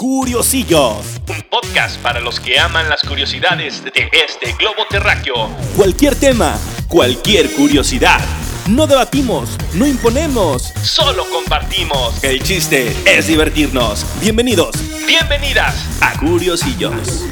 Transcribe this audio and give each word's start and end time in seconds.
Curiosillos. 0.00 1.20
Un 1.28 1.42
podcast 1.50 1.98
para 1.98 2.20
los 2.20 2.40
que 2.40 2.58
aman 2.58 2.88
las 2.88 3.02
curiosidades 3.02 3.84
de 3.84 4.08
este 4.12 4.54
globo 4.54 4.86
terráqueo. 4.88 5.50
Cualquier 5.76 6.16
tema, 6.16 6.58
cualquier 6.88 7.50
curiosidad. 7.52 8.18
No 8.66 8.86
debatimos, 8.86 9.58
no 9.74 9.86
imponemos. 9.86 10.72
Solo 10.82 11.26
compartimos. 11.28 12.24
El 12.24 12.42
chiste 12.42 12.96
es 13.04 13.26
divertirnos. 13.26 14.06
Bienvenidos 14.22 14.74
Bienvenidas. 15.06 15.74
a 16.00 16.18
Curiosillos. 16.18 17.26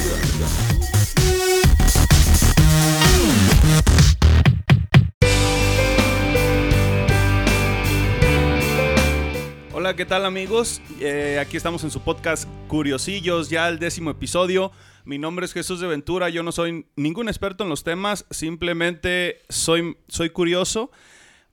¿Qué 9.98 10.06
tal 10.06 10.26
amigos? 10.26 10.80
Eh, 11.00 11.40
aquí 11.40 11.56
estamos 11.56 11.82
en 11.82 11.90
su 11.90 11.98
podcast 12.02 12.48
Curiosillos, 12.68 13.50
ya 13.50 13.68
el 13.68 13.80
décimo 13.80 14.10
episodio. 14.10 14.70
Mi 15.04 15.18
nombre 15.18 15.44
es 15.44 15.52
Jesús 15.52 15.80
de 15.80 15.88
Ventura, 15.88 16.28
yo 16.28 16.44
no 16.44 16.52
soy 16.52 16.86
ningún 16.94 17.26
experto 17.28 17.64
en 17.64 17.68
los 17.68 17.82
temas, 17.82 18.24
simplemente 18.30 19.40
soy, 19.48 19.96
soy 20.06 20.30
curioso. 20.30 20.92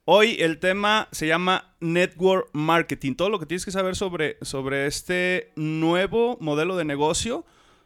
Hoy 0.03 0.37
el 0.37 0.59
tema 0.59 1.07
se 1.11 1.25
llama 1.25 1.73
Network 1.79 2.49
Marketing, 2.53 3.15
todo 3.15 3.31
lo 3.31 3.39
que 3.39 3.47
tienes 3.47 3.65
que 3.65 3.71
saber 3.71 3.95
sobre, 3.95 4.37
sobre 4.43 4.85
este 4.85 5.51
nuevo 5.55 6.37
modelo 6.39 6.77
de 6.77 6.85
negocio. 6.85 7.45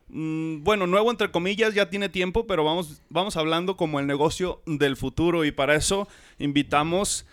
Mm, 0.09 0.61
Bueno, 0.65 0.87
nuevo 0.87 1.09
entre 1.09 1.31
comillas, 1.31 1.73
ya 1.73 1.89
tiene 1.89 2.09
tiempo, 2.09 2.47
pero 2.47 2.65
vamos, 2.65 3.01
vamos 3.07 3.37
hablando 3.37 3.77
como 3.77 4.01
el 4.01 4.07
negocio 4.07 4.61
del 4.65 4.97
futuro 4.97 5.45
y 5.45 5.53
para 5.53 5.75
eso 5.75 6.09
invitamos 6.37 7.25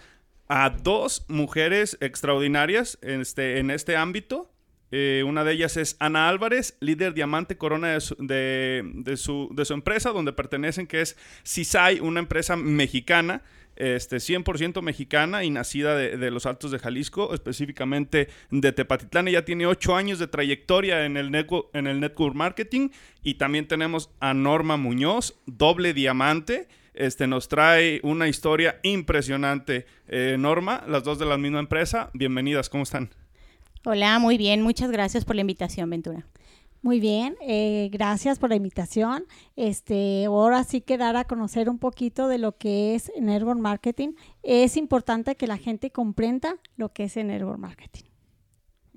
a 0.48 0.70
dos 0.70 1.24
mujeres 1.28 1.96
extraordinarias 2.00 2.98
en 3.02 3.20
este, 3.20 3.58
en 3.58 3.70
este 3.70 3.96
ámbito. 3.96 4.52
Eh, 4.92 5.24
una 5.26 5.42
de 5.42 5.52
ellas 5.52 5.76
es 5.76 5.96
Ana 5.98 6.28
Álvarez, 6.28 6.76
líder 6.80 7.12
diamante 7.12 7.58
corona 7.58 7.88
de 7.88 8.00
su, 8.00 8.14
de, 8.18 8.82
de 8.94 9.16
su, 9.16 9.48
de 9.52 9.64
su 9.64 9.74
empresa, 9.74 10.10
donde 10.10 10.32
pertenecen, 10.32 10.86
que 10.86 11.00
es 11.00 11.16
CISAI, 11.44 12.00
una 12.00 12.20
empresa 12.20 12.56
mexicana, 12.56 13.42
este, 13.76 14.16
100% 14.16 14.80
mexicana 14.82 15.44
y 15.44 15.50
nacida 15.50 15.96
de, 15.96 16.30
los 16.30 16.46
Altos 16.46 16.70
de 16.70 16.78
Jalisco, 16.78 17.34
específicamente 17.34 18.28
de 18.50 18.72
Tepatitlán. 18.72 19.28
Ella 19.28 19.44
tiene 19.44 19.66
ocho 19.66 19.94
años 19.94 20.18
de 20.18 20.26
trayectoria 20.26 21.04
en 21.04 21.16
el, 21.16 21.30
network, 21.30 21.68
en 21.74 21.86
el 21.86 22.00
network 22.00 22.34
marketing. 22.34 22.88
Y 23.22 23.34
también 23.34 23.68
tenemos 23.68 24.10
a 24.18 24.34
Norma 24.34 24.76
Muñoz, 24.76 25.38
doble 25.46 25.92
diamante. 25.92 26.68
Este, 26.96 27.26
nos 27.26 27.48
trae 27.48 28.00
una 28.02 28.26
historia 28.26 28.80
impresionante. 28.82 29.86
Eh, 30.08 30.36
Norma, 30.38 30.82
las 30.88 31.04
dos 31.04 31.18
de 31.18 31.26
la 31.26 31.36
misma 31.36 31.60
empresa, 31.60 32.10
bienvenidas, 32.14 32.68
¿cómo 32.68 32.82
están? 32.82 33.10
Hola, 33.84 34.18
muy 34.18 34.38
bien. 34.38 34.62
Muchas 34.62 34.90
gracias 34.90 35.24
por 35.24 35.36
la 35.36 35.42
invitación, 35.42 35.88
Ventura. 35.90 36.26
Muy 36.82 37.00
bien, 37.00 37.36
eh, 37.40 37.88
gracias 37.92 38.38
por 38.38 38.50
la 38.50 38.56
invitación. 38.56 39.24
Este, 39.56 40.26
ahora 40.26 40.62
sí 40.64 40.80
que 40.80 40.96
dar 40.96 41.16
a 41.16 41.24
conocer 41.24 41.68
un 41.68 41.78
poquito 41.78 42.28
de 42.28 42.38
lo 42.38 42.56
que 42.56 42.94
es 42.94 43.10
Network 43.20 43.58
Marketing. 43.58 44.10
Es 44.42 44.76
importante 44.76 45.34
que 45.34 45.46
la 45.46 45.58
gente 45.58 45.90
comprenda 45.90 46.56
lo 46.76 46.92
que 46.92 47.04
es 47.04 47.16
Network 47.16 47.58
Marketing. 47.58 48.04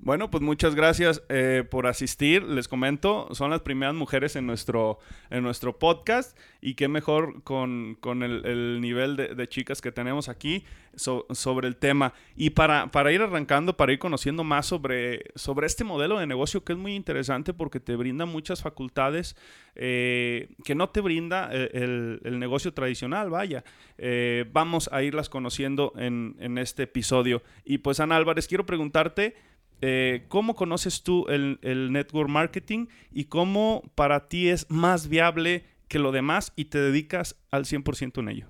Bueno, 0.02 0.30
pues 0.30 0.42
muchas 0.42 0.74
gracias 0.74 1.22
eh, 1.28 1.62
por 1.70 1.86
asistir. 1.86 2.42
Les 2.42 2.68
comento, 2.68 3.28
son 3.32 3.50
las 3.50 3.60
primeras 3.60 3.94
mujeres 3.94 4.34
en 4.34 4.46
nuestro, 4.46 4.98
en 5.28 5.42
nuestro 5.42 5.78
podcast 5.78 6.38
y 6.62 6.72
qué 6.72 6.88
mejor 6.88 7.42
con, 7.42 7.96
con 8.00 8.22
el, 8.22 8.46
el 8.46 8.80
nivel 8.80 9.16
de, 9.16 9.46
chicas 9.46 9.82
que 9.82 9.92
tenemos 9.92 10.30
aquí 10.30 10.64
so- 10.96 11.26
sobre 11.32 11.68
el 11.68 11.76
tema. 11.76 12.14
Y 12.34 12.48
para, 12.48 12.90
para 12.90 13.12
ir 13.12 13.20
arrancando, 13.20 13.76
para 13.76 13.92
ir 13.92 13.98
conociendo 13.98 14.42
más 14.42 14.64
sobre, 14.64 15.24
sobre 15.34 15.66
este 15.66 15.84
modelo 15.84 16.18
de 16.18 16.26
negocio 16.26 16.64
que 16.64 16.72
es 16.72 16.78
muy 16.78 16.94
interesante 16.94 17.52
porque 17.52 17.78
te 17.78 17.94
brinda 17.94 18.24
muchas 18.24 18.62
facultades 18.62 19.36
eh, 19.74 20.48
que 20.64 20.74
no 20.74 20.88
te 20.88 21.02
brinda 21.02 21.50
eh, 21.52 21.68
el, 21.74 22.22
el 22.24 22.38
negocio 22.38 22.72
tradicional, 22.72 23.28
vaya. 23.28 23.64
Eh, 23.98 24.46
vamos 24.50 24.88
a 24.92 25.02
irlas 25.02 25.28
conociendo 25.28 25.92
en, 25.98 26.36
en 26.40 26.56
este 26.56 26.84
episodio. 26.84 27.42
Y 27.66 27.78
pues 27.78 28.00
Ana 28.00 28.16
Álvarez, 28.16 28.48
quiero 28.48 28.64
preguntarte... 28.64 29.49
Eh, 29.82 30.24
¿Cómo 30.28 30.54
conoces 30.54 31.02
tú 31.02 31.26
el, 31.28 31.58
el 31.62 31.92
network 31.92 32.28
marketing 32.28 32.86
y 33.10 33.24
cómo 33.24 33.82
para 33.94 34.28
ti 34.28 34.48
es 34.48 34.66
más 34.70 35.08
viable 35.08 35.64
que 35.88 35.98
lo 35.98 36.12
demás 36.12 36.52
y 36.56 36.66
te 36.66 36.78
dedicas 36.78 37.36
al 37.50 37.64
100% 37.64 38.20
en 38.20 38.28
ello? 38.28 38.46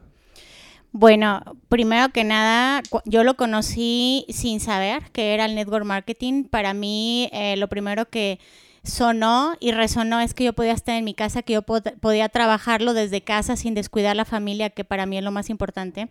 Bueno, 0.93 1.41
primero 1.69 2.09
que 2.13 2.25
nada, 2.25 2.83
yo 3.05 3.23
lo 3.23 3.35
conocí 3.37 4.27
sin 4.29 4.59
saber 4.59 5.05
que 5.13 5.35
era 5.35 5.45
el 5.45 5.55
network 5.55 5.85
marketing. 5.85 6.45
Para 6.45 6.75
mí, 6.75 7.29
eh, 7.33 7.57
lo 7.57 7.69
primero 7.69 8.07
que 8.11 8.41
sonó 8.83 9.55
y 9.61 9.71
resonó 9.71 10.19
es 10.21 10.35
que 10.35 10.43
yo 10.45 10.53
podía 10.53 10.73
estar 10.73 10.97
en 10.97 11.05
mi 11.05 11.15
casa, 11.15 11.43
que 11.43 11.53
yo 11.53 11.63
pod- 11.63 11.97
podía 12.01 12.29
trabajarlo 12.29 12.93
desde 12.93 13.21
casa 13.23 13.55
sin 13.55 13.75
descuidar 13.75 14.17
la 14.17 14.25
familia, 14.25 14.71
que 14.71 14.85
para 14.85 15.07
mí 15.07 15.17
es 15.19 15.23
lo 15.23 15.31
más 15.31 15.49
importante. 15.49 16.09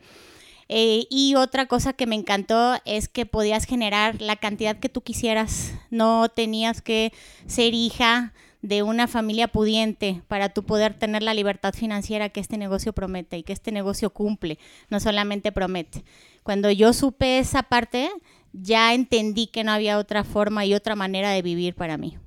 Eh, 0.69 1.07
y 1.09 1.33
otra 1.35 1.65
cosa 1.65 1.93
que 1.93 2.05
me 2.05 2.15
encantó 2.15 2.75
es 2.85 3.07
que 3.09 3.25
podías 3.25 3.65
generar 3.65 4.21
la 4.21 4.35
cantidad 4.35 4.77
que 4.79 4.87
tú 4.87 5.01
quisieras. 5.01 5.73
No 5.89 6.29
tenías 6.29 6.81
que 6.81 7.11
ser 7.47 7.73
hija 7.73 8.33
de 8.61 8.83
una 8.83 9.07
familia 9.07 9.47
pudiente 9.47 10.21
para 10.27 10.49
tú 10.49 10.63
poder 10.63 10.93
tener 10.93 11.23
la 11.23 11.33
libertad 11.33 11.73
financiera 11.73 12.29
que 12.29 12.39
este 12.39 12.57
negocio 12.57 12.93
promete 12.93 13.37
y 13.37 13.43
que 13.43 13.53
este 13.53 13.71
negocio 13.71 14.11
cumple, 14.11 14.59
no 14.89 14.99
solamente 14.99 15.51
promete. 15.51 16.03
Cuando 16.43 16.69
yo 16.69 16.93
supe 16.93 17.39
esa 17.39 17.63
parte, 17.63 18.09
ya 18.53 18.93
entendí 18.93 19.47
que 19.47 19.63
no 19.63 19.71
había 19.71 19.97
otra 19.97 20.23
forma 20.23 20.65
y 20.65 20.73
otra 20.73 20.95
manera 20.95 21.31
de 21.31 21.41
vivir 21.41 21.73
para 21.73 21.97
mí. 21.97 22.17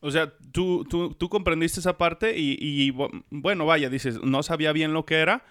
O 0.00 0.10
sea, 0.10 0.32
tú, 0.52 0.84
tú, 0.84 1.14
tú 1.14 1.28
comprendiste 1.28 1.80
esa 1.80 1.96
parte 1.96 2.38
y, 2.38 2.56
y, 2.60 2.90
bu- 2.92 3.24
bueno, 3.30 3.66
vaya, 3.66 3.88
dices, 3.88 4.20
no 4.22 4.42
sabía 4.42 4.72
bien 4.72 4.92
lo 4.92 5.06
que 5.06 5.16
era, 5.16 5.44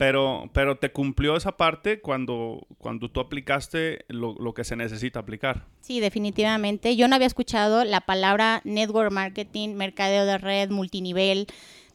pero, 0.00 0.48
pero 0.54 0.78
te 0.78 0.92
cumplió 0.92 1.36
esa 1.36 1.58
parte 1.58 2.00
cuando, 2.00 2.66
cuando 2.78 3.10
tú 3.10 3.20
aplicaste 3.20 4.06
lo, 4.08 4.34
lo 4.40 4.54
que 4.54 4.64
se 4.64 4.74
necesita 4.74 5.20
aplicar. 5.20 5.66
Sí, 5.82 6.00
definitivamente. 6.00 6.96
Yo 6.96 7.06
no 7.06 7.16
había 7.16 7.26
escuchado 7.26 7.84
la 7.84 8.00
palabra 8.00 8.62
network 8.64 9.12
marketing, 9.12 9.74
mercadeo 9.74 10.24
de 10.24 10.38
red, 10.38 10.70
multinivel, 10.70 11.48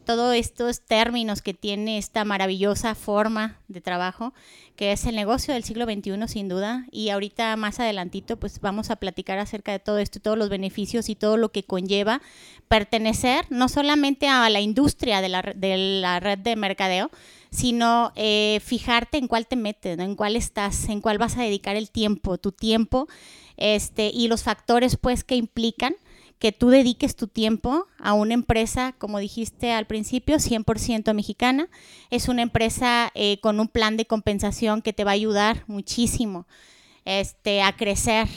todos 0.05 0.35
estos 0.35 0.81
términos 0.81 1.41
que 1.41 1.53
tiene 1.53 1.97
esta 1.97 2.23
maravillosa 2.23 2.95
forma 2.95 3.59
de 3.67 3.81
trabajo, 3.81 4.33
que 4.75 4.91
es 4.91 5.05
el 5.05 5.15
negocio 5.15 5.53
del 5.53 5.63
siglo 5.63 5.85
XXI 5.85 6.27
sin 6.27 6.47
duda. 6.47 6.85
Y 6.91 7.09
ahorita 7.09 7.55
más 7.57 7.79
adelantito 7.79 8.37
pues 8.37 8.61
vamos 8.61 8.91
a 8.91 8.95
platicar 8.95 9.39
acerca 9.39 9.71
de 9.71 9.79
todo 9.79 9.97
esto, 9.97 10.19
todos 10.19 10.37
los 10.37 10.49
beneficios 10.49 11.09
y 11.09 11.15
todo 11.15 11.37
lo 11.37 11.49
que 11.49 11.63
conlleva 11.63 12.21
pertenecer 12.67 13.45
no 13.49 13.67
solamente 13.69 14.27
a 14.27 14.49
la 14.49 14.61
industria 14.61 15.21
de 15.21 15.29
la, 15.29 16.19
red 16.19 16.39
de 16.39 16.55
mercadeo, 16.55 17.11
sino 17.51 18.11
eh, 18.15 18.59
fijarte 18.63 19.17
en 19.17 19.27
cuál 19.27 19.47
te 19.47 19.55
metes, 19.55 19.99
en 19.99 20.15
cuál 20.15 20.35
estás, 20.35 20.89
en 20.89 21.01
cuál 21.01 21.17
vas 21.17 21.37
a 21.37 21.41
dedicar 21.41 21.75
el 21.75 21.89
tiempo, 21.89 22.37
tu 22.37 22.51
tiempo, 22.51 23.07
este, 23.57 24.11
y 24.13 24.27
los 24.27 24.43
factores 24.43 24.97
pues 24.97 25.23
que 25.23 25.35
implican 25.35 25.95
que 26.39 26.51
tú 26.51 26.69
dediques 26.69 27.15
tu 27.15 27.27
tiempo 27.27 27.87
a 27.97 28.13
una 28.13 28.33
empresa, 28.33 28.93
como 28.97 29.19
dijiste 29.19 29.71
al 29.71 29.87
principio, 29.87 30.37
100% 30.37 31.13
mexicana. 31.13 31.69
Es 32.09 32.27
una 32.27 32.41
empresa 32.41 33.11
eh, 33.15 33.39
con 33.39 33.59
un 33.59 33.67
plan 33.67 33.97
de 33.97 34.05
compensación 34.05 34.81
que 34.81 34.93
te 34.93 35.03
va 35.03 35.11
a 35.11 35.15
ayudar 35.15 35.63
muchísimo 35.67 36.45
este, 37.05 37.61
a 37.61 37.75
crecer, 37.75 38.27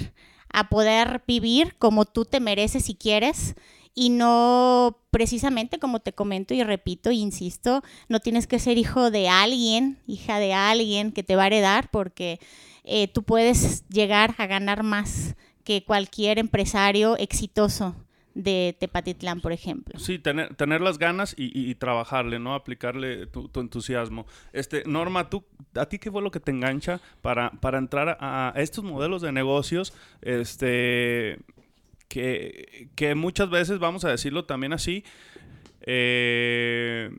a 0.53 0.69
poder 0.69 1.23
vivir 1.27 1.77
como 1.79 2.05
tú 2.05 2.25
te 2.25 2.41
mereces 2.41 2.89
y 2.89 2.95
quieres. 2.95 3.57
Y 3.95 4.11
no 4.11 4.99
precisamente 5.11 5.81
como 5.81 5.99
te 5.99 6.13
comento 6.13 6.55
y 6.55 6.63
repito, 6.63 7.11
insisto, 7.11 7.83
no 8.09 8.21
tienes 8.21 8.47
que 8.47 8.61
ser 8.61 8.79
hijo 8.79 9.11
de 9.11 9.29
alguien, 9.29 9.99
hija 10.07 10.39
de 10.39 10.53
alguien 10.55 11.11
que 11.11 11.25
te 11.25 11.35
va 11.35 11.43
a 11.43 11.47
heredar, 11.49 11.91
porque 11.91 12.39
eh, 12.85 13.09
tú 13.09 13.25
puedes 13.25 13.89
llegar 13.89 14.37
a 14.39 14.47
ganar 14.47 14.85
más 14.85 15.35
que 15.69 15.85
cualquier 15.85 16.39
empresario 16.39 17.19
exitoso 17.19 17.95
de 18.33 18.75
Tepatitlán, 18.81 19.43
por 19.43 19.53
ejemplo. 19.53 19.99
Sí, 19.99 20.19
tener, 20.19 20.55
tener 20.55 20.81
las 20.81 20.97
ganas 20.97 21.35
y, 21.37 21.75
trabajarle, 21.75 22.39
¿no? 22.39 22.55
Aplicarle 22.55 23.27
tu, 23.27 23.51
tu 23.51 23.61
entusiasmo. 23.61 24.25
Este, 24.55 24.83
Norma, 24.87 25.29
¿tú, 25.29 25.45
¿a 25.75 25.85
ti 25.85 25.99
qué 25.99 26.11
fue 26.11 26.23
lo 26.23 26.31
que 26.31 26.41
te 26.41 26.53
engancha 26.53 27.03
para, 27.21 27.51
para 27.51 27.77
entrar 27.77 28.17
a, 28.19 28.55
a 28.57 28.63
estos 28.63 28.83
modelos 28.83 29.21
de 29.21 29.31
negocios? 29.31 29.93
Este, 30.23 31.39
que, 32.09 32.89
que 32.95 33.15
muchas 33.15 33.51
veces, 33.51 33.79
vamos 33.79 34.07
a 34.07 34.09
decirlo 34.09 34.47
también 34.47 34.73
así, 34.73 35.05
eh, 35.83 37.11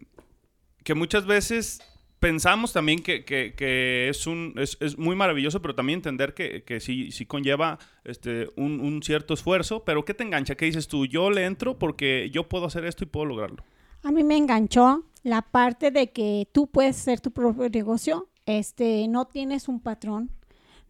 que 0.84 0.96
muchas 0.96 1.28
veces 1.28 1.82
pensamos 2.20 2.74
también 2.74 3.02
que, 3.02 3.24
que- 3.26 4.10
es, 4.10 4.28
un, 4.28 4.54
es, 4.58 4.78
es 4.82 4.98
muy 4.98 5.16
maravilloso, 5.16 5.62
pero 5.62 5.76
también 5.76 6.00
entender 6.00 6.34
que, 6.34 6.64
que 6.64 6.80
sí, 6.80 7.12
sí 7.12 7.26
conlleva 7.26 7.80
este, 8.04 8.50
un, 8.56 8.80
un 8.82 9.02
cierto 9.04 9.34
esfuerzo. 9.34 9.84
Pero 9.86 10.06
¿qué 10.06 10.14
te 10.14 10.24
engancha? 10.24 10.56
¿Qué 10.56 10.66
dices 10.66 10.88
tú? 10.88 11.06
Yo 11.06 11.32
le 11.32 11.46
entro 11.46 11.78
porque 11.80 12.30
yo 12.32 12.48
puedo 12.50 12.66
hacer 12.66 12.86
esto 12.86 13.04
y 13.04 13.08
puedo 13.08 13.26
lograrlo. 13.26 13.64
A 14.04 14.12
mí 14.12 14.24
me 14.24 14.38
enganchó 14.38 15.04
la 15.24 15.42
parte 15.42 15.92
de 15.92 16.12
que 16.12 16.48
tú 16.54 16.68
puedes 16.68 16.96
ser 16.96 17.20
tu 17.20 17.32
propio 17.32 17.70
negocio, 17.70 18.30
este, 18.46 19.08
no 19.08 19.26
tienes 19.26 19.68
un 19.68 19.82
patrón, 19.82 20.32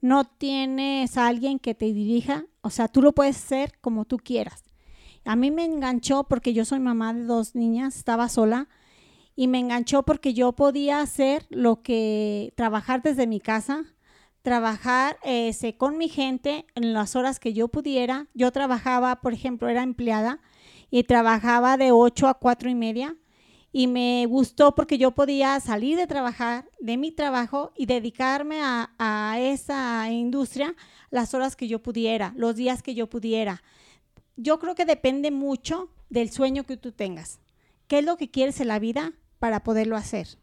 no 0.01 0.25
tienes 0.25 1.17
alguien 1.17 1.59
que 1.59 1.75
te 1.75 1.85
dirija, 1.93 2.45
o 2.61 2.69
sea, 2.69 2.87
tú 2.87 3.01
lo 3.01 3.13
puedes 3.13 3.37
hacer 3.37 3.73
como 3.81 4.05
tú 4.05 4.17
quieras. 4.17 4.63
A 5.25 5.35
mí 5.35 5.51
me 5.51 5.65
enganchó 5.65 6.25
porque 6.25 6.53
yo 6.53 6.65
soy 6.65 6.79
mamá 6.79 7.13
de 7.13 7.23
dos 7.23 7.55
niñas, 7.55 7.97
estaba 7.97 8.29
sola 8.29 8.69
y 9.39 9.47
me 9.47 9.59
enganchó 9.59 10.03
porque 10.03 10.33
yo 10.33 10.51
podía 10.51 10.99
hacer 10.99 11.45
lo 11.49 11.81
que 11.81 12.51
trabajar 12.57 13.01
desde 13.01 13.25
mi 13.25 13.39
casa, 13.39 13.85
trabajar 14.41 15.17
ese, 15.23 15.77
con 15.77 15.97
mi 15.97 16.09
gente 16.09 16.65
en 16.75 16.91
las 16.91 17.15
horas 17.15 17.39
que 17.39 17.53
yo 17.53 17.69
pudiera. 17.69 18.27
Yo 18.33 18.51
trabajaba, 18.51 19.21
por 19.21 19.31
ejemplo, 19.31 19.69
era 19.69 19.81
empleada 19.81 20.41
y 20.91 21.03
trabajaba 21.05 21.77
de 21.77 21.93
8 21.93 22.27
a 22.27 22.33
4 22.33 22.69
y 22.69 22.75
media 22.75 23.15
y 23.71 23.87
me 23.87 24.25
gustó 24.25 24.75
porque 24.75 24.97
yo 24.97 25.11
podía 25.11 25.57
salir 25.61 25.95
de 25.95 26.05
trabajar, 26.05 26.69
de 26.81 26.97
mi 26.97 27.13
trabajo 27.13 27.71
y 27.77 27.85
dedicarme 27.85 28.59
a, 28.61 28.91
a, 28.99 29.39
esa 29.39 30.11
industria 30.11 30.75
las 31.11 31.33
horas 31.33 31.55
que 31.55 31.69
yo 31.69 31.81
pudiera, 31.81 32.33
los 32.35 32.57
días 32.57 32.83
que 32.83 32.93
yo 32.93 33.09
pudiera. 33.09 33.63
Yo 34.35 34.59
creo 34.59 34.75
que 34.75 34.83
depende 34.83 35.31
mucho 35.31 35.89
del 36.09 36.29
sueño 36.29 36.65
que 36.65 36.75
tú 36.75 36.91
tengas. 36.91 37.39
¿Qué 37.87 37.99
es 37.99 38.05
lo 38.05 38.17
que 38.17 38.29
quieres 38.29 38.59
en 38.59 38.67
la 38.67 38.79
vida 38.79 39.13
para 39.39 39.63
poderlo 39.63 39.95
hacer? 39.95 40.37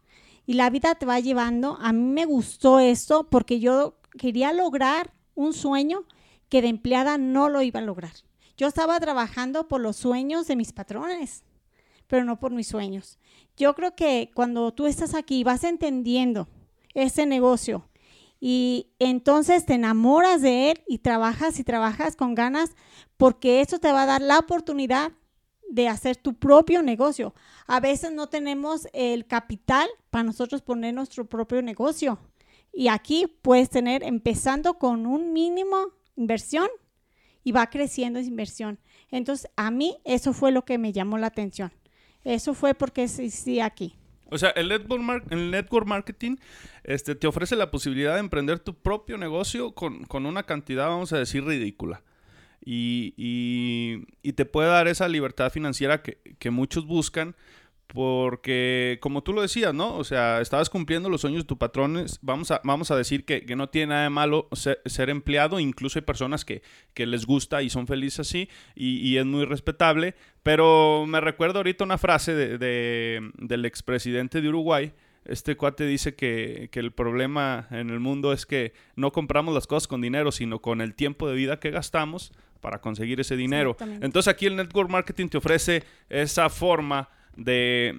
Y 0.47 0.55
la 0.55 0.71
vida 0.71 0.95
te 0.95 1.07
va 1.07 1.21
llevando. 1.21 1.79
A 1.81 1.93
mí 1.93 2.03
me 2.03 2.25
gustó 2.25 2.81
esto 2.81 3.29
porque 3.29 3.61
yo 3.61 3.99
quería 4.19 4.53
lograr 4.53 5.13
un 5.35 5.53
sueño 5.53 6.05
que 6.49 6.63
de 6.63 6.69
empleada 6.69 7.19
no 7.19 7.49
lo 7.49 7.63
iba 7.63 7.81
a 7.81 7.85
lograr. 7.85 8.13
Yo 8.57 8.67
estaba 8.67 8.99
trabajando 9.01 9.69
por 9.69 9.81
los 9.81 9.97
sueños 9.97 10.47
de 10.47 10.57
mis 10.57 10.73
patrones 10.73 11.45
pero 12.07 12.25
no 12.25 12.39
por 12.39 12.53
mis 12.53 12.69
sueños. 12.69 13.19
Yo 13.57 13.75
creo 13.75 13.95
que 13.95 14.31
cuando 14.35 14.73
tú 14.73 14.87
estás 14.87 15.15
aquí 15.15 15.45
vas 15.45 15.65
entendiendo 15.65 16.49
ese 16.95 17.27
negocio 17.27 17.89
y 18.41 18.93
entonces 18.99 19.65
te 19.65 19.75
enamoras 19.75 20.43
de 20.43 20.71
él 20.71 20.83
y 20.87 20.99
trabajas 20.99 21.59
y 21.59 21.65
trabajas 21.65 22.17
con 22.17 22.35
ganas 22.35 22.75
porque 23.17 23.61
eso 23.61 23.79
te 23.79 23.93
va 23.93 24.03
a 24.03 24.07
dar 24.07 24.23
la 24.23 24.39
oportunidad 24.39 25.13
de 25.71 25.89
hacer 25.89 26.17
tu 26.17 26.35
propio 26.35 26.83
negocio. 26.83 27.35
A 27.67 27.81
veces 27.81 28.13
no 28.13 28.29
tenemos 28.29 28.89
el 28.93 29.27
capital 29.27 29.89
para 30.11 30.25
nosotros 30.25 30.63
poner 30.63 30.95
nuestro 30.95 31.27
propio 31.27 31.63
negocio. 31.63 32.19
Y 32.73 32.89
aquí 32.89 33.27
puedes 33.43 33.71
tener, 33.71 34.03
empezando 34.03 34.75
con 34.75 35.07
un 35.07 35.33
mínimo 35.33 35.77
inversión 36.17 36.69
y 37.43 37.53
va 37.53 37.69
creciendo 37.69 38.19
esa 38.19 38.29
inversión. 38.29 38.79
Entonces, 39.11 39.51
a 39.57 39.71
mí 39.71 39.97
eso 40.05 40.33
fue 40.33 40.53
lo 40.53 40.65
que 40.65 40.79
me 40.79 40.93
llamó 40.93 41.17
la 41.19 41.29
atención. 41.29 41.73
Eso 42.25 42.55
fue 42.55 42.75
porque 42.75 43.07
sí 43.09 43.61
aquí. 43.61 43.97
O 44.29 44.39
sea, 44.39 44.51
el 44.51 44.69
network, 44.69 45.31
el 45.31 45.51
network 45.51 45.87
marketing 45.87 46.37
este, 46.83 47.15
te 47.15 47.27
ofrece 47.27 47.55
la 47.55 47.71
posibilidad 47.71 48.15
de 48.15 48.21
emprender 48.21 48.59
tu 48.59 48.75
propio 48.75 49.17
negocio 49.17 49.73
con, 49.73 50.05
con 50.05 50.27
una 50.27 50.43
cantidad, 50.43 50.89
vamos 50.89 51.13
a 51.13 51.19
decir, 51.19 51.45
ridícula. 51.45 52.03
Y, 52.69 53.15
y, 53.17 54.05
y, 54.23 54.33
te 54.33 54.45
puede 54.45 54.69
dar 54.69 54.89
esa 54.89 55.09
libertad 55.09 55.53
financiera 55.53 56.03
que, 56.03 56.19
que 56.41 56.51
muchos 56.51 56.85
buscan 56.85 57.37
porque, 57.87 58.99
como 59.01 59.23
tú 59.23 59.33
lo 59.33 59.43
decías, 59.43 59.73
¿no? 59.73 59.97
O 59.97 60.05
sea, 60.05 60.41
estabas 60.41 60.71
cumpliendo 60.71 61.09
los 61.09 61.21
sueños 61.21 61.45
de 61.45 61.47
tus 61.47 61.57
patrones. 61.57 62.19
Vamos 62.21 62.51
a, 62.51 62.61
vamos 62.65 62.91
a 62.91 62.97
decir 62.97 63.25
que, 63.25 63.45
no 63.57 63.69
tiene 63.69 63.91
nada 63.91 64.03
de 64.03 64.11
malo 64.11 64.49
ser, 64.53 65.09
empleado. 65.09 65.61
Incluso 65.61 65.99
hay 65.99 66.05
personas 66.05 66.45
que, 66.45 66.63
les 66.97 67.27
gusta 67.27 67.63
y 67.63 67.71
son 67.71 67.87
felices 67.87 68.21
así. 68.21 68.49
Y, 68.75 69.17
es 69.17 69.25
muy 69.25 69.45
respetable. 69.45 70.15
Pero 70.43 71.07
me 71.07 71.21
recuerdo 71.21 71.61
ahorita 71.61 71.85
una 71.85 71.99
frase 71.99 72.35
de, 72.35 73.31
del 73.39 73.65
expresidente 73.65 74.41
de 74.41 74.49
Uruguay. 74.49 74.93
Este 75.29 75.57
cuate 75.57 75.87
dice 75.87 76.15
que, 76.15 76.69
que 76.71 76.81
el 76.81 76.93
problema 76.93 77.67
en 77.71 77.91
el 77.91 78.01
mundo 78.01 78.33
es 78.33 78.47
que 78.47 78.73
no 78.95 79.13
compramos 79.13 79.55
las 79.55 79.67
cosas 79.67 79.89
con 79.89 80.01
dinero, 80.01 80.33
sino 80.33 80.61
con 80.61 80.81
el 80.81 80.95
tiempo 80.95 81.29
de 81.29 81.35
vida 81.35 81.59
que 81.59 81.71
gastamos 81.71 82.33
para 82.61 82.81
conseguir 82.81 83.21
ese 83.21 83.37
dinero. 83.37 83.77
Entonces 84.01 84.29
aquí 84.29 84.47
el 84.47 84.57
network 84.57 84.91
marketing 84.91 85.29
te 85.29 85.39
ofrece 85.39 85.85
esa 86.09 86.49
forma 86.51 87.09
de, 87.37 87.95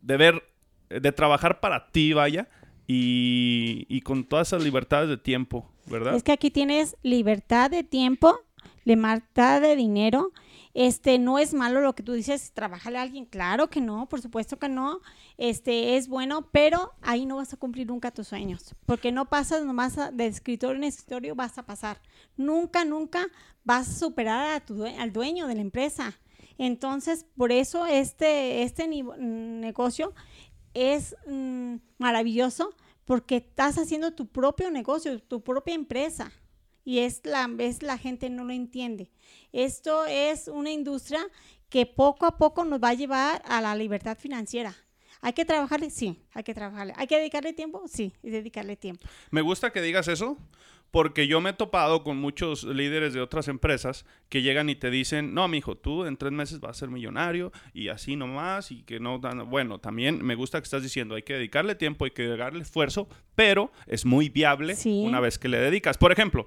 de, 0.00 0.16
ver, 0.16 0.42
de 0.88 1.12
trabajar 1.12 1.60
para 1.60 1.90
ti, 1.90 2.12
vaya, 2.12 2.48
y, 2.86 3.86
y, 3.88 4.00
con 4.02 4.24
todas 4.24 4.48
esas 4.48 4.62
libertades 4.62 5.08
de 5.08 5.16
tiempo, 5.16 5.70
¿verdad? 5.86 6.14
Es 6.14 6.22
que 6.22 6.32
aquí 6.32 6.50
tienes 6.50 6.96
libertad 7.02 7.70
de 7.70 7.84
tiempo, 7.84 8.38
libertad 8.84 9.60
de 9.60 9.76
dinero. 9.76 10.32
Este, 10.74 11.18
no 11.18 11.38
es 11.38 11.52
malo 11.52 11.80
lo 11.80 11.94
que 11.94 12.02
tú 12.02 12.12
dices, 12.12 12.52
trabajarle 12.52 12.98
a 12.98 13.02
alguien, 13.02 13.26
claro 13.26 13.68
que 13.68 13.80
no, 13.80 14.08
por 14.08 14.22
supuesto 14.22 14.58
que 14.58 14.70
no, 14.70 15.00
este, 15.36 15.96
es 15.96 16.08
bueno, 16.08 16.48
pero 16.50 16.94
ahí 17.02 17.26
no 17.26 17.36
vas 17.36 17.52
a 17.52 17.58
cumplir 17.58 17.86
nunca 17.86 18.10
tus 18.10 18.28
sueños, 18.28 18.74
porque 18.86 19.12
no 19.12 19.28
pasas 19.28 19.64
nomás 19.64 19.98
de 20.14 20.26
escritorio 20.26 20.76
en 20.76 20.84
escritorio, 20.84 21.34
vas 21.34 21.58
a 21.58 21.66
pasar, 21.66 22.00
nunca, 22.38 22.86
nunca 22.86 23.26
vas 23.64 23.88
a 23.88 23.98
superar 23.98 24.54
a 24.54 24.60
tu, 24.64 24.82
al 24.84 25.12
dueño 25.12 25.46
de 25.46 25.56
la 25.56 25.60
empresa, 25.60 26.18
entonces, 26.58 27.26
por 27.36 27.52
eso 27.52 27.86
este, 27.86 28.62
este 28.62 28.86
negocio 28.86 30.14
es 30.74 31.16
mm, 31.26 31.76
maravilloso 31.98 32.74
porque 33.04 33.36
estás 33.36 33.78
haciendo 33.78 34.12
tu 34.12 34.26
propio 34.28 34.70
negocio, 34.70 35.20
tu 35.20 35.42
propia 35.42 35.74
empresa. 35.74 36.32
Y 36.84 36.98
es 37.00 37.20
la 37.24 37.46
vez 37.46 37.82
la 37.82 37.98
gente 37.98 38.30
no 38.30 38.44
lo 38.44 38.52
entiende. 38.52 39.10
Esto 39.52 40.04
es 40.06 40.48
una 40.48 40.70
industria 40.70 41.20
que 41.68 41.86
poco 41.86 42.26
a 42.26 42.36
poco 42.36 42.64
nos 42.64 42.80
va 42.82 42.90
a 42.90 42.94
llevar 42.94 43.42
a 43.46 43.60
la 43.60 43.74
libertad 43.74 44.18
financiera. 44.18 44.74
¿Hay 45.20 45.34
que 45.34 45.44
trabajarle? 45.44 45.90
Sí, 45.90 46.20
hay 46.34 46.42
que 46.42 46.52
trabajarle. 46.52 46.94
¿Hay 46.96 47.06
que 47.06 47.16
dedicarle 47.16 47.52
tiempo? 47.52 47.82
Sí, 47.86 48.12
y 48.22 48.30
dedicarle 48.30 48.76
tiempo. 48.76 49.06
Me 49.30 49.40
gusta 49.40 49.70
que 49.70 49.80
digas 49.80 50.08
eso 50.08 50.36
porque 50.90 51.26
yo 51.26 51.40
me 51.40 51.50
he 51.50 51.52
topado 51.54 52.04
con 52.04 52.18
muchos 52.18 52.64
líderes 52.64 53.14
de 53.14 53.20
otras 53.22 53.48
empresas 53.48 54.04
que 54.28 54.42
llegan 54.42 54.68
y 54.68 54.74
te 54.74 54.90
dicen, 54.90 55.32
no, 55.32 55.48
mijo, 55.48 55.76
tú 55.76 56.04
en 56.04 56.18
tres 56.18 56.32
meses 56.32 56.60
vas 56.60 56.72
a 56.72 56.80
ser 56.80 56.90
millonario 56.90 57.50
y 57.72 57.88
así 57.88 58.14
nomás 58.14 58.70
y 58.70 58.82
que 58.82 59.00
no... 59.00 59.18
Bueno, 59.46 59.78
también 59.78 60.22
me 60.22 60.34
gusta 60.34 60.60
que 60.60 60.64
estás 60.64 60.82
diciendo, 60.82 61.14
hay 61.14 61.22
que 61.22 61.34
dedicarle 61.34 61.76
tiempo, 61.76 62.04
hay 62.04 62.10
que 62.10 62.24
dedicarle 62.24 62.60
esfuerzo, 62.60 63.08
pero 63.34 63.72
es 63.86 64.04
muy 64.04 64.28
viable 64.28 64.76
una 64.84 65.20
vez 65.20 65.38
que 65.38 65.48
le 65.48 65.58
dedicas. 65.58 65.96
Por 65.96 66.12
ejemplo, 66.12 66.46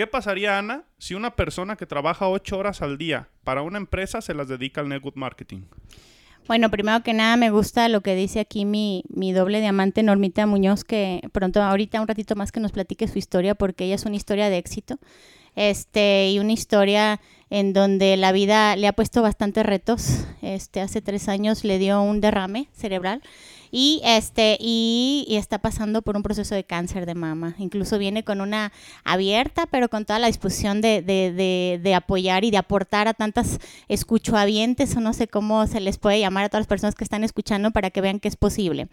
¿qué 0.00 0.06
pasaría, 0.06 0.56
Ana, 0.56 0.84
si 0.96 1.12
una 1.12 1.36
persona 1.36 1.76
que 1.76 1.84
trabaja 1.84 2.26
ocho 2.26 2.56
horas 2.56 2.80
al 2.80 2.96
día 2.96 3.28
para 3.44 3.60
una 3.60 3.76
empresa 3.76 4.22
se 4.22 4.32
las 4.32 4.48
dedica 4.48 4.80
al 4.80 4.88
network 4.88 5.14
marketing? 5.14 5.64
Bueno, 6.46 6.70
primero 6.70 7.02
que 7.02 7.12
nada 7.12 7.36
me 7.36 7.50
gusta 7.50 7.86
lo 7.90 8.00
que 8.00 8.14
dice 8.14 8.40
aquí 8.40 8.64
mi, 8.64 9.04
mi 9.10 9.34
doble 9.34 9.60
diamante 9.60 10.02
Normita 10.02 10.46
Muñoz, 10.46 10.84
que 10.84 11.20
pronto 11.32 11.62
ahorita 11.62 12.00
un 12.00 12.08
ratito 12.08 12.34
más 12.34 12.50
que 12.50 12.60
nos 12.60 12.72
platique 12.72 13.08
su 13.08 13.18
historia, 13.18 13.54
porque 13.54 13.84
ella 13.84 13.96
es 13.96 14.06
una 14.06 14.16
historia 14.16 14.48
de 14.48 14.56
éxito, 14.56 14.96
este, 15.54 16.30
y 16.30 16.38
una 16.38 16.52
historia 16.52 17.20
en 17.50 17.74
donde 17.74 18.16
la 18.16 18.32
vida 18.32 18.76
le 18.76 18.88
ha 18.88 18.94
puesto 18.94 19.20
bastantes 19.20 19.66
retos. 19.66 20.24
Este, 20.40 20.80
hace 20.80 21.02
tres 21.02 21.28
años 21.28 21.62
le 21.62 21.78
dio 21.78 22.00
un 22.00 22.22
derrame 22.22 22.70
cerebral 22.72 23.20
y 23.70 24.00
este 24.04 24.56
y, 24.60 25.26
está 25.30 25.58
pasando 25.58 26.02
por 26.02 26.16
un 26.16 26.22
proceso 26.22 26.54
de 26.54 26.64
cáncer 26.64 27.06
de 27.06 27.14
mama. 27.14 27.54
Incluso 27.58 27.98
viene 27.98 28.24
con 28.24 28.40
una 28.40 28.72
abierta, 29.04 29.66
pero 29.66 29.88
con 29.88 30.04
toda 30.04 30.18
la 30.18 30.26
disposición 30.26 30.80
de, 30.80 31.02
de, 31.02 31.80
de, 31.82 31.94
apoyar 31.94 32.44
y 32.44 32.50
de 32.50 32.56
aportar 32.58 33.08
a 33.08 33.14
tantas 33.14 33.58
escuchohabientes 33.88 34.96
o 34.96 35.00
no 35.00 35.12
sé 35.12 35.28
cómo 35.28 35.66
se 35.66 35.80
les 35.80 35.98
puede 35.98 36.20
llamar 36.20 36.44
a 36.44 36.48
todas 36.48 36.62
las 36.62 36.68
personas 36.68 36.94
que 36.94 37.04
están 37.04 37.24
escuchando 37.24 37.70
para 37.70 37.90
que 37.90 38.00
vean 38.00 38.20
que 38.20 38.28
es 38.28 38.36
posible. 38.36 38.88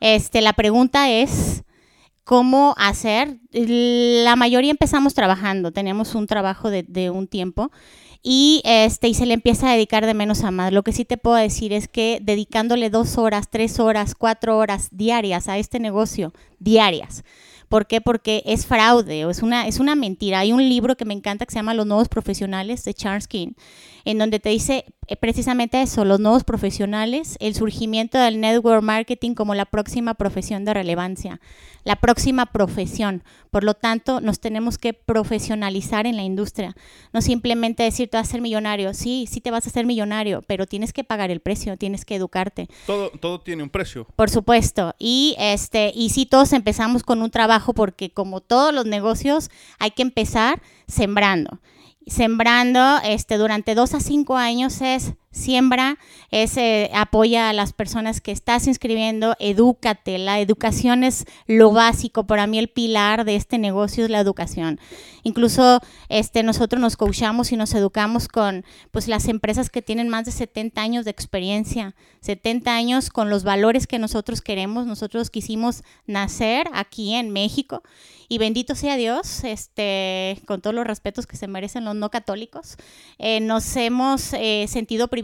Este, 0.00 0.40
la 0.40 0.52
pregunta 0.52 1.10
es 1.10 1.62
cómo 2.24 2.74
hacer. 2.78 3.38
La 3.52 4.36
mayoría 4.36 4.70
empezamos 4.70 5.14
trabajando, 5.14 5.72
tenemos 5.72 6.14
un 6.14 6.26
trabajo 6.26 6.70
de, 6.70 6.82
de 6.82 7.10
un 7.10 7.26
tiempo 7.26 7.70
y, 8.22 8.62
este, 8.64 9.08
y 9.08 9.14
se 9.14 9.26
le 9.26 9.34
empieza 9.34 9.68
a 9.68 9.72
dedicar 9.72 10.06
de 10.06 10.14
menos 10.14 10.44
a 10.44 10.50
más. 10.50 10.72
Lo 10.72 10.82
que 10.82 10.92
sí 10.92 11.04
te 11.04 11.16
puedo 11.16 11.36
decir 11.36 11.72
es 11.72 11.88
que 11.88 12.20
dedicándole 12.22 12.90
dos 12.90 13.18
horas, 13.18 13.48
tres 13.50 13.80
horas, 13.80 14.14
cuatro 14.14 14.58
horas 14.58 14.88
diarias 14.92 15.48
a 15.48 15.58
este 15.58 15.80
negocio, 15.80 16.32
diarias, 16.58 17.24
¿Por 17.72 17.86
qué? 17.86 18.02
Porque 18.02 18.42
es 18.44 18.66
fraude 18.66 19.24
o 19.24 19.30
es 19.30 19.42
una, 19.42 19.66
es 19.66 19.80
una 19.80 19.94
mentira. 19.94 20.40
Hay 20.40 20.52
un 20.52 20.68
libro 20.68 20.94
que 20.94 21.06
me 21.06 21.14
encanta 21.14 21.46
que 21.46 21.52
se 21.52 21.58
llama 21.58 21.72
Los 21.72 21.86
Nuevos 21.86 22.10
Profesionales 22.10 22.84
de 22.84 22.92
Charles 22.92 23.26
King, 23.26 23.52
en 24.04 24.18
donde 24.18 24.40
te 24.40 24.48
dice 24.48 24.84
eh, 25.08 25.16
precisamente 25.16 25.82
eso, 25.82 26.04
los 26.04 26.20
nuevos 26.20 26.44
profesionales, 26.44 27.36
el 27.40 27.54
surgimiento 27.54 28.18
del 28.18 28.40
network 28.40 28.82
marketing 28.82 29.34
como 29.34 29.54
la 29.54 29.64
próxima 29.64 30.14
profesión 30.14 30.64
de 30.64 30.74
relevancia, 30.74 31.40
la 31.84 31.96
próxima 31.96 32.46
profesión. 32.46 33.24
Por 33.50 33.64
lo 33.64 33.74
tanto, 33.74 34.20
nos 34.20 34.38
tenemos 34.38 34.78
que 34.78 34.94
profesionalizar 34.94 36.06
en 36.06 36.16
la 36.16 36.22
industria. 36.22 36.76
No 37.12 37.20
simplemente 37.20 37.82
decir, 37.82 38.08
te 38.08 38.16
vas 38.16 38.28
a 38.28 38.30
ser 38.30 38.40
millonario. 38.40 38.94
Sí, 38.94 39.26
sí 39.28 39.40
te 39.40 39.50
vas 39.50 39.66
a 39.66 39.70
ser 39.70 39.86
millonario, 39.86 40.42
pero 40.46 40.66
tienes 40.66 40.92
que 40.92 41.02
pagar 41.02 41.30
el 41.30 41.40
precio, 41.40 41.76
tienes 41.76 42.04
que 42.04 42.14
educarte. 42.14 42.68
Todo, 42.86 43.10
todo 43.10 43.40
tiene 43.40 43.64
un 43.64 43.70
precio. 43.70 44.06
Por 44.14 44.30
supuesto. 44.30 44.94
Y, 44.98 45.34
este, 45.38 45.92
y 45.94 46.10
sí, 46.10 46.26
todos 46.26 46.52
empezamos 46.52 47.02
con 47.02 47.20
un 47.20 47.30
trabajo 47.30 47.74
porque 47.74 48.10
como 48.10 48.40
todos 48.40 48.72
los 48.72 48.86
negocios 48.86 49.50
hay 49.78 49.90
que 49.90 50.02
empezar 50.02 50.62
sembrando. 50.86 51.60
Sembrando 52.06 52.98
este, 53.04 53.36
durante 53.36 53.74
dos 53.74 53.94
a 53.94 54.00
cinco 54.00 54.36
años 54.36 54.80
es 54.80 55.14
siembra, 55.32 55.98
es, 56.30 56.56
eh, 56.56 56.90
apoya 56.94 57.48
a 57.48 57.52
las 57.52 57.72
personas 57.72 58.20
que 58.20 58.30
estás 58.30 58.66
inscribiendo, 58.66 59.34
edúcate. 59.40 60.18
La 60.18 60.40
educación 60.40 61.02
es 61.02 61.24
lo 61.46 61.72
básico. 61.72 62.26
Para 62.26 62.46
mí 62.46 62.58
el 62.58 62.68
pilar 62.68 63.24
de 63.24 63.36
este 63.36 63.58
negocio 63.58 64.04
es 64.04 64.10
la 64.10 64.20
educación. 64.20 64.78
Incluso 65.24 65.80
este, 66.08 66.42
nosotros 66.42 66.80
nos 66.80 66.96
coachamos 66.96 67.52
y 67.52 67.56
nos 67.56 67.74
educamos 67.74 68.28
con 68.28 68.64
pues, 68.90 69.08
las 69.08 69.28
empresas 69.28 69.70
que 69.70 69.82
tienen 69.82 70.08
más 70.08 70.26
de 70.26 70.32
70 70.32 70.80
años 70.80 71.04
de 71.04 71.10
experiencia, 71.10 71.94
70 72.20 72.74
años 72.74 73.10
con 73.10 73.30
los 73.30 73.42
valores 73.42 73.86
que 73.86 73.98
nosotros 73.98 74.42
queremos. 74.42 74.86
Nosotros 74.86 75.30
quisimos 75.30 75.82
nacer 76.06 76.68
aquí 76.72 77.14
en 77.14 77.30
México 77.30 77.82
y 78.32 78.38
bendito 78.38 78.74
sea 78.74 78.96
Dios, 78.96 79.44
este, 79.44 80.40
con 80.46 80.62
todos 80.62 80.74
los 80.74 80.86
respetos 80.86 81.26
que 81.26 81.36
se 81.36 81.48
merecen 81.48 81.84
los 81.84 81.94
no 81.94 82.10
católicos, 82.10 82.78
eh, 83.18 83.40
nos 83.40 83.76
hemos 83.76 84.32
eh, 84.32 84.64
sentido 84.68 85.08
privilegiados 85.08 85.21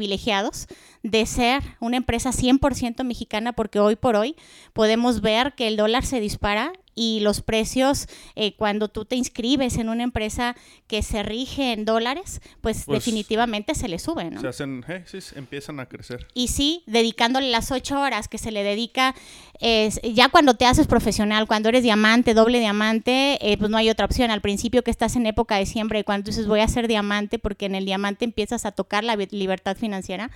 de 1.02 1.26
ser 1.26 1.62
una 1.80 1.96
empresa 1.96 2.30
100% 2.30 3.04
mexicana 3.04 3.52
porque 3.52 3.80
hoy 3.80 3.96
por 3.96 4.16
hoy 4.16 4.36
podemos 4.72 5.20
ver 5.20 5.54
que 5.54 5.68
el 5.68 5.76
dólar 5.76 6.04
se 6.04 6.20
dispara 6.20 6.72
y 6.98 7.20
los 7.20 7.42
precios 7.42 8.08
eh, 8.34 8.56
cuando 8.56 8.88
tú 8.88 9.04
te 9.04 9.14
inscribes 9.14 9.76
en 9.76 9.88
una 9.88 10.02
empresa 10.02 10.56
que 10.88 11.02
se 11.02 11.22
rige 11.22 11.72
en 11.72 11.84
dólares, 11.84 12.40
pues, 12.60 12.82
Pues, 12.84 13.04
definitivamente 13.04 13.76
se 13.76 13.86
le 13.86 14.00
sube, 14.00 14.30
¿no? 14.30 14.40
Se 14.40 14.48
hacen, 14.48 14.84
eh, 14.88 15.04
sí, 15.06 15.18
empiezan 15.36 15.78
a 15.78 15.86
crecer. 15.86 16.26
Y 16.34 16.48
sí, 16.48 16.82
dedicándole 16.86 17.50
las 17.50 17.70
ocho 17.70 18.00
horas 18.00 18.26
que 18.26 18.38
se 18.38 18.50
le 18.50 18.64
dedica, 18.64 19.14
es, 19.60 20.00
ya 20.02 20.28
cuando 20.28 20.54
te 20.54 20.66
haces 20.66 20.88
profesional, 20.88 21.46
cuando 21.46 21.68
eres 21.68 21.84
diamante, 21.84 22.34
doble 22.34 22.58
diamante, 22.58 23.38
eh, 23.40 23.56
pues 23.58 23.70
no 23.70 23.76
hay 23.76 23.90
otra 23.90 24.04
opción. 24.04 24.32
Al 24.32 24.40
principio 24.40 24.82
que 24.82 24.90
estás 24.90 25.14
en 25.14 25.26
época 25.26 25.56
de 25.56 25.66
siembra 25.66 26.00
y 26.00 26.04
cuando 26.04 26.26
dices 26.26 26.48
voy 26.48 26.60
a 26.60 26.68
ser 26.68 26.88
diamante, 26.88 27.38
porque 27.38 27.66
en 27.66 27.76
el 27.76 27.84
diamante 27.84 28.24
empiezas 28.24 28.66
a 28.66 28.72
tocar 28.72 29.04
la 29.04 29.14
libertad 29.14 29.76
financiera. 29.76 30.30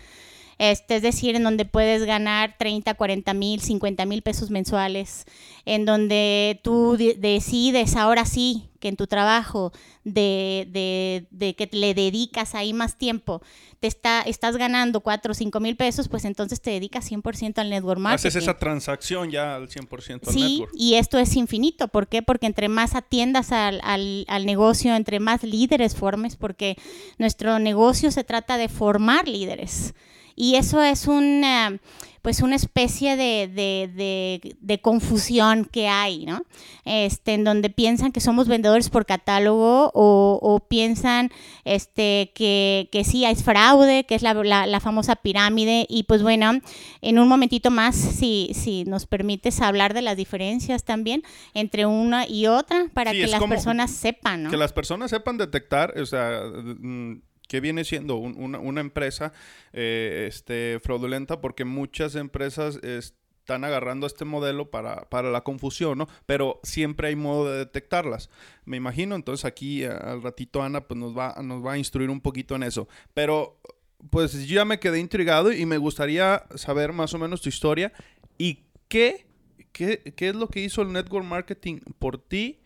Este, 0.70 0.94
es 0.94 1.02
decir, 1.02 1.34
en 1.34 1.42
donde 1.42 1.64
puedes 1.64 2.04
ganar 2.04 2.54
30, 2.56 2.94
40 2.94 3.34
mil, 3.34 3.60
50 3.60 4.06
mil 4.06 4.22
pesos 4.22 4.48
mensuales, 4.50 5.24
en 5.64 5.84
donde 5.84 6.60
tú 6.62 6.96
de- 6.96 7.14
decides 7.18 7.96
ahora 7.96 8.24
sí 8.24 8.68
que 8.78 8.86
en 8.86 8.96
tu 8.96 9.08
trabajo 9.08 9.72
de, 10.04 10.68
de- 10.70 11.26
de 11.32 11.54
que 11.54 11.68
le 11.72 11.94
dedicas 11.94 12.54
ahí 12.54 12.72
más 12.74 12.96
tiempo, 12.96 13.42
te 13.80 13.88
está, 13.88 14.22
estás 14.22 14.56
ganando 14.56 15.00
4 15.00 15.32
o 15.32 15.34
5 15.34 15.58
mil 15.58 15.74
pesos, 15.76 16.08
pues 16.08 16.24
entonces 16.24 16.60
te 16.60 16.70
dedicas 16.70 17.10
100% 17.10 17.58
al 17.58 17.68
network 17.68 17.98
marketing. 18.00 18.28
Haces 18.28 18.42
esa 18.42 18.56
transacción 18.56 19.32
ya 19.32 19.56
al 19.56 19.68
100% 19.68 20.28
al 20.28 20.32
Sí, 20.32 20.42
network. 20.58 20.72
y 20.76 20.94
esto 20.94 21.18
es 21.18 21.34
infinito. 21.34 21.88
¿Por 21.88 22.06
qué? 22.06 22.22
Porque 22.22 22.46
entre 22.46 22.68
más 22.68 22.94
atiendas 22.94 23.50
al, 23.50 23.80
al- 23.82 24.24
al 24.28 24.46
negocio, 24.46 24.94
entre 24.94 25.18
más 25.18 25.42
líderes 25.42 25.96
formes, 25.96 26.36
porque 26.36 26.76
nuestro 27.18 27.58
negocio 27.58 28.12
se 28.12 28.22
trata 28.22 28.58
de 28.58 28.68
formar 28.68 29.26
líderes. 29.26 29.94
Y 30.36 30.56
eso 30.56 30.82
es 30.82 31.06
una, 31.06 31.78
pues 32.22 32.40
una 32.40 32.54
especie 32.56 33.16
de, 33.16 33.48
de- 33.48 33.90
de- 33.94 34.56
de 34.60 34.80
confusión 34.80 35.64
que 35.64 35.88
hay, 35.88 36.24
¿no? 36.24 36.44
Este, 36.84 37.34
en 37.34 37.44
donde 37.44 37.68
piensan 37.70 38.12
que 38.12 38.20
somos 38.20 38.48
vendedores 38.48 38.90
por 38.90 39.06
catálogo 39.06 39.90
o, 39.94 40.38
o 40.40 40.60
piensan 40.60 41.30
este, 41.64 42.32
que, 42.34 42.88
que 42.92 43.04
sí 43.04 43.24
hay 43.24 43.34
fraude, 43.34 44.04
que 44.04 44.14
es 44.14 44.22
la, 44.22 44.34
la- 44.34 44.66
la 44.66 44.80
famosa 44.80 45.16
pirámide. 45.16 45.86
Y 45.88 46.04
pues 46.04 46.22
bueno, 46.22 46.52
en 47.00 47.18
un 47.18 47.28
momentito 47.28 47.70
más, 47.70 47.96
si, 47.96 48.50
si 48.54 48.84
nos 48.84 49.06
permites 49.06 49.60
hablar 49.60 49.92
de 49.94 50.02
las 50.02 50.16
diferencias 50.16 50.84
también 50.84 51.22
entre 51.54 51.86
una 51.86 52.26
y 52.28 52.46
otra, 52.46 52.86
para 52.94 53.10
Sí, 53.12 53.18
que 53.18 53.24
es 53.24 53.30
las 53.32 53.42
personas 53.42 53.90
sepan, 53.90 54.44
¿no? 54.44 54.50
Que 54.50 54.56
las 54.56 54.72
personas 54.72 55.10
sepan 55.10 55.38
detectar, 55.38 55.98
o 56.00 56.06
sea, 56.06 56.40
mm, 56.78 57.20
que 57.52 57.60
viene 57.60 57.84
siendo 57.84 58.16
un- 58.16 58.34
una, 58.42 58.58
una 58.58 58.80
empresa 58.80 59.34
eh, 59.74 60.24
este, 60.26 60.80
fraudulenta, 60.82 61.42
porque 61.42 61.66
muchas 61.66 62.14
empresas 62.14 62.76
están 62.82 63.62
agarrando 63.64 64.06
este 64.06 64.24
modelo 64.24 64.70
para, 64.70 65.02
para 65.10 65.30
la 65.30 65.42
confusión, 65.42 65.98
¿no? 65.98 66.08
Pero 66.24 66.60
siempre 66.62 67.08
hay 67.08 67.14
modo 67.16 67.50
de 67.52 67.58
detectarlas. 67.58 68.30
Me 68.64 68.78
imagino, 68.78 69.16
entonces 69.16 69.44
aquí 69.44 69.84
eh, 69.84 69.88
al 69.90 70.22
ratito 70.22 70.62
Ana 70.62 70.80
pues 70.80 70.98
nos 70.98 71.14
va, 71.14 71.36
nos 71.42 71.62
va 71.62 71.72
a 71.72 71.76
instruir 71.78 72.08
un 72.08 72.22
poquito 72.22 72.54
en 72.56 72.62
eso. 72.62 72.88
Pero 73.12 73.60
pues 74.08 74.32
yo 74.46 74.54
ya 74.54 74.64
me 74.64 74.80
quedé 74.80 74.98
intrigado 74.98 75.52
y 75.52 75.66
me 75.66 75.76
gustaría 75.76 76.46
saber 76.54 76.94
más 76.94 77.12
o 77.12 77.18
menos 77.18 77.42
tu 77.42 77.50
historia 77.50 77.92
y 78.38 78.60
qué, 78.88 79.26
qué, 79.72 80.14
qué 80.16 80.30
es 80.30 80.34
lo 80.36 80.48
que 80.48 80.60
hizo 80.60 80.80
el 80.80 80.90
network 80.90 81.26
marketing 81.26 81.80
por 81.98 82.16
ti 82.16 82.60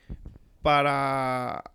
para, 0.62 1.72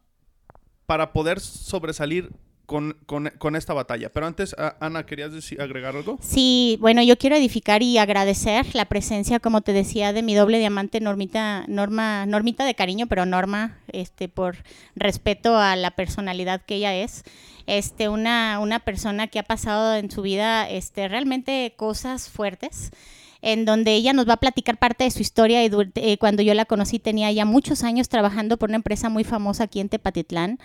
para 0.86 1.12
poder 1.12 1.42
sobresalir 1.42 2.30
con, 2.72 2.96
con- 3.38 3.56
esta 3.58 3.74
batalla. 3.74 4.08
Pero 4.14 4.26
antes, 4.28 4.56
Ana, 4.80 5.06
¿querías 5.06 5.34
decir- 5.34 5.60
agregar 5.62 5.94
algo? 5.94 6.18
Sí, 6.22 6.78
bueno, 6.80 7.04
yo 7.04 7.18
quiero 7.18 7.36
edificar 7.36 7.84
y 7.84 7.98
agradecer 7.98 8.66
la 8.74 8.86
presencia, 8.86 9.42
como 9.42 9.60
te 9.60 9.74
decía, 9.74 10.14
de 10.14 10.24
mi 10.24 10.36
doble 10.36 10.58
diamante 10.58 11.02
Normita, 11.02 11.66
Norma, 11.68 12.26
Normita 12.26 12.64
de 12.64 12.74
cariño, 12.74 13.08
pero 13.08 13.26
Norma, 13.26 13.78
este, 13.92 14.30
por 14.30 14.56
respeto 14.96 15.58
a 15.58 15.76
la 15.76 15.92
personalidad 15.92 16.62
que 16.66 16.76
ella 16.76 16.96
es. 16.96 17.24
Este, 17.68 18.08
una, 18.08 18.60
una 18.60 18.80
persona 18.80 19.28
que 19.28 19.40
ha 19.40 19.44
pasado 19.44 19.96
en 19.96 20.10
su 20.10 20.22
vida 20.22 20.70
este, 20.70 21.10
realmente 21.10 21.74
cosas 21.76 22.30
fuertes 22.30 22.92
en 23.44 23.66
donde 23.66 23.94
ella 23.96 24.14
nos 24.14 24.30
va 24.30 24.34
a 24.34 24.38
platicar 24.38 24.78
parte 24.78 25.04
de 25.04 25.10
su 25.12 25.22
historia. 25.22 25.66
Y 25.66 25.70
eh, 25.96 26.18
cuando 26.20 26.44
yo 26.44 26.54
la 26.54 26.66
conocí 26.66 27.00
tenía 27.00 27.32
ya 27.32 27.44
muchos 27.44 27.84
años 27.84 28.08
trabajando 28.08 28.58
por 28.58 28.70
una 28.70 28.76
empresa 28.76 29.10
muy 29.10 29.24
famosa 29.24 29.64
aquí 29.64 29.80
en 29.80 29.90
Tepatitlán. 29.90 30.60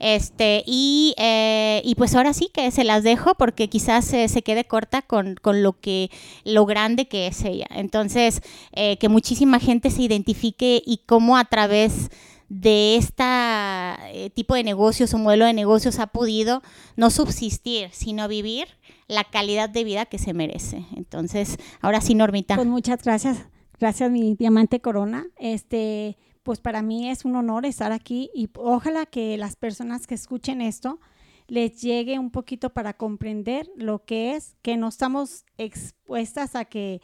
Este, 0.00 0.64
y, 0.66 1.14
eh, 1.18 1.82
y 1.84 1.94
pues 1.94 2.14
ahora 2.14 2.32
sí 2.32 2.50
que 2.52 2.70
se 2.70 2.84
las 2.84 3.04
dejo 3.04 3.34
porque 3.34 3.68
quizás 3.68 4.10
eh, 4.14 4.28
se 4.28 4.40
quede 4.40 4.64
corta 4.64 5.02
con, 5.02 5.36
con 5.36 5.62
lo 5.62 5.78
que 5.78 6.10
lo 6.44 6.64
grande 6.64 7.06
que 7.06 7.26
es 7.26 7.44
ella. 7.44 7.66
Entonces, 7.70 8.40
eh, 8.72 8.96
que 8.96 9.10
muchísima 9.10 9.60
gente 9.60 9.90
se 9.90 10.02
identifique 10.02 10.82
y 10.84 11.02
cómo 11.06 11.36
a 11.36 11.44
través 11.44 12.08
de 12.48 12.96
este 12.96 14.30
tipo 14.34 14.54
de 14.54 14.64
negocios 14.64 15.12
o 15.14 15.18
modelo 15.18 15.44
de 15.44 15.52
negocios 15.52 15.98
ha 15.98 16.08
podido 16.08 16.62
no 16.96 17.10
subsistir, 17.10 17.90
sino 17.92 18.26
vivir 18.26 18.68
la 19.06 19.24
calidad 19.24 19.68
de 19.68 19.84
vida 19.84 20.06
que 20.06 20.18
se 20.18 20.32
merece. 20.32 20.86
Entonces, 20.96 21.58
ahora 21.80 22.00
sí, 22.00 22.14
Normita. 22.14 22.56
Pues 22.56 22.66
muchas 22.66 23.02
gracias. 23.04 23.46
Gracias, 23.78 24.10
mi 24.10 24.34
diamante 24.34 24.80
corona. 24.80 25.26
Este, 25.38 26.16
pues 26.42 26.60
para 26.60 26.82
mí 26.82 27.10
es 27.10 27.24
un 27.24 27.36
honor 27.36 27.66
estar 27.66 27.92
aquí 27.92 28.30
y 28.34 28.48
ojalá 28.56 29.06
que 29.06 29.36
las 29.36 29.56
personas 29.56 30.06
que 30.06 30.14
escuchen 30.14 30.60
esto 30.60 31.00
les 31.46 31.80
llegue 31.82 32.18
un 32.18 32.30
poquito 32.30 32.70
para 32.70 32.94
comprender 32.94 33.68
lo 33.76 34.04
que 34.04 34.36
es 34.36 34.56
que 34.62 34.76
no 34.76 34.88
estamos 34.88 35.44
expuestas 35.58 36.54
a 36.54 36.64
que 36.64 37.00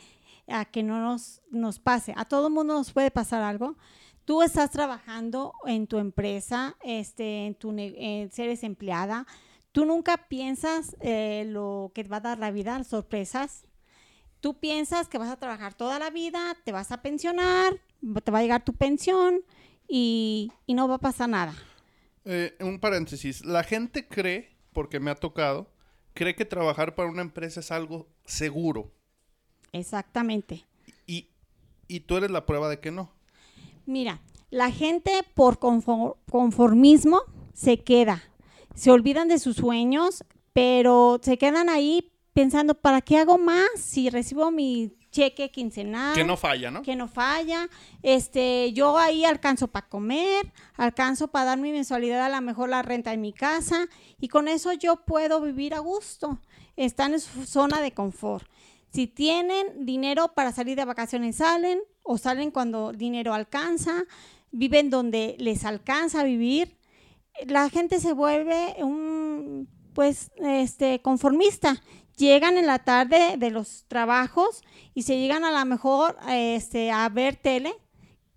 a 0.49 0.65
que 0.65 0.83
no 0.83 1.01
nos, 1.01 1.43
nos 1.51 1.79
pase. 1.79 2.15
A 2.17 2.25
todo 2.25 2.51
mundo 2.51 2.75
nos 2.75 2.93
puede 2.93 3.11
pasar 3.11 3.43
algo. 3.43 3.77
Tú 4.25 4.43
estás 4.43 4.71
trabajando 4.71 5.53
en 5.67 5.87
tu 5.87 5.99
empresa, 5.99 6.77
este, 6.83 7.47
en 7.47 7.55
tu 7.55 7.73
eh, 7.79 8.31
eres 8.37 8.63
empleada. 8.65 9.27
Tú 9.73 9.85
nunca 9.85 10.29
piensas 10.29 10.97
eh, 11.01 11.45
lo 11.49 11.93
que 11.95 12.03
va 12.05 12.17
a 12.17 12.21
dar 12.21 12.39
la 12.39 12.51
vida, 12.51 12.83
sorpresas. 12.85 13.67
Tú 14.41 14.59
piensas 14.59 15.09
que 15.09 15.19
vas 15.19 15.31
a 15.31 15.37
trabajar 15.37 15.75
toda 15.75 15.99
la 15.99 16.11
vida, 16.11 16.57
te 16.65 16.73
vas 16.73 16.93
a 16.93 17.03
pensionar, 17.03 17.81
te 18.23 18.31
va 18.31 18.39
a 18.39 18.43
llegar 18.43 18.65
tu 18.65 18.73
pensión 18.73 19.43
y, 19.89 20.53
y 20.67 20.75
no 20.75 20.89
va 20.89 20.97
a 20.97 20.99
pasar 20.99 21.29
nada. 21.29 21.55
Eh, 22.25 22.57
un 22.61 22.81
paréntesis. 22.81 23.45
La 23.45 23.63
gente 23.63 24.07
cree, 24.09 24.57
porque 24.73 25.01
me 25.01 25.11
ha 25.11 25.15
tocado, 25.15 25.71
cree 26.15 26.35
que 26.35 26.45
trabajar 26.45 26.95
para 26.95 27.09
una 27.09 27.23
empresa 27.23 27.61
es 27.61 27.71
algo 27.71 28.09
seguro. 28.25 28.93
Exactamente. 29.73 30.65
Y, 31.07 31.29
y 31.89 32.01
tú 32.01 32.17
eres 32.17 32.31
la 32.31 32.47
prueba 32.47 32.69
de 32.69 32.81
que 32.81 32.91
no. 32.91 33.13
Mira, 33.85 34.21
la 34.51 34.71
gente 34.71 35.13
por 35.35 35.59
confor- 35.59 36.17
conformismo 36.31 37.23
se 37.55 37.83
queda, 37.85 38.23
se 38.75 38.91
olvidan 38.91 39.29
de 39.29 39.39
sus 39.39 39.57
sueños, 39.57 40.25
pero 40.53 41.21
se 41.23 41.39
quedan 41.39 41.69
ahí 41.69 42.13
pensando, 42.33 42.75
¿para 42.75 43.01
qué 43.03 43.19
hago 43.19 43.39
más 43.39 43.69
si 43.77 44.11
recibo 44.11 44.51
mi 44.51 44.93
cheque 45.17 45.51
quincenal? 45.51 46.15
Que 46.15 46.25
no 46.25 46.37
falla, 46.37 46.71
¿no? 46.71 46.83
que 46.83 46.95
no 46.95 47.09
falla. 47.09 47.69
Este, 48.03 48.73
yo 48.75 48.99
ahí 48.99 49.25
alcanzo 49.25 49.69
para 49.69 49.89
comer, 49.89 50.53
alcanzo 50.77 51.29
para 51.29 51.47
dar 51.47 51.59
mi 51.59 51.73
mensualidad 51.73 52.27
a 52.27 52.29
lo 52.29 52.41
mejor 52.43 52.69
la 52.69 52.83
renta 52.83 53.13
de 53.13 53.17
mi 53.17 53.33
casa 53.33 53.89
y 54.21 54.29
con 54.29 54.47
eso 54.47 54.75
yo 54.75 55.05
puedo 55.07 55.41
vivir 55.41 55.75
a 55.75 55.79
gusto. 55.79 56.39
Están 56.77 57.15
en 57.15 57.21
su 57.21 57.47
zona 57.47 57.81
de 57.81 57.93
confort. 57.93 58.47
Si 58.93 59.07
tienen 59.07 59.87
dinero 59.87 60.35
para 60.35 60.53
salir 60.53 60.77
de 60.77 60.85
vacaciones 60.85 61.37
salen 61.37 61.81
o 62.03 62.19
salen 62.19 62.51
cuando 62.51 62.93
dinero 62.93 63.33
alcanza, 63.33 64.05
viven 64.51 64.91
donde 64.91 65.37
les 65.39 65.65
alcanza 65.65 66.21
a 66.21 66.25
vivir. 66.25 66.77
La 67.47 67.71
gente 67.71 68.01
se 68.01 68.13
vuelve 68.13 68.77
un 68.81 69.69
pues 69.95 70.31
este 70.37 71.01
conformista 71.01 71.83
llegan 72.17 72.57
en 72.57 72.67
la 72.67 72.81
tarde 72.81 73.37
de 73.39 73.51
los 73.51 73.85
trabajos 73.89 74.63
y 74.95 75.03
se 75.03 75.19
llegan 75.19 75.45
a 75.45 75.57
lo 75.57 75.65
mejor 75.67 76.17
este, 76.29 76.91
a 76.91 77.09
ver 77.09 77.37
tele, 77.37 77.75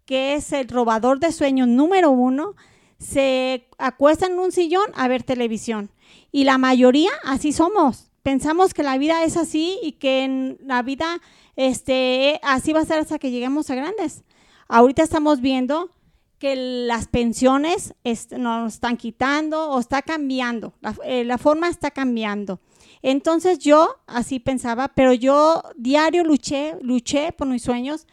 que 0.06 0.36
es 0.36 0.52
el 0.54 0.68
robador 0.68 1.20
de 1.20 1.32
sueños 1.32 1.68
número 1.68 2.12
uno, 2.12 2.56
se 3.00 3.68
acuestan 3.78 4.34
en 4.34 4.40
un 4.40 4.52
sillón 4.52 4.92
a 4.96 5.08
ver 5.08 5.24
televisión. 5.24 5.92
Y 6.32 6.44
la 6.44 6.58
mayoría 6.58 7.12
así 7.24 7.54
somos. 7.54 8.12
pensamos 8.22 8.74
que 8.74 8.84
la 8.84 8.98
vida 8.98 9.24
es 9.24 9.38
así 9.38 9.80
y 9.82 9.94
que 9.94 10.24
en 10.24 10.58
la 10.62 10.84
vida 10.84 11.22
este, 11.56 12.40
así 12.44 12.74
va 12.74 12.82
a 12.82 12.86
ser 12.86 13.00
hasta 13.00 13.18
que 13.18 13.32
lleguemos 13.32 13.70
a 13.70 13.76
grandes. 13.76 14.24
Ahorita 14.68 15.02
estamos 15.04 15.42
viendo 15.42 15.90
que 16.38 16.56
las 16.56 17.08
pensiones 17.08 17.96
nos 18.38 18.74
están 18.74 18.98
quitando 18.98 19.70
o 19.70 19.80
está 19.80 20.02
cambiando, 20.02 20.74
la, 20.80 20.96
eh, 21.04 21.24
la 21.26 21.38
forma 21.38 21.70
está 21.70 21.92
cambiando. 21.92 22.62
Entonces 23.02 23.60
yo 23.60 23.96
así 24.08 24.40
pensaba, 24.40 24.90
pero 24.90 25.14
yo 25.14 25.64
diario 25.76 26.24
luché, 26.24 26.78
luché 26.82 27.32
por 27.32 27.48
mis 27.48 27.64
sueños 27.64 28.08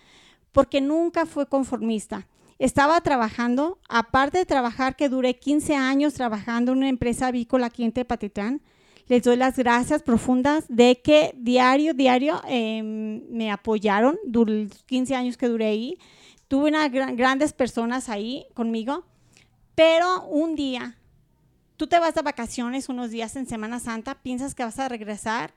porque 0.52 0.80
nunca 0.80 1.26
fui 1.26 1.46
conformista. 1.46 2.26
Estaba 2.58 3.00
trabajando, 3.02 3.78
aparte 3.88 4.38
de 4.38 4.46
trabajar, 4.46 4.96
que 4.96 5.10
duré 5.10 5.38
15 5.38 5.74
años 5.74 6.14
trabajando 6.14 6.72
en 6.72 6.78
una 6.78 6.88
empresa 6.88 7.26
avícola 7.26 7.66
aquí 7.66 7.84
en 7.84 7.92
Tepatitlán, 7.92 8.62
les 9.08 9.22
doy 9.22 9.36
las 9.36 9.56
gracias 9.56 10.02
profundas 10.02 10.64
de 10.68 11.00
que 11.02 11.32
diario, 11.36 11.94
diario 11.94 12.40
em, 12.48 13.22
me 13.30 13.52
apoyaron, 13.52 14.18
durante 14.26 14.76
15 14.86 15.14
años 15.14 15.36
que 15.36 15.48
duré 15.48 15.66
ahí. 15.66 15.98
Tuve 16.48 16.70
unas 16.70 16.90
grandes 16.90 17.52
personas 17.52 18.08
ahí 18.08 18.46
conmigo, 18.54 19.04
pero 19.74 20.26
un 20.26 20.56
día, 20.56 20.96
tú 21.76 21.87
te 21.87 21.99
vas 21.99 22.14
de 22.14 22.23
vacaciones 22.23 22.88
unos 22.88 23.11
días 23.11 23.37
en 23.37 23.47
Semana 23.47 23.80
Santa, 23.80 24.23
piensas 24.23 24.54
que 24.54 24.64
vas 24.64 24.78
a 24.78 24.88
regresar. 24.88 25.54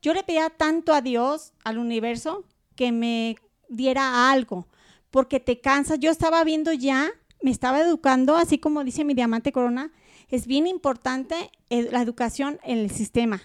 Yo 0.00 0.14
le 0.14 0.22
pedía 0.22 0.50
tanto 0.50 0.92
a 0.92 1.00
Dios, 1.00 1.52
al 1.64 1.78
universo, 1.78 2.44
que 2.76 2.92
me 2.92 3.36
diera 3.68 4.30
algo, 4.30 4.66
porque 5.10 5.40
te 5.40 5.60
cansas. 5.60 5.98
Yo 5.98 6.10
estaba 6.10 6.42
viendo 6.44 6.72
ya, 6.72 7.10
me 7.42 7.50
estaba 7.50 7.80
educando, 7.80 8.36
así 8.36 8.58
como 8.58 8.84
dice 8.84 9.04
mi 9.04 9.14
diamante 9.14 9.52
corona, 9.52 9.92
es 10.28 10.46
bien 10.46 10.66
importante 10.66 11.50
eh, 11.70 11.88
la 11.90 12.02
educación 12.02 12.58
en 12.64 12.78
el 12.78 12.90
sistema. 12.90 13.42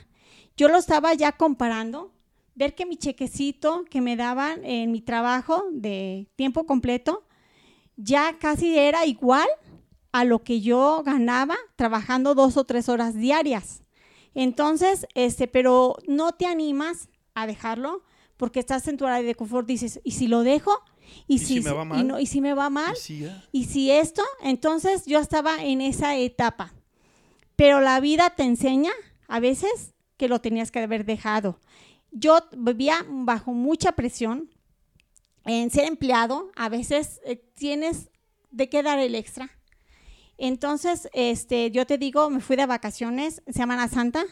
Yo 0.55 0.69
lo 0.69 0.77
estaba 0.77 1.13
ya 1.13 1.33
comparando 1.33 2.11
ver 2.55 2.73
que 2.73 2.85
mi 2.85 2.97
chequecito 2.97 3.85
que 3.85 4.01
me 4.01 4.15
daban 4.15 4.65
en 4.65 4.91
mi 4.91 5.01
trabajo 5.01 5.65
de 5.71 6.27
tiempo 6.35 6.65
completo 6.65 7.23
ya 7.97 8.37
casi 8.39 8.77
era 8.77 9.05
igual 9.05 9.47
a 10.19 10.25
lo 10.25 10.43
que 10.43 10.61
yo 10.61 11.03
ganaba 11.05 11.55
trabajando 11.75 12.35
dos 12.35 12.57
o 12.57 12.63
tres 12.63 12.89
horas 12.89 13.15
diarias. 13.15 13.83
Entonces, 14.33 15.07
este, 15.15 15.47
pero 15.47 15.97
no 16.07 16.33
te 16.33 16.45
animas 16.45 17.09
a 17.33 17.47
dejarlo 17.47 18.03
porque 18.37 18.59
estás 18.59 18.87
en 18.87 18.97
tu 18.97 19.05
área 19.05 19.23
de 19.23 19.35
confort, 19.35 19.67
dices, 19.67 19.99
¿y 20.03 20.11
si 20.11 20.27
lo 20.27 20.43
dejo? 20.43 20.71
¿Y, 21.27 21.39
si, 21.39 21.61
me 21.61 21.71
va 21.71 21.85
mal? 21.85 21.99
Y, 21.99 22.03
no, 22.03 22.19
¿y 22.19 22.25
si 22.25 22.41
me 22.41 22.53
va 22.53 22.69
mal? 22.69 22.93
¿Y 23.51 23.65
si 23.65 23.91
esto? 23.91 24.23
Entonces 24.41 25.05
yo 25.05 25.19
estaba 25.19 25.63
en 25.63 25.81
esa 25.81 26.15
etapa. 26.17 26.73
Pero 27.55 27.81
la 27.81 27.99
vida 27.99 28.29
te 28.31 28.43
enseña 28.43 28.91
a 29.27 29.39
veces 29.39 29.95
que 30.17 30.27
lo 30.27 30.41
tenías 30.41 30.69
que 30.71 30.79
haber 30.79 31.05
dejado 31.05 31.59
yo 32.11 32.39
vivía 32.55 33.05
bajo 33.07 33.53
mucha 33.53 33.93
presión 33.93 34.49
en 35.45 35.69
ser 35.69 35.85
empleado, 35.85 36.51
a 36.55 36.69
veces 36.69 37.21
eh, 37.25 37.37
tienes 37.55 38.09
de 38.51 38.69
qué 38.69 38.83
dar 38.83 38.99
el 38.99 39.15
extra. 39.15 39.49
Entonces, 40.37 41.09
este, 41.13 41.71
yo 41.71 41.85
te 41.85 41.97
digo, 41.97 42.29
me 42.29 42.41
fui 42.41 42.55
de 42.55 42.65
vacaciones, 42.65 43.41
Semana 43.47 43.87
Santa, 43.87 44.25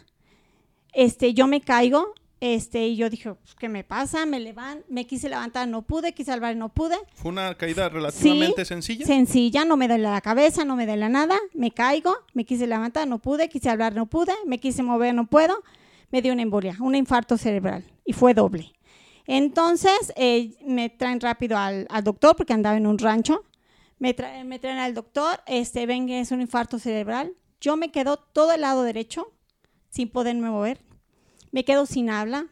este, 0.93 1.33
yo 1.33 1.47
me 1.47 1.61
caigo, 1.61 2.13
este, 2.39 2.87
y 2.87 2.95
yo 2.95 3.09
dije, 3.09 3.33
pues, 3.33 3.55
¿qué 3.55 3.69
me 3.69 3.83
pasa? 3.83 4.25
Me 4.25 4.39
levanto, 4.39 4.85
me 4.89 5.07
quise 5.07 5.29
levantar, 5.29 5.67
no 5.67 5.81
pude, 5.81 6.13
quise 6.13 6.31
salvar, 6.31 6.55
no 6.55 6.69
pude. 6.69 6.95
¿Fue 7.13 7.31
una 7.31 7.55
caída 7.55 7.89
relativamente 7.89 8.65
sencilla? 8.65 9.05
Sencilla, 9.05 9.65
no 9.65 9.77
me 9.77 9.87
duele 9.87 10.03
la 10.03 10.21
cabeza, 10.21 10.63
no 10.63 10.75
me 10.75 10.85
duele 10.85 11.09
nada, 11.09 11.37
me 11.53 11.71
caigo, 11.71 12.15
me 12.33 12.45
quise 12.45 12.67
levantar, 12.67 13.07
no 13.07 13.19
pude, 13.19 13.49
quise 13.49 13.69
hablar, 13.69 13.95
no 13.95 14.05
pude, 14.05 14.33
me 14.45 14.59
quise 14.59 14.83
mover, 14.83 15.15
no 15.15 15.25
puedo 15.25 15.63
me 16.11 16.21
dio 16.21 16.33
una 16.33 16.41
embolia, 16.43 16.77
un 16.79 16.95
infarto 16.95 17.37
cerebral 17.37 17.83
y 18.05 18.13
fue 18.13 18.33
doble. 18.33 18.71
Entonces 19.27 20.13
eh, 20.15 20.51
me 20.65 20.89
traen 20.89 21.19
rápido 21.19 21.57
al, 21.57 21.87
doctor 22.03 22.35
porque 22.35 22.53
andaba 22.53 22.77
en 22.77 22.87
un 22.87 22.97
rancho. 22.97 23.43
Me, 23.97 24.13
traen 24.13 24.77
al 24.77 24.93
doctor, 24.93 25.41
este, 25.47 25.85
ven 25.85 26.07
que 26.07 26.19
es 26.19 26.31
un 26.31 26.41
infarto 26.41 26.79
cerebral. 26.79 27.33
Yo 27.61 27.77
me 27.77 27.91
quedo 27.91 28.17
todo 28.17 28.51
el 28.51 28.61
lado 28.61 28.83
derecho 28.83 29.31
sin 29.89 30.09
poderme 30.09 30.49
mover. 30.49 30.81
Me 31.51 31.63
quedo 31.63 31.85
sin 31.85 32.09
habla. 32.09 32.47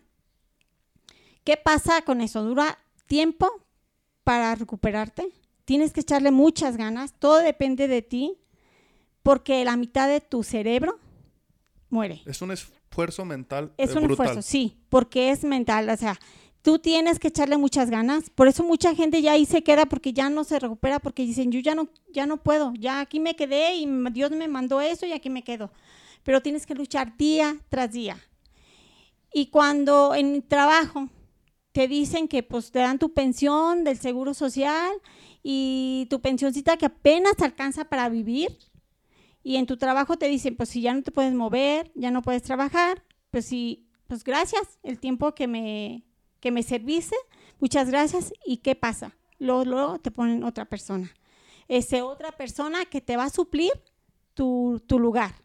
¿Qué 1.44 1.58
pasa 1.58 2.02
con 2.04 2.22
eso? 2.22 2.44
Dura 2.44 2.80
tiempo 3.06 3.50
para 4.24 4.56
recuperarte. 4.56 5.28
Tienes 5.66 5.92
que 5.92 6.02
echarle 6.02 6.32
muchas 6.32 6.78
ganas. 6.78 7.14
Todo 7.20 7.40
depende 7.40 7.88
de 7.88 8.02
ti 8.02 8.38
porque 9.22 9.64
la 9.66 9.76
mitad 9.76 10.08
de 10.08 10.22
tu 10.22 10.44
cerebro 10.44 11.00
muere. 11.90 12.22
Es 12.26 12.42
un 12.42 12.52
esfuerzo 12.52 13.26
mental. 13.26 13.74
Es 13.78 13.96
un 13.96 14.10
esfuerzo, 14.10 14.42
sí, 14.42 14.78
porque 14.90 15.32
es 15.32 15.44
mental, 15.44 15.90
o 15.90 15.98
sea, 15.98 16.20
tú 16.64 16.80
tienes 16.80 17.20
que 17.20 17.28
echarle 17.28 17.58
muchas 17.58 17.92
ganas. 17.92 18.32
Por 18.32 18.48
eso 18.48 18.64
mucha 18.64 18.96
gente 18.96 19.22
ya 19.22 19.34
ahí 19.34 19.46
se 19.46 19.62
queda 19.64 19.86
porque 19.86 20.14
ya 20.14 20.30
no 20.30 20.44
se 20.44 20.58
recupera 20.58 20.98
porque 20.98 21.24
dicen, 21.24 21.52
yo 21.52 21.60
ya 21.60 21.76
no, 21.76 21.90
ya 22.12 22.26
no 22.26 22.38
puedo, 22.38 22.74
ya 22.80 23.02
aquí 23.02 23.20
me 23.20 23.36
quedé 23.36 23.76
y 23.76 23.88
Dios 24.12 24.32
me 24.32 24.48
mandó 24.48 24.82
eso 24.82 25.06
y 25.06 25.12
aquí 25.12 25.30
me 25.30 25.44
quedo. 25.44 25.72
Pero 26.24 26.42
tienes 26.42 26.66
que 26.66 26.74
luchar 26.74 27.16
día 27.18 27.58
tras 27.70 27.92
día. 27.92 28.18
Y 29.32 29.48
cuando 29.48 30.16
en 30.16 30.32
mi 30.32 30.42
trabajo 30.42 31.10
te 31.74 31.88
dicen 31.88 32.28
que 32.28 32.44
pues 32.44 32.72
te 32.72 32.80
dan 32.80 32.98
tu 32.98 33.14
pensión 33.14 33.84
del 33.84 33.98
seguro 33.98 34.34
social 34.34 34.94
y 35.44 36.08
tu 36.10 36.22
pensioncita 36.22 36.78
que 36.78 36.86
apenas 36.86 37.34
alcanza 37.42 37.86
para 37.86 38.08
vivir, 38.10 38.58
y 39.46 39.58
en 39.58 39.66
tu 39.66 39.76
trabajo 39.76 40.16
te 40.16 40.30
dicen, 40.30 40.56
pues 40.56 40.70
si 40.70 40.82
ya 40.82 40.94
no 40.94 41.04
te 41.04 41.12
puedes 41.12 41.34
mover, 41.34 41.92
ya 41.96 42.12
no 42.12 42.22
puedes 42.22 42.44
trabajar, 42.44 43.04
pues 43.30 43.46
sí, 43.46 43.86
pues 44.08 44.24
gracias, 44.24 44.80
el 44.84 45.00
tiempo 45.00 45.36
que 45.36 45.48
me, 45.48 46.06
que 46.44 46.52
me 46.52 46.62
serviste, 46.62 47.16
muchas 47.62 47.90
gracias. 47.90 48.34
¿Y 48.46 48.58
qué 48.58 48.76
pasa? 48.76 49.16
Luego, 49.40 49.64
luego 49.64 50.00
te 50.00 50.12
ponen 50.12 50.44
otra 50.44 50.66
persona. 50.66 51.10
Ese 51.70 52.02
otra 52.02 52.34
persona 52.34 52.84
que 52.84 53.00
te 53.00 53.16
va 53.16 53.24
a 53.24 53.30
suplir 53.30 53.72
tu, 54.34 54.84
tu 54.86 55.00
lugar. 55.00 55.36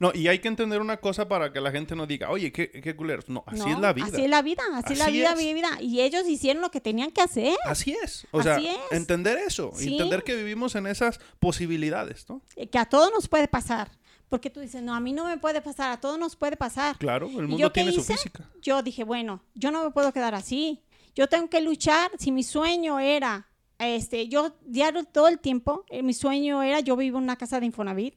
No, 0.00 0.12
y 0.14 0.28
hay 0.28 0.38
que 0.38 0.48
entender 0.48 0.80
una 0.80 0.96
cosa 0.96 1.28
para 1.28 1.52
que 1.52 1.60
la 1.60 1.70
gente 1.70 1.94
no 1.94 2.06
diga, 2.06 2.30
oye, 2.30 2.52
qué, 2.52 2.70
qué 2.70 2.96
culeros. 2.96 3.28
No, 3.28 3.44
así 3.46 3.68
es 3.68 3.78
la 3.78 3.92
vida. 3.92 4.06
Así 4.06 4.22
es 4.22 4.30
la 4.30 4.40
vida, 4.40 4.62
así, 4.72 4.94
es 4.94 4.98
la 4.98 5.34
vida. 5.34 5.78
Y 5.82 6.00
ellos 6.00 6.26
hicieron 6.26 6.62
lo 6.62 6.70
que 6.70 6.80
tenían 6.80 7.10
que 7.10 7.20
hacer. 7.20 7.54
Así 7.66 7.94
es. 8.02 8.26
O 8.30 8.42
sea, 8.42 8.58
entender 8.92 9.36
eso. 9.36 9.72
Entender 9.78 10.24
que 10.24 10.36
vivimos 10.36 10.74
en 10.74 10.86
esas 10.86 11.20
posibilidades, 11.38 12.30
¿no? 12.30 12.40
Eh, 12.56 12.68
que 12.68 12.78
a 12.78 12.86
todos 12.86 13.12
nos 13.12 13.28
puede 13.28 13.46
pasar. 13.46 13.90
Porque 14.28 14.50
tú 14.50 14.60
dices, 14.60 14.82
no, 14.82 14.94
a 14.94 15.00
mí 15.00 15.12
no 15.12 15.24
me 15.24 15.38
puede 15.38 15.62
pasar, 15.62 15.92
a 15.92 16.00
todos 16.00 16.18
nos 16.18 16.34
puede 16.34 16.56
pasar. 16.56 16.98
Claro, 16.98 17.28
el 17.28 17.46
mundo 17.48 17.70
tiene 17.70 17.92
su 17.92 18.02
física. 18.02 18.50
Yo 18.60 18.82
dije, 18.82 19.04
bueno, 19.04 19.42
yo 19.54 19.70
no 19.70 19.84
me 19.84 19.90
puedo 19.90 20.12
quedar 20.12 20.34
así. 20.34 20.82
Yo 21.14 21.28
tengo 21.28 21.48
que 21.48 21.60
luchar. 21.60 22.10
Si 22.18 22.32
mi 22.32 22.42
sueño 22.42 22.98
era, 22.98 23.48
este, 23.78 24.28
yo 24.28 24.56
diario 24.62 25.04
todo 25.04 25.28
el 25.28 25.38
tiempo, 25.38 25.84
eh, 25.88 26.02
mi 26.02 26.12
sueño 26.12 26.62
era, 26.62 26.80
yo 26.80 26.96
vivo 26.96 27.18
en 27.18 27.24
una 27.24 27.36
casa 27.36 27.60
de 27.60 27.66
Infonavit 27.66 28.14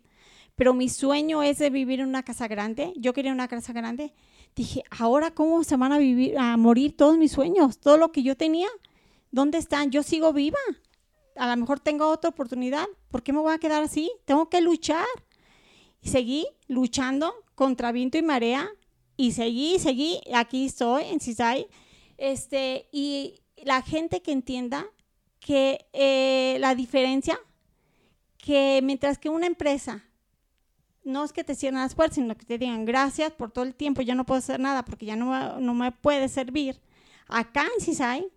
pero 0.59 0.73
mi 0.73 0.89
sueño 0.89 1.41
es 1.41 1.57
de 1.57 1.69
vivir 1.69 2.01
en 2.01 2.09
una 2.09 2.21
casa 2.21 2.49
grande. 2.49 2.91
Yo 2.97 3.13
quería 3.13 3.31
una 3.31 3.47
casa 3.47 3.71
grande. 3.71 4.13
Dije, 4.57 4.83
ahora 4.89 5.31
cómo 5.31 5.63
se 5.63 5.77
van 5.77 5.93
a 5.93 5.97
vivir, 5.97 6.37
a 6.37 6.57
morir 6.57 6.97
todos 6.97 7.17
mis 7.17 7.31
sueños, 7.31 7.79
todo 7.79 7.95
lo 7.95 8.11
que 8.11 8.23
yo 8.23 8.35
tenía. 8.35 8.67
¿Dónde 9.31 9.57
están? 9.57 9.89
Yo 9.89 10.03
sigo 10.03 10.33
viva. 10.33 10.59
A 11.37 11.47
lo 11.47 11.55
mejor 11.55 11.79
tengo 11.79 12.09
otra 12.09 12.31
oportunidad. 12.31 12.85
¿Por 13.09 13.23
qué 13.23 13.31
me 13.31 13.39
voy 13.39 13.53
a 13.53 13.57
quedar 13.57 13.83
así? 13.83 14.11
Tengo 14.25 14.49
que 14.49 14.59
luchar. 14.59 15.05
Seguí 16.01 16.47
luchando 16.67 17.33
contra 17.55 17.91
viento 17.91 18.17
y 18.17 18.21
marea. 18.21 18.69
Y 19.17 19.33
seguí, 19.33 19.79
seguí. 19.79 20.21
Aquí 20.33 20.65
estoy 20.65 21.03
en 21.05 21.19
Cisay. 21.19 21.67
Este, 22.17 22.87
y 22.91 23.41
la 23.63 23.81
gente 23.81 24.21
que 24.21 24.31
entienda 24.31 24.85
que 25.39 25.87
eh, 25.93 26.57
la 26.59 26.75
diferencia, 26.75 27.39
que 28.37 28.81
mientras 28.83 29.17
que 29.17 29.29
una 29.29 29.47
empresa 29.47 30.03
no 31.03 31.23
es 31.23 31.33
que 31.33 31.43
te 31.43 31.55
cierren 31.55 31.79
las 31.79 31.95
puertas, 31.95 32.15
sino 32.15 32.37
que 32.37 32.45
te 32.45 32.57
digan 32.57 32.85
gracias 32.85 33.31
por 33.31 33.51
todo 33.51 33.65
el 33.65 33.73
tiempo, 33.73 34.01
ya 34.01 34.15
no 34.15 34.25
puedo 34.25 34.39
hacer 34.39 34.59
nada 34.59 34.83
porque 34.83 35.05
ya 35.05 35.15
no, 35.15 35.59
no 35.59 35.73
me 35.73 35.91
puede 35.91 36.29
servir. 36.29 36.79
Acá 37.27 37.65
en 37.75 37.83
Cisay, 37.83 38.27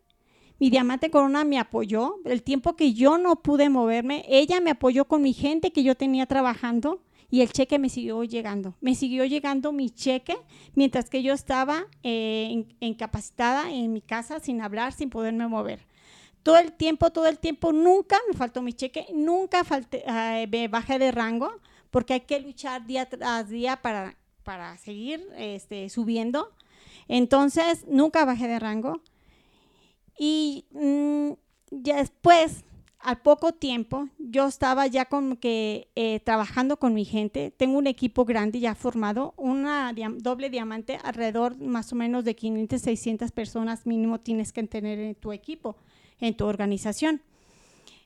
mi 0.59 0.71
diamante 0.71 1.11
corona 1.11 1.45
me 1.45 1.59
apoyó, 1.59 2.17
el 2.25 2.43
tiempo 2.43 2.77
que 2.77 2.93
yo 2.95 3.19
no 3.19 3.37
pude 3.37 3.69
moverme, 3.69 4.25
ella 4.29 4.61
me 4.61 4.71
apoyó 4.71 5.07
con 5.07 5.23
mi 5.23 5.33
gente 5.33 5.73
que 5.73 5.83
yo 5.83 5.97
tenía 5.97 6.27
trabajando 6.27 7.03
y 7.33 7.41
el 7.41 7.51
cheque 7.51 7.79
me 7.79 7.89
siguió 7.89 8.23
llegando. 8.25 8.75
Me 8.83 8.95
siguió 8.95 9.25
llegando 9.25 9.73
mi 9.73 9.89
cheque 9.89 10.37
mientras 10.75 11.09
que 11.09 11.23
yo 11.23 11.33
estaba 11.33 11.87
eh, 12.03 12.67
incapacitada 12.79 13.71
en 13.73 13.91
mi 13.91 14.03
casa 14.03 14.39
sin 14.39 14.61
hablar, 14.61 14.93
sin 14.93 15.09
poderme 15.09 15.49
mover. 15.49 15.87
Todo 16.43 16.59
el 16.59 16.75
tiempo, 16.75 17.11
todo 17.11 17.27
el 17.29 17.39
tiempo, 17.39 17.73
nunca 17.73 18.19
me 18.29 18.37
faltó 18.37 18.61
mi 18.61 18.75
cheque, 18.75 19.07
nunca 19.15 19.65
falté, 19.65 20.05
eh, 20.07 20.47
me 20.47 20.69
bajé 20.69 20.99
de 20.99 21.11
rango 21.11 21.51
porque 21.91 22.13
hay 22.13 22.21
que 22.21 22.39
luchar 22.39 22.85
día 22.87 23.09
tras 23.09 23.49
día 23.49 23.81
para, 23.81 24.15
para 24.43 24.77
seguir 24.77 25.27
este, 25.39 25.89
subiendo. 25.89 26.53
Entonces, 27.09 27.87
nunca 27.89 28.27
bajé 28.27 28.47
de 28.47 28.59
rango. 28.59 29.01
Y 30.19 30.67
mm, 30.73 31.31
ya 31.71 31.97
después, 31.97 32.63
al 33.03 33.21
poco 33.21 33.53
tiempo 33.53 34.09
yo 34.19 34.47
estaba 34.47 34.87
ya 34.87 35.07
como 35.07 35.39
que 35.39 35.89
eh, 35.97 36.21
trabajando 36.21 36.79
con 36.79 36.95
mi 36.95 37.05
gente. 37.05 37.51
Tengo 37.51 37.79
un 37.79 37.87
equipo 37.87 38.25
grande 38.25 38.61
ya 38.61 38.75
formado, 38.75 39.35
una 39.37 39.93
doble 40.19 40.51
diamante, 40.51 40.99
alrededor 41.03 41.59
más 41.59 41.93
o 41.93 41.97
menos 41.97 42.25
de 42.25 42.37
500, 42.37 42.81
600 42.81 43.33
personas 43.33 43.87
mínimo 43.87 44.21
tienes 44.21 44.53
que 44.53 44.63
tener 44.65 44.99
en 44.99 45.15
tu 45.15 45.33
equipo, 45.33 45.77
en 46.21 46.37
tu 46.37 46.47
organización. 46.47 47.23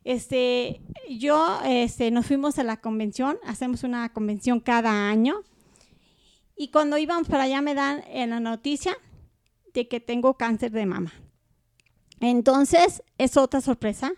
Este, 0.05 0.81
yo 1.11 1.61
este, 1.65 2.11
nos 2.11 2.27
fuimos 2.27 2.59
a 2.59 2.65
la 2.65 2.79
convención, 2.79 3.39
hacemos 3.45 3.83
una 3.83 4.13
convención 4.13 4.61
cada 4.61 5.09
año. 5.11 5.43
Y 6.57 6.69
cuando 6.69 6.97
íbamos 6.97 7.29
para 7.29 7.45
allá 7.45 7.61
me 7.61 7.75
dan 7.75 8.03
en 8.09 8.31
la 8.31 8.41
noticia 8.41 8.97
de 9.75 9.89
que 9.89 10.01
tengo 10.01 10.35
cáncer 10.35 10.71
de 10.71 10.87
mama. 10.87 11.13
Entonces, 12.21 13.03
es 13.19 13.37
otra 13.37 13.61
sorpresa 13.61 14.13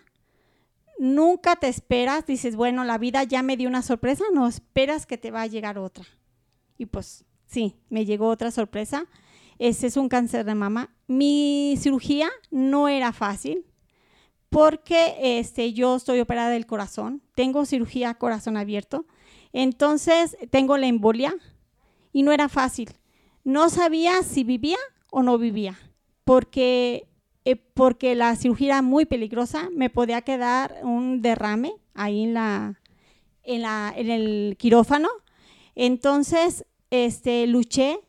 nunca 0.99 1.57
te 1.57 1.69
esperas, 1.69 2.27
dices, 2.27 2.57
bueno, 2.57 2.85
la 2.85 2.99
vida 2.99 3.25
ya 3.25 3.43
me 3.43 3.57
dio 3.57 3.69
una 3.69 3.83
sorpresa, 3.83 4.25
no 4.33 4.47
esperas 4.47 5.07
que 5.07 5.19
te 5.19 5.31
va 5.31 5.43
a 5.43 5.47
llegar 5.47 5.79
otra. 5.79 6.05
Y 6.77 6.87
pues 6.87 7.25
sí, 7.47 7.77
me 7.89 8.05
llegó 8.05 8.29
otra 8.29 8.51
sorpresa. 8.51 9.07
Ese 9.59 9.89
es 9.89 9.97
un 9.97 10.09
cáncer 10.09 10.45
de 10.45 10.55
mama. 10.55 10.95
Mi 11.07 11.77
cirugía 11.79 12.31
no 12.51 12.89
era 12.89 13.13
fácil 13.13 13.65
porque 14.51 15.17
este, 15.21 15.73
yo 15.73 15.97
estoy 15.97 16.21
operada 16.21 16.51
del 16.51 16.67
corazón, 16.67 17.23
tengo 17.35 17.67
cirugía 17.67 18.15
corazón 18.15 18.57
abierto, 18.57 19.07
entonces 19.53 20.37
tengo 20.51 20.77
la 20.79 20.87
embolia 20.87 21.35
y 22.13 22.23
no 22.23 22.33
era 22.33 22.49
fácil. 22.49 22.91
No 23.45 23.69
sabía 23.69 24.23
si 24.23 24.45
vivía 24.45 24.79
o 25.11 25.23
no 25.23 25.39
vivía, 25.39 25.79
porque 26.25 27.09
eh, 27.51 27.57
porque 27.57 28.15
la 28.15 28.37
cirugía 28.37 28.67
era 28.67 28.83
muy 28.83 29.07
peligrosa, 29.07 29.71
me 29.75 29.89
podía 29.89 30.21
quedar 30.21 30.81
un 30.83 31.23
derrame 31.23 31.73
ahí 31.95 32.25
en, 32.25 32.35
la, 32.35 32.79
en, 33.43 33.63
la, 33.63 33.91
en 33.97 34.11
el 34.11 34.57
quirófano. 34.59 35.09
Entonces, 35.75 36.67
este, 36.91 37.47
luché, 37.47 38.01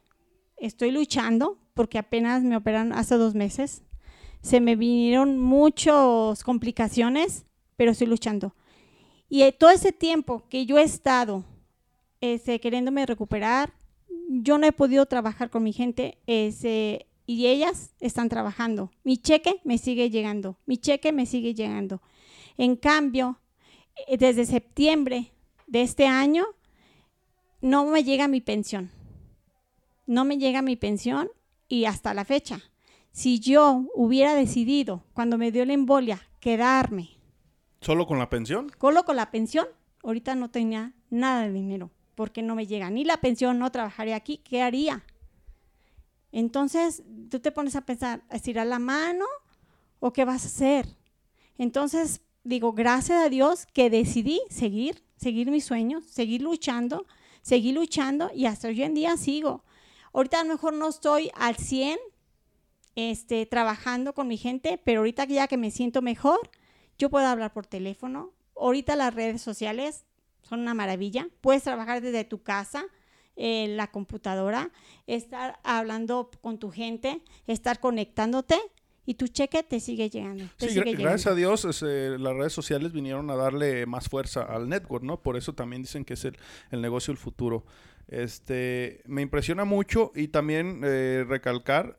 estoy 0.58 0.92
luchando, 0.92 1.58
porque 1.74 1.98
apenas 1.98 2.44
me 2.44 2.58
operaron 2.58 2.92
hace 2.92 3.16
dos 3.16 3.34
meses. 3.34 3.84
Se 4.42 4.60
me 4.60 4.76
vinieron 4.76 5.40
muchas 5.40 6.44
complicaciones, 6.44 7.46
pero 7.78 7.92
estoy 7.92 8.08
luchando. 8.08 8.54
Y 9.30 9.44
eh, 9.44 9.54
todo 9.54 9.70
ese 9.70 9.94
tiempo 9.94 10.44
que 10.50 10.66
yo 10.66 10.78
he 10.78 10.84
estado 10.84 11.46
este, 12.20 12.60
queriéndome 12.60 13.06
recuperar, 13.06 13.72
yo 14.28 14.58
no 14.58 14.68
he 14.68 14.74
podido 14.74 15.06
trabajar 15.06 15.50
con 15.50 15.64
mi 15.64 15.72
gente. 15.72 16.18
Ese, 16.28 17.06
y 17.30 17.46
ellas 17.46 17.94
están 18.00 18.28
trabajando. 18.28 18.90
Mi 19.04 19.16
cheque 19.18 19.62
me 19.64 19.78
sigue 19.78 20.10
llegando, 20.10 20.58
mi 20.66 20.78
cheque 20.78 21.12
me 21.12 21.28
sigue 21.28 21.54
llegando. 21.54 22.02
En 22.58 22.76
cambio, 22.76 23.40
eh, 24.08 24.18
desde 24.18 24.48
septiembre 24.48 25.32
de 25.68 25.84
este 25.84 26.08
año, 26.08 26.48
no 27.62 27.86
me 27.86 28.04
llega 28.04 28.28
mi 28.28 28.42
pensión. 28.42 28.90
No 30.08 30.26
me 30.26 30.40
llega 30.40 30.64
mi 30.64 30.76
pensión 30.76 31.30
y 31.68 31.86
hasta 31.86 32.16
la 32.16 32.26
fecha. 32.26 32.62
Si 33.12 33.40
yo 33.40 33.86
hubiera 33.94 34.34
decidido, 34.34 35.04
cuando 35.14 35.38
me 35.38 35.52
dio 35.52 35.66
la 35.66 35.74
embolia, 35.74 36.28
quedarme. 36.40 37.12
¿Solo 37.80 38.08
con 38.08 38.18
la 38.18 38.30
pensión? 38.30 38.72
Solo 38.82 39.06
con 39.06 39.18
la 39.18 39.30
pensión, 39.30 39.68
ahorita 40.02 40.34
no 40.34 40.50
tenía 40.50 40.94
nada 41.12 41.44
de 41.44 41.54
dinero, 41.54 41.92
porque 42.16 42.42
no 42.42 42.56
me 42.56 42.66
llega 42.66 42.90
ni 42.90 43.06
la 43.06 43.18
pensión, 43.18 43.60
no 43.60 43.72
trabajaría 43.72 44.16
aquí. 44.16 44.38
¿Qué 44.38 44.64
haría? 44.64 45.06
Entonces, 46.32 47.04
tú 47.30 47.40
te 47.40 47.52
pones 47.52 47.76
a 47.76 47.82
pensar, 47.82 48.24
¿a 48.30 48.36
estirar 48.36 48.68
la 48.68 48.80
mano 48.80 49.26
o 50.00 50.14
qué 50.14 50.26
vas 50.26 50.44
a 50.44 50.48
hacer? 50.48 50.88
Entonces, 51.58 52.22
digo, 52.44 52.74
gracias 52.74 53.26
a 53.26 53.30
Dios 53.30 53.66
que 53.74 53.90
decidí 53.90 54.42
seguir, 54.50 55.04
seguir 55.16 55.52
mis 55.52 55.66
sueños, 55.66 56.06
seguir 56.06 56.42
luchando, 56.42 57.06
seguir 57.42 57.76
luchando 57.76 58.32
y 58.34 58.46
hasta 58.46 58.68
hoy 58.68 58.84
en 58.84 58.94
día 58.94 59.18
sigo. 59.18 59.64
Ahorita 60.14 60.40
a 60.40 60.44
lo 60.44 60.50
mejor 60.50 60.74
no 60.74 60.90
estoy 60.90 61.32
al 61.36 61.56
100 61.56 61.98
este, 62.96 63.46
trabajando 63.46 64.14
con 64.14 64.28
mi 64.28 64.38
gente, 64.38 64.80
pero 64.84 65.02
ahorita 65.02 65.26
ya 65.26 65.48
que 65.48 65.58
me 65.58 65.72
siento 65.72 66.02
mejor, 66.02 66.50
yo 66.98 67.10
puedo 67.10 67.28
hablar 67.28 67.54
por 67.54 67.66
teléfono. 67.66 68.34
Ahorita 68.56 68.96
las 68.96 69.14
redes 69.14 69.42
sociales 69.42 70.06
son 70.42 70.62
una 70.62 70.74
maravilla. 70.74 71.30
Puedes 71.42 71.64
trabajar 71.64 72.02
desde 72.02 72.24
tu 72.24 72.42
casa 72.42 72.86
en 73.42 73.78
la 73.78 73.88
computadora, 73.88 74.70
estar 75.08 75.60
hablando 75.64 76.30
con 76.42 76.60
tu 76.60 76.72
gente, 76.72 77.22
estar 77.48 77.80
conectándote 77.80 78.60
y 79.06 79.14
tu 79.14 79.28
cheque 79.28 79.64
te 79.64 79.80
sigue 79.80 80.10
llegando. 80.10 80.44
sí, 80.58 80.76
gracias 80.76 81.28
a 81.28 81.36
Dios 81.36 81.66
eh, 81.82 82.18
las 82.20 82.36
redes 82.36 82.52
sociales 82.52 82.92
vinieron 82.92 83.32
a 83.32 83.36
darle 83.36 83.86
más 83.86 84.10
fuerza 84.10 84.44
al 84.44 84.68
network, 84.68 85.06
¿no? 85.06 85.22
Por 85.22 85.38
eso 85.38 85.54
también 85.54 85.82
dicen 85.82 86.04
que 86.04 86.16
es 86.16 86.26
el, 86.26 86.38
el 86.70 86.82
negocio 86.82 87.14
del 87.14 87.18
futuro. 87.18 87.66
Este, 88.10 89.02
me 89.06 89.22
impresiona 89.22 89.64
mucho 89.64 90.12
y 90.16 90.28
también 90.28 90.82
eh, 90.84 91.24
recalcar, 91.26 91.98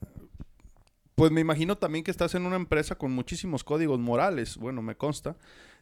pues 1.14 1.32
me 1.32 1.40
imagino 1.40 1.78
también 1.78 2.04
que 2.04 2.10
estás 2.10 2.34
en 2.34 2.44
una 2.44 2.56
empresa 2.56 2.96
con 2.96 3.12
muchísimos 3.12 3.64
códigos 3.64 3.98
morales, 3.98 4.58
bueno, 4.58 4.82
me 4.82 4.94
consta, 4.94 5.36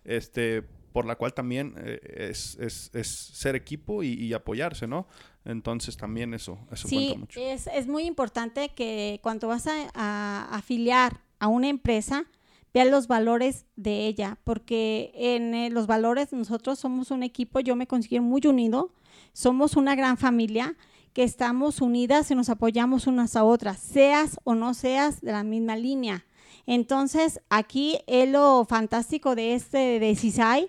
este, 0.05 0.63
por 0.93 1.07
la 1.07 1.17
cual 1.17 1.33
también 1.33 1.75
eh, 1.79 2.29
es, 2.31 2.57
es, 2.61 2.91
es, 2.95 3.09
ser 3.09 3.55
equipo 3.55 4.03
y, 4.03 4.33
apoyarse, 4.33 4.87
¿no? 4.87 5.07
Entonces 5.49 5.97
también 5.97 6.35
eso, 6.35 6.59
eso 6.71 6.89
cuenta 6.89 7.19
mucho. 7.19 7.41
Es, 7.41 7.69
es 7.69 7.89
muy 7.89 8.05
importante 8.05 8.69
que 8.69 9.19
cuando 9.23 9.49
vas 9.49 9.67
a, 9.67 10.49
afiliar 10.55 11.23
a 11.39 11.49
una 11.49 11.69
empresa, 11.69 12.27
veas 12.75 12.89
los 12.89 13.09
valores 13.09 13.65
de 13.75 14.07
ella, 14.07 14.39
porque 14.45 15.11
en 15.15 15.55
eh, 15.55 15.71
los 15.71 15.87
valores 15.87 16.35
nosotros 16.35 16.79
somos 16.79 17.11
un 17.11 17.23
equipo, 17.23 17.61
yo 17.61 17.77
me 17.77 17.87
considero 17.87 18.23
muy 18.23 18.43
unido, 18.47 18.93
somos 19.33 19.75
una 19.77 19.95
gran 19.95 20.19
familia 20.19 20.77
que 21.15 21.23
estamos 21.23 21.81
unidas 21.81 22.31
y 22.31 22.35
nos 22.35 22.51
apoyamos 22.51 23.07
unas 23.07 23.35
a 23.35 23.43
otras, 23.43 23.79
seas 23.79 24.39
o 24.45 24.55
no 24.55 24.75
seas 24.75 25.23
de 25.23 25.33
la 25.33 25.45
misma 25.45 25.77
línea. 25.77 26.27
Entonces, 26.67 27.41
aquí 27.49 27.99
es 28.07 28.29
lo 28.29 28.67
fantástico 28.67 29.35
de 29.35 29.55
este 29.55 29.99
de 29.99 30.15
CISAI, 30.15 30.69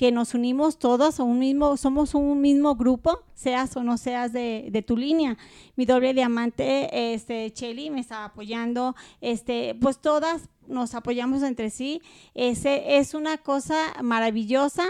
que 0.00 0.12
nos 0.12 0.32
unimos 0.32 0.78
todos 0.78 1.20
a 1.20 1.24
un 1.24 1.38
mismo, 1.38 1.76
somos 1.76 2.14
un 2.14 2.40
mismo 2.40 2.74
grupo, 2.74 3.22
seas 3.34 3.76
o 3.76 3.82
no 3.82 3.98
seas 3.98 4.32
de, 4.32 4.84
tu 4.86 4.96
línea. 4.96 5.36
Mi 5.76 5.84
doble 5.84 6.14
diamante, 6.14 7.12
este, 7.12 7.52
Chelly, 7.52 7.90
me 7.90 8.00
está 8.00 8.24
apoyando, 8.24 8.96
este, 9.20 9.76
pues 9.78 10.00
todas 10.00 10.48
nos 10.66 10.94
apoyamos 10.94 11.42
entre 11.42 11.68
sí. 11.68 12.00
Ese 12.32 12.96
es 12.96 13.12
una 13.12 13.36
cosa 13.36 13.76
maravillosa 14.02 14.84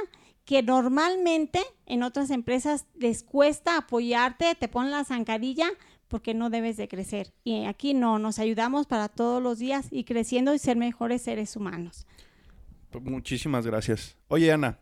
que 0.45 0.63
normalmente 0.63 1.61
en 1.87 2.05
otras 2.05 2.31
empresas 2.31 2.87
les 2.95 3.25
cuesta 3.25 3.79
apoyarte, 3.79 4.55
te 4.55 4.69
ponen 4.69 4.93
la 4.93 5.03
zancadilla, 5.03 5.67
porque 6.07 6.35
no 6.35 6.51
debes 6.51 6.77
de 6.77 6.87
crecer. 6.87 7.33
Y 7.43 7.65
aquí 7.65 7.95
no, 7.95 8.21
nos 8.21 8.39
ayudamos 8.39 8.87
para 8.87 9.09
todos 9.09 9.43
los 9.43 9.59
días 9.59 9.89
y 9.91 10.05
creciendo 10.05 10.55
y 10.55 10.61
ser 10.61 10.77
mejores 10.77 11.23
seres 11.23 11.57
humanos. 11.57 12.07
Pues 12.91 13.03
muchísimas 13.03 13.67
gracias. 13.67 14.17
Oye, 14.29 14.53
Ana, 14.53 14.79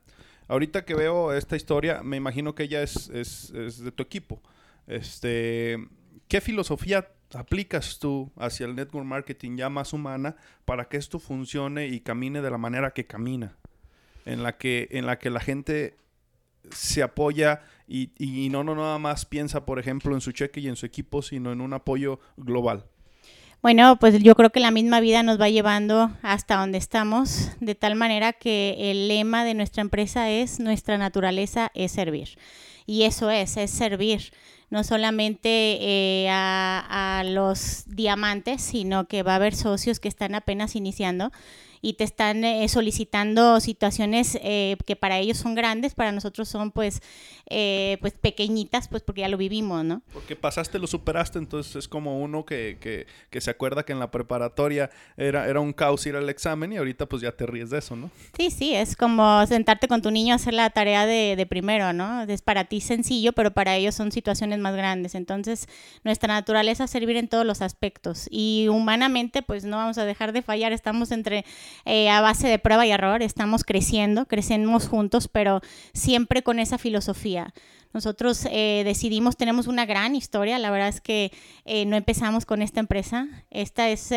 ahorita 0.49 0.85
que 0.85 0.95
veo 0.95 1.33
esta 1.33 1.57
historia, 1.57 2.03
me 2.03 2.17
imagino 2.17 2.55
que 2.55 2.65
ella 2.65 2.83
es, 2.83 3.09
es, 3.11 3.51
es 3.51 3.79
de 3.79 3.93
tu 3.93 4.03
equipo. 4.03 4.43
Este, 4.87 5.79
¿Qué 6.27 6.41
filosofía 6.41 7.09
aplicas 7.35 7.99
tú 7.99 8.33
hacia 8.37 8.67
el 8.67 8.75
network 8.75 9.07
marketing 9.07 9.57
ya 9.57 9.69
más 9.69 9.93
humana 9.93 10.37
para 10.65 10.89
que 10.89 10.97
esto 10.97 11.19
funcione 11.19 11.87
y 11.87 12.01
camine 12.01 12.43
de 12.43 12.51
la 12.51 12.59
manera 12.59 12.93
que 12.93 13.07
camina? 13.07 13.57
En 14.25 14.43
la 14.43 14.59
que, 14.59 14.89
en 14.91 15.07
la, 15.07 15.19
que 15.19 15.31
la 15.31 15.41
gente 15.41 15.97
se 16.71 17.03
apoya 17.03 17.63
y, 17.87 18.11
y 18.19 18.49
no, 18.51 18.65
no 18.65 18.75
nada 18.75 18.99
más 18.99 19.25
piensa, 19.25 19.65
por 19.65 19.79
ejemplo, 19.79 20.15
en 20.15 20.21
su 20.21 20.33
cheque 20.33 20.61
y 20.61 20.69
en 20.69 20.77
su 20.77 20.85
equipo, 20.85 21.23
sino 21.23 21.53
en 21.53 21.61
un 21.61 21.73
apoyo 21.73 22.21
global. 22.37 22.85
Bueno, 23.61 23.97
pues 23.99 24.23
yo 24.23 24.37
creo 24.37 24.51
que 24.51 24.61
la 24.61 24.71
misma 24.71 25.01
vida 25.01 25.25
nos 25.25 25.40
va 25.40 25.49
llevando 25.49 26.12
hasta 26.23 26.57
donde 26.57 26.79
estamos, 26.79 27.51
de 27.61 27.75
tal 27.75 27.97
manera 27.97 28.33
que 28.33 28.90
el 28.92 29.09
lema 29.09 29.44
de 29.44 29.55
nuestra 29.55 29.81
empresa 29.81 30.31
es 30.31 30.61
nuestra 30.61 30.97
naturaleza 30.97 31.73
es 31.75 31.90
servir. 31.90 32.38
Y 32.87 33.03
eso 33.03 33.31
es, 33.31 33.57
es 33.57 33.73
servir 33.73 34.33
no 34.71 34.85
solamente 34.85 35.49
eh, 35.81 36.29
a, 36.31 37.18
a, 37.18 37.25
los 37.25 37.85
diamantes, 37.87 38.62
sino 38.62 39.07
que 39.09 39.23
va 39.23 39.33
a 39.33 39.37
haber 39.37 39.55
socios 39.55 39.99
que 39.99 40.09
están 40.09 40.35
apenas 40.35 40.77
iniciando 40.77 41.33
y 41.81 41.95
te 41.95 42.05
están 42.05 42.45
eh, 42.45 42.69
solicitando 42.69 43.61
situaciones 43.61 44.38
eh, 44.43 44.77
que 44.87 44.97
para 44.97 45.19
ellos 45.19 45.38
son 45.38 45.55
grandes, 45.55 45.95
para 45.95 46.12
nosotros 46.12 46.49
son 46.49 46.71
pues, 46.71 47.01
eh, 47.49 47.99
pues 48.01 48.14
pequeñitas, 48.14 48.88
pues 48.88 49.03
porque 49.03 49.23
ya 49.23 49.29
lo 49.29 49.37
vivimos, 49.37 49.85
¿no? 49.85 50.03
Porque 50.12 50.37
pasaste, 50.37 50.79
lo 50.79 50.87
superaste, 50.87 51.38
entonces 51.38 51.77
es 51.77 51.88
como 51.88 52.21
uno 52.21 52.45
que, 52.45 52.79
que, 52.81 53.07
que 53.31 53.41
se 53.41 53.51
acuerda 53.51 53.85
que 53.85 53.93
en 53.93 53.99
la 53.99 54.11
preparatoria 54.11 54.91
era, 55.17 55.49
era 55.49 55.61
un 55.61 55.73
caos 55.73 56.07
ir 56.07 56.17
al 56.17 56.29
examen 56.29 56.73
y 56.73 56.77
ahorita 56.77 57.07
pues 57.07 57.23
ya 57.23 57.33
te 57.33 57.47
ríes 57.47 57.71
de 57.71 57.79
eso, 57.79 57.97
¿no? 57.97 58.11
Sí, 58.37 58.51
sí, 58.51 58.75
es 58.75 58.97
como 58.97 59.47
sentarte 59.47 59.88
con 59.88 60.03
tu 60.03 60.11
niño 60.11 60.33
a 60.33 60.37
hacer 60.37 60.55
la 60.55 60.71
tarea 60.71 61.07
de, 61.07 61.37
de 61.37 61.47
primero, 61.47 61.93
¿no? 61.93 62.23
Es 62.23 62.43
para 62.43 62.64
ti 62.64 62.81
sencillo, 62.81 63.33
pero 63.33 63.53
para 63.53 63.77
ellos 63.77 63.95
son 63.95 64.12
situaciones 64.12 64.59
más 64.59 64.75
grandes. 64.75 65.14
Entonces, 65.14 65.69
nuestra 66.05 66.35
naturaleza 66.35 66.85
es 66.85 66.91
servir 66.91 67.17
en 67.17 67.29
todos 67.29 67.45
los 67.45 67.62
aspectos 67.62 68.29
y 68.31 68.69
humanamente 68.69 69.43
pues 69.43 69.64
no 69.64 69.77
vamos 69.77 69.99
a 69.99 70.05
dejar 70.05 70.33
de 70.33 70.43
fallar, 70.43 70.73
estamos 70.73 71.11
entre 71.11 71.45
eh, 71.85 72.11
a 72.11 72.21
base 72.21 72.49
de 72.49 72.59
prueba 72.59 72.87
y 72.87 72.91
error, 72.91 73.23
estamos 73.23 73.65
creciendo, 73.65 74.27
crecemos 74.27 74.89
juntos, 74.89 75.29
pero 75.29 75.61
siempre 75.93 76.43
con 76.43 76.59
esa 76.59 76.79
filosofía. 76.79 77.53
Nosotros 77.95 78.47
eh, 78.51 78.83
decidimos, 78.85 79.37
tenemos 79.37 79.67
una 79.67 79.87
gran 79.87 80.15
historia, 80.15 80.59
la 80.59 80.71
verdad 80.71 80.89
es 80.89 81.01
que 81.01 81.33
eh, 81.65 81.87
no 81.87 81.97
empezamos 81.97 82.45
con 82.45 82.61
esta 82.61 82.81
empresa, 82.81 83.29
esta 83.51 83.89
es, 83.89 84.13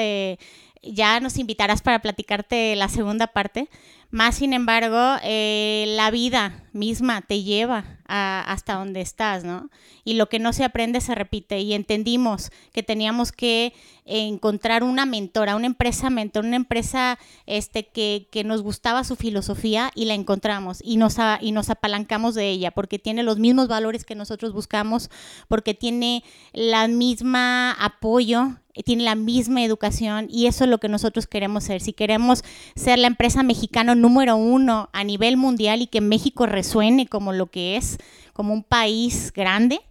ya 0.84 1.20
nos 1.20 1.38
invitarás 1.38 1.82
para 1.82 2.00
platicarte 2.00 2.76
la 2.76 2.90
segunda 2.90 3.28
parte, 3.28 3.70
más 4.12 4.36
sin 4.36 4.52
embargo, 4.52 4.98
la 4.98 6.12
vida 6.12 6.66
misma 6.74 7.22
te 7.22 7.44
lleva 7.44 7.86
hasta 8.08 8.74
donde 8.74 9.00
estás, 9.00 9.46
¿no? 9.46 9.70
Y 10.04 10.16
lo 10.16 10.28
que 10.28 10.38
no 10.38 10.52
se 10.52 10.66
aprende 10.66 11.00
se 11.00 11.16
repite. 11.16 11.60
Y 11.62 11.74
entendimos 11.74 12.52
que 12.74 12.84
teníamos 12.84 13.32
que 13.32 13.74
encontrar 14.04 14.84
una 14.84 15.06
mentora, 15.06 15.56
una 15.56 15.68
empresa 15.68 16.10
mentor, 16.10 16.44
una 16.44 16.58
empresa 16.58 17.18
este, 17.46 17.88
que, 17.88 18.28
que 18.32 18.44
nos 18.44 18.62
gustaba 18.62 19.06
su 19.06 19.16
filosofía 19.16 19.92
y 19.96 20.06
la 20.06 20.14
encontramos 20.14 20.82
y 20.84 20.98
nos, 20.98 21.16
y 21.40 21.54
nos 21.54 21.70
apalancamos 21.70 22.36
de 22.36 22.50
ella 22.50 22.72
porque 22.72 23.00
tiene 23.00 23.24
los 23.24 23.40
mismos 23.40 23.70
valores 23.70 24.04
que 24.04 24.16
nosotros 24.16 24.52
buscamos, 24.52 25.10
porque 25.48 25.74
tiene 25.74 26.26
la 26.52 26.90
misma 26.90 27.72
apoyo 27.72 28.58
tiene 28.86 29.04
la 29.04 29.16
misma 29.16 29.64
educación 29.64 30.28
y 30.30 30.48
eso 30.48 30.64
es 30.64 30.70
lo 30.70 30.80
que 30.80 30.90
nosotros 30.90 31.28
queremos 31.28 31.64
ser. 31.66 31.82
Si 31.82 31.94
queremos 31.94 32.44
ser 32.76 33.00
la 33.00 33.08
empresa 33.08 33.44
mexicana 33.44 33.96
número 33.96 34.36
uno 34.36 34.90
a 34.94 35.04
nivel 35.04 35.38
mundial 35.38 35.82
y 35.82 35.88
que 35.88 36.02
México 36.02 36.46
resuene 36.46 37.08
como 37.08 37.34
lo 37.34 37.48
que 37.48 37.78
es, 37.78 37.98
como 38.34 38.54
un 38.54 38.64
país 38.64 39.32
grande, 39.34 39.82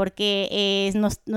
porque 0.00 0.48
eh, 0.50 0.92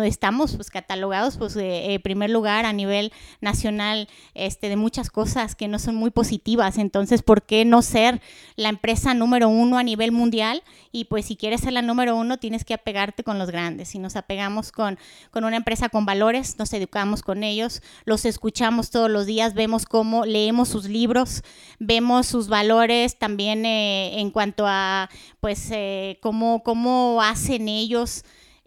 estamos 0.05 0.55
pues, 0.55 0.69
catalogados 0.69 1.35
pues, 1.35 1.57
en 1.57 2.01
primer 2.01 2.29
lugar 2.29 2.65
a 2.65 2.71
nivel 2.71 3.11
nacional 3.41 4.07
este, 4.35 4.69
de 4.69 4.77
muchas 4.77 5.09
cosas 5.09 5.53
que 5.53 5.67
no 5.67 5.79
son 5.79 5.95
muy 5.95 6.11
positivas. 6.11 6.77
Entonces, 6.77 7.23
¿por 7.23 7.43
qué 7.43 7.65
no 7.65 7.81
ser 7.81 8.21
la 8.55 8.69
empresa 8.69 9.13
número 9.13 9.49
uno 9.49 9.77
a 9.77 9.83
nivel 9.83 10.13
mundial? 10.13 10.63
Y 10.93 11.05
pues 11.05 11.25
si 11.25 11.35
quieres 11.35 11.59
ser 11.59 11.73
la 11.73 11.81
número 11.81 12.15
uno, 12.15 12.37
tienes 12.37 12.63
que 12.63 12.73
apegarte 12.73 13.25
con 13.25 13.37
los 13.37 13.51
grandes. 13.51 13.89
Si 13.89 13.99
nos 13.99 14.15
apegamos 14.15 14.71
con, 14.71 14.97
con 15.29 15.43
una 15.43 15.57
empresa 15.57 15.89
con 15.89 16.05
valores, 16.05 16.57
nos 16.57 16.71
educamos 16.71 17.21
con 17.21 17.43
ellos, 17.43 17.81
los 18.05 18.23
escuchamos 18.23 18.91
todos 18.91 19.11
los 19.11 19.25
días, 19.25 19.55
vemos 19.55 19.85
cómo 19.85 20.25
leemos 20.25 20.69
sus 20.69 20.85
libros, 20.85 21.43
vemos 21.79 22.27
sus 22.27 22.47
valores 22.47 23.19
también 23.19 23.65
eh, 23.65 24.21
en 24.21 24.31
cuanto 24.31 24.63
a 24.65 25.09
pues 25.41 25.67
eh, 25.71 26.17
cómo, 26.21 26.63
cómo 26.63 27.21
hacen 27.21 27.67
ellos 27.67 28.23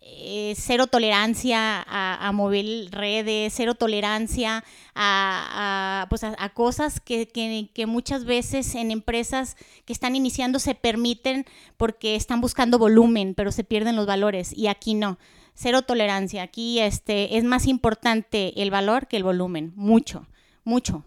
eh, 0.09 0.55
cero 0.57 0.87
tolerancia 0.87 1.85
a, 1.87 2.31
mover 2.33 2.91
redes, 2.91 3.53
cero 3.57 3.75
tolerancia 3.75 4.65
a, 4.95 6.07
pues 6.09 6.25
a 6.25 6.49
cosas 6.51 7.01
que, 7.01 7.27
que, 7.29 7.87
muchas 7.87 8.25
veces 8.25 8.75
en 8.75 8.91
empresas 8.91 9.57
que 9.85 9.93
están 9.93 10.17
iniciando 10.17 10.59
se 10.59 10.75
permiten 10.75 11.45
porque 11.77 12.17
están 12.17 12.41
buscando 12.41 12.79
volumen, 12.79 13.35
pero 13.35 13.53
se 13.53 13.65
pierden 13.65 13.97
los 13.97 14.07
valores 14.07 14.57
y 14.57 14.69
aquí 14.69 14.95
no. 14.95 15.19
Cero 15.55 15.83
tolerancia. 15.83 16.43
Aquí 16.43 16.81
este, 16.81 17.39
es 17.39 17.45
más 17.45 17.67
importante 17.67 18.61
el 18.63 18.71
valor 18.71 19.09
que 19.09 19.17
el 19.17 19.25
volumen. 19.25 19.73
Mucho, 19.75 20.27
mucho. 20.65 21.05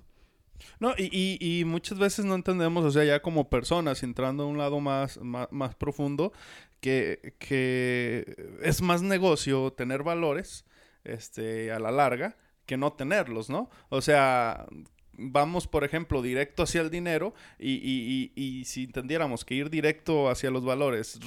No, 0.79 0.93
y, 0.97 1.37
y, 1.41 1.65
muchas 1.65 1.99
veces 1.99 2.23
no 2.23 2.35
entendemos, 2.35 2.85
o 2.85 2.91
sea, 2.91 3.03
ya 3.03 3.21
como 3.21 3.49
personas, 3.49 4.01
entrando 4.01 4.43
a 4.43 4.45
un 4.45 4.57
lado 4.57 4.79
más, 4.79 5.19
más 5.21 5.75
profundo, 5.75 6.31
que, 6.79 7.35
es 8.61 8.81
más 8.81 9.01
negocio 9.01 9.73
tener 9.73 10.03
valores 10.03 10.65
este, 11.03 11.71
a 11.71 11.79
la 11.79 11.91
larga 11.91 12.37
que 12.65 12.77
no 12.77 12.93
tenerlos, 12.93 13.49
¿no? 13.49 13.69
O 13.89 14.01
sea, 14.01 14.67
vamos, 15.19 15.67
por 15.67 15.83
ejemplo, 15.83 16.21
directo 16.21 16.63
hacia 16.63 16.81
el 16.81 16.89
dinero 16.89 17.33
y, 17.57 17.73
y, 17.73 18.31
y, 18.35 18.65
si 18.65 18.83
entendiéramos 18.83 19.43
que 19.43 19.55
ir 19.55 19.69
directo 19.69 20.29
hacia 20.29 20.51
los 20.51 20.63
valores 20.63 21.19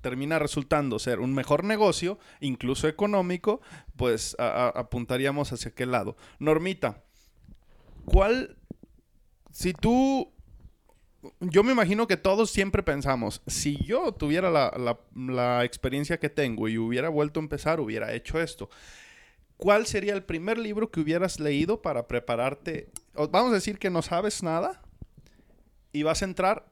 termina 0.00 0.38
resultando 0.38 0.98
ser 0.98 1.20
un 1.20 1.34
mejor 1.34 1.64
negocio, 1.64 2.18
incluso 2.40 2.88
económico, 2.88 3.60
pues 3.96 4.36
apuntaríamos 4.38 5.52
hacia 5.52 5.70
aquel 5.70 5.92
lado. 5.92 6.16
Normita, 6.40 7.04
¿cuál, 8.04 8.57
si 9.50 9.72
tú 9.72 10.32
yo 11.40 11.64
me 11.64 11.72
imagino 11.72 12.06
que 12.06 12.16
todos 12.16 12.50
siempre 12.50 12.82
pensamos, 12.82 13.42
si 13.46 13.76
yo 13.84 14.12
tuviera 14.12 14.50
la, 14.50 15.64
experiencia 15.64 16.18
que 16.18 16.28
tengo 16.28 16.68
y 16.68 16.78
hubiera 16.78 17.08
vuelto 17.08 17.40
a 17.40 17.42
empezar, 17.42 17.80
hubiera 17.80 18.12
hecho 18.14 18.40
esto. 18.40 18.68
¿Cuál 19.56 19.86
sería 19.86 20.14
el 20.14 20.22
primer 20.22 20.56
libro 20.56 20.90
que 20.90 21.00
hubieras 21.00 21.40
leído 21.40 21.82
para 21.82 22.06
prepararte? 22.06 22.90
Vamos 23.14 23.50
a 23.50 23.54
decir 23.54 23.78
que 23.78 23.90
no 23.90 24.02
sabes 24.02 24.42
nada 24.42 24.80
y 25.92 26.04
vas 26.04 26.22
a 26.22 26.26
entrar, 26.26 26.70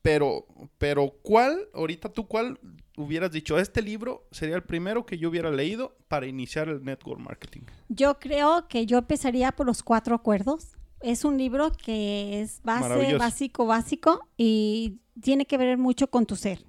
pero, 0.00 0.46
pero 0.78 1.12
¿cuál, 1.22 1.68
ahorita 1.74 2.08
tú 2.08 2.26
cuál 2.26 2.58
hubieras 2.96 3.30
dicho, 3.30 3.58
este 3.58 3.82
libro 3.82 4.26
sería 4.30 4.56
el 4.56 4.62
primero 4.62 5.04
que 5.04 5.18
yo 5.18 5.28
hubiera 5.28 5.50
leído 5.50 5.98
para 6.08 6.26
iniciar 6.26 6.70
el 6.70 6.82
network 6.82 7.20
marketing? 7.20 7.62
Yo 7.90 8.18
creo 8.18 8.68
que 8.68 8.86
yo 8.86 8.96
empezaría 8.96 9.52
por 9.52 9.66
los 9.66 9.82
cuatro 9.82 10.14
acuerdos 10.14 10.77
es 11.00 11.24
un 11.24 11.38
libro 11.38 11.72
que 11.72 12.40
es 12.40 12.60
base, 12.62 13.16
básico, 13.16 13.66
básico 13.66 14.28
y 14.36 14.98
tiene 15.20 15.46
que 15.46 15.58
ver 15.58 15.78
mucho 15.78 16.10
con 16.10 16.26
tu 16.26 16.36
ser. 16.36 16.64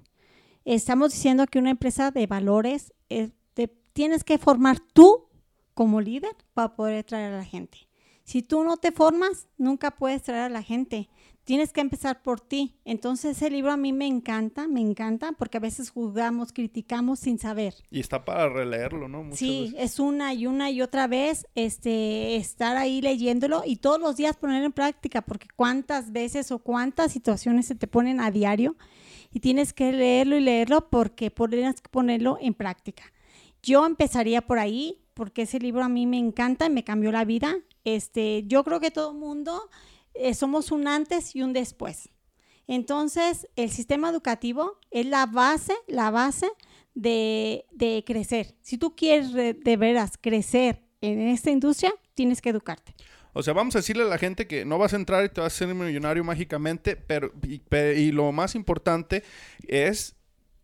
Estamos 0.64 1.12
diciendo 1.12 1.46
que 1.46 1.58
una 1.58 1.70
empresa 1.70 2.10
de 2.10 2.26
valores 2.26 2.92
eh, 3.08 3.30
tienes 3.92 4.24
que 4.24 4.38
formar 4.38 4.80
tú 4.80 5.28
como 5.74 6.00
líder 6.00 6.36
para 6.54 6.74
poder 6.74 7.04
traer 7.04 7.32
a 7.32 7.38
la 7.38 7.44
gente. 7.44 7.88
Si 8.24 8.42
tú 8.42 8.62
no 8.64 8.76
te 8.76 8.92
formas, 8.92 9.48
nunca 9.58 9.90
puedes 9.90 10.22
traer 10.22 10.42
a 10.44 10.48
la 10.48 10.62
gente 10.62 11.08
tienes 11.50 11.72
que 11.72 11.80
empezar 11.80 12.22
por 12.22 12.40
ti. 12.40 12.76
Entonces 12.84 13.36
ese 13.36 13.50
libro 13.50 13.72
a 13.72 13.76
mí 13.76 13.92
me 13.92 14.06
encanta, 14.06 14.68
me 14.68 14.80
encanta, 14.80 15.32
porque 15.32 15.56
a 15.56 15.60
veces 15.60 15.90
juzgamos, 15.90 16.52
criticamos 16.52 17.18
sin 17.18 17.40
saber. 17.40 17.74
Y 17.90 17.98
está 17.98 18.24
para 18.24 18.48
releerlo, 18.48 19.08
¿no? 19.08 19.34
sí, 19.34 19.74
es 19.76 19.98
una 19.98 20.32
y 20.32 20.46
una 20.46 20.70
y 20.70 20.80
otra 20.80 21.08
vez 21.08 21.48
este, 21.56 22.36
estar 22.36 22.76
ahí 22.76 23.02
leyéndolo 23.02 23.64
y 23.66 23.78
todos 23.78 23.98
los 24.00 24.16
días 24.16 24.36
ponerlo 24.36 24.66
en 24.66 24.72
práctica, 24.72 25.22
porque 25.22 25.48
cuántas 25.56 26.12
veces 26.12 26.52
o 26.52 26.60
cuántas 26.60 27.10
situaciones 27.10 27.66
se 27.66 27.74
te 27.74 27.88
ponen 27.88 28.20
a 28.20 28.30
diario 28.30 28.76
y 29.32 29.40
tienes 29.40 29.72
que 29.72 29.90
leerlo 29.90 30.36
y 30.36 30.40
leerlo 30.42 30.88
porque 30.88 31.32
tienes 31.32 31.80
que 31.80 31.88
ponerlo 31.88 32.38
en 32.40 32.54
práctica. 32.54 33.02
Yo 33.60 33.86
empezaría 33.86 34.40
por 34.42 34.60
ahí, 34.60 35.00
porque 35.14 35.42
ese 35.42 35.58
libro 35.58 35.82
a 35.82 35.88
mí 35.88 36.06
me 36.06 36.16
encanta 36.16 36.66
y 36.66 36.70
me 36.70 36.84
cambió 36.84 37.10
la 37.10 37.24
vida. 37.24 37.56
Este, 37.84 38.44
yo 38.46 38.62
creo 38.62 38.78
que 38.78 38.92
todo 38.92 39.10
el 39.10 39.18
mundo 39.18 39.68
eh, 40.20 40.34
somos 40.34 40.70
un 40.72 40.86
antes 40.88 41.34
y 41.34 41.42
un 41.42 41.52
después. 41.52 42.10
Entonces, 42.66 43.48
el 43.56 43.70
sistema 43.70 44.10
educativo 44.10 44.78
es 44.90 45.06
la 45.06 45.26
base, 45.26 45.74
la 45.88 46.10
base 46.10 46.48
de, 46.94 47.64
crecer. 48.06 48.54
Si 48.62 48.78
tú 48.78 48.94
quieres 48.94 49.32
de 49.32 49.76
veras 49.76 50.12
crecer 50.20 50.82
en 51.00 51.20
esta 51.28 51.50
industria, 51.50 51.92
tienes 52.14 52.40
que 52.40 52.50
educarte. 52.50 52.94
O 53.32 53.42
sea, 53.42 53.54
vamos 53.54 53.74
a 53.76 53.78
decirle 53.78 54.02
a 54.02 54.06
la 54.06 54.18
gente 54.18 54.46
que 54.46 54.64
no 54.64 54.78
vas 54.78 54.92
a 54.92 54.96
entrar 54.96 55.24
y 55.24 55.28
te 55.28 55.40
vas 55.40 55.54
a 55.54 55.56
ser 55.56 55.74
millonario 55.74 56.24
mágicamente, 56.24 56.96
pero 56.96 57.32
y, 57.42 58.12
lo 58.12 58.32
más 58.32 58.54
importante 58.54 59.22
es 59.66 60.16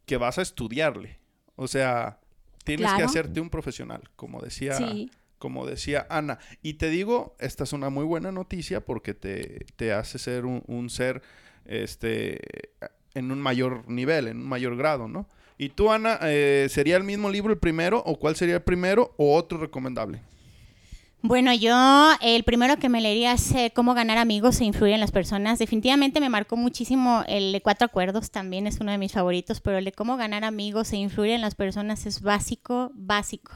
que 0.05 0.17
vas 0.17 0.39
a 0.39 0.43
estudiarle. 0.43 1.19
O 1.55 1.69
sea, 1.69 2.21
tienes 2.65 2.93
que 2.95 3.03
hacerte 3.03 3.41
un 3.41 3.51
profesional, 3.51 4.03
como 4.17 4.41
decía 4.41 4.75
sí 4.75 5.11
como 5.39 5.67
decía 5.67 6.07
Ana. 6.11 6.39
Y 6.63 6.75
te 6.75 6.91
digo, 6.91 7.37
esta 7.39 7.65
es 7.65 7.73
una 7.73 7.91
muy 7.91 8.05
buena 8.05 8.33
noticia 8.33 8.85
porque 8.85 9.15
te, 9.15 9.93
hace 9.93 10.19
ser 10.19 10.45
un, 10.45 10.91
ser 10.91 11.23
este, 11.65 12.41
en 13.15 13.31
un 13.31 13.41
mayor 13.41 13.89
nivel, 13.89 14.29
en 14.29 14.39
un 14.39 14.49
mayor 14.49 14.77
grado, 14.77 15.09
¿no? 15.09 15.29
Y 15.59 15.71
tú, 15.71 15.91
Ana, 15.91 16.19
eh, 16.23 16.67
¿sería 16.69 16.97
el 16.97 17.05
mismo 17.05 17.31
libro 17.31 17.53
el 17.53 17.59
primero 17.59 18.03
o 18.05 18.19
cuál 18.19 18.37
sería 18.37 18.57
el 18.57 18.63
primero 18.63 19.15
o 19.17 19.35
otro 19.35 19.59
recomendable? 19.59 20.21
Bueno, 21.23 21.53
yo 21.53 21.75
el 22.21 22.45
primero 22.45 22.77
que 22.77 22.89
me 22.89 23.01
leería 23.01 23.33
es 23.33 23.51
eh, 23.53 23.73
Cómo 23.75 23.95
ganar 23.95 24.17
amigos 24.19 24.61
e 24.61 24.65
influir 24.65 24.93
en 24.93 25.01
las 25.01 25.11
personas. 25.11 25.59
Definitivamente 25.59 26.21
me 26.21 26.29
marcó 26.29 26.57
muchísimo 26.57 27.25
el 27.27 27.53
de 27.53 27.61
Cuatro 27.63 27.87
Acuerdos, 27.87 28.31
también 28.31 28.67
es 28.67 28.79
uno 28.81 28.93
de 28.93 28.99
mis 28.99 29.13
favoritos, 29.13 29.61
pero 29.61 29.79
el 29.79 29.85
de 29.85 29.93
Cómo 29.93 30.17
ganar 30.17 30.45
amigos 30.45 30.93
e 30.93 30.99
influir 30.99 31.33
en 31.33 31.41
las 31.41 31.55
personas 31.57 32.07
es 32.07 32.21
básico, 32.21 32.93
básico. 32.95 33.53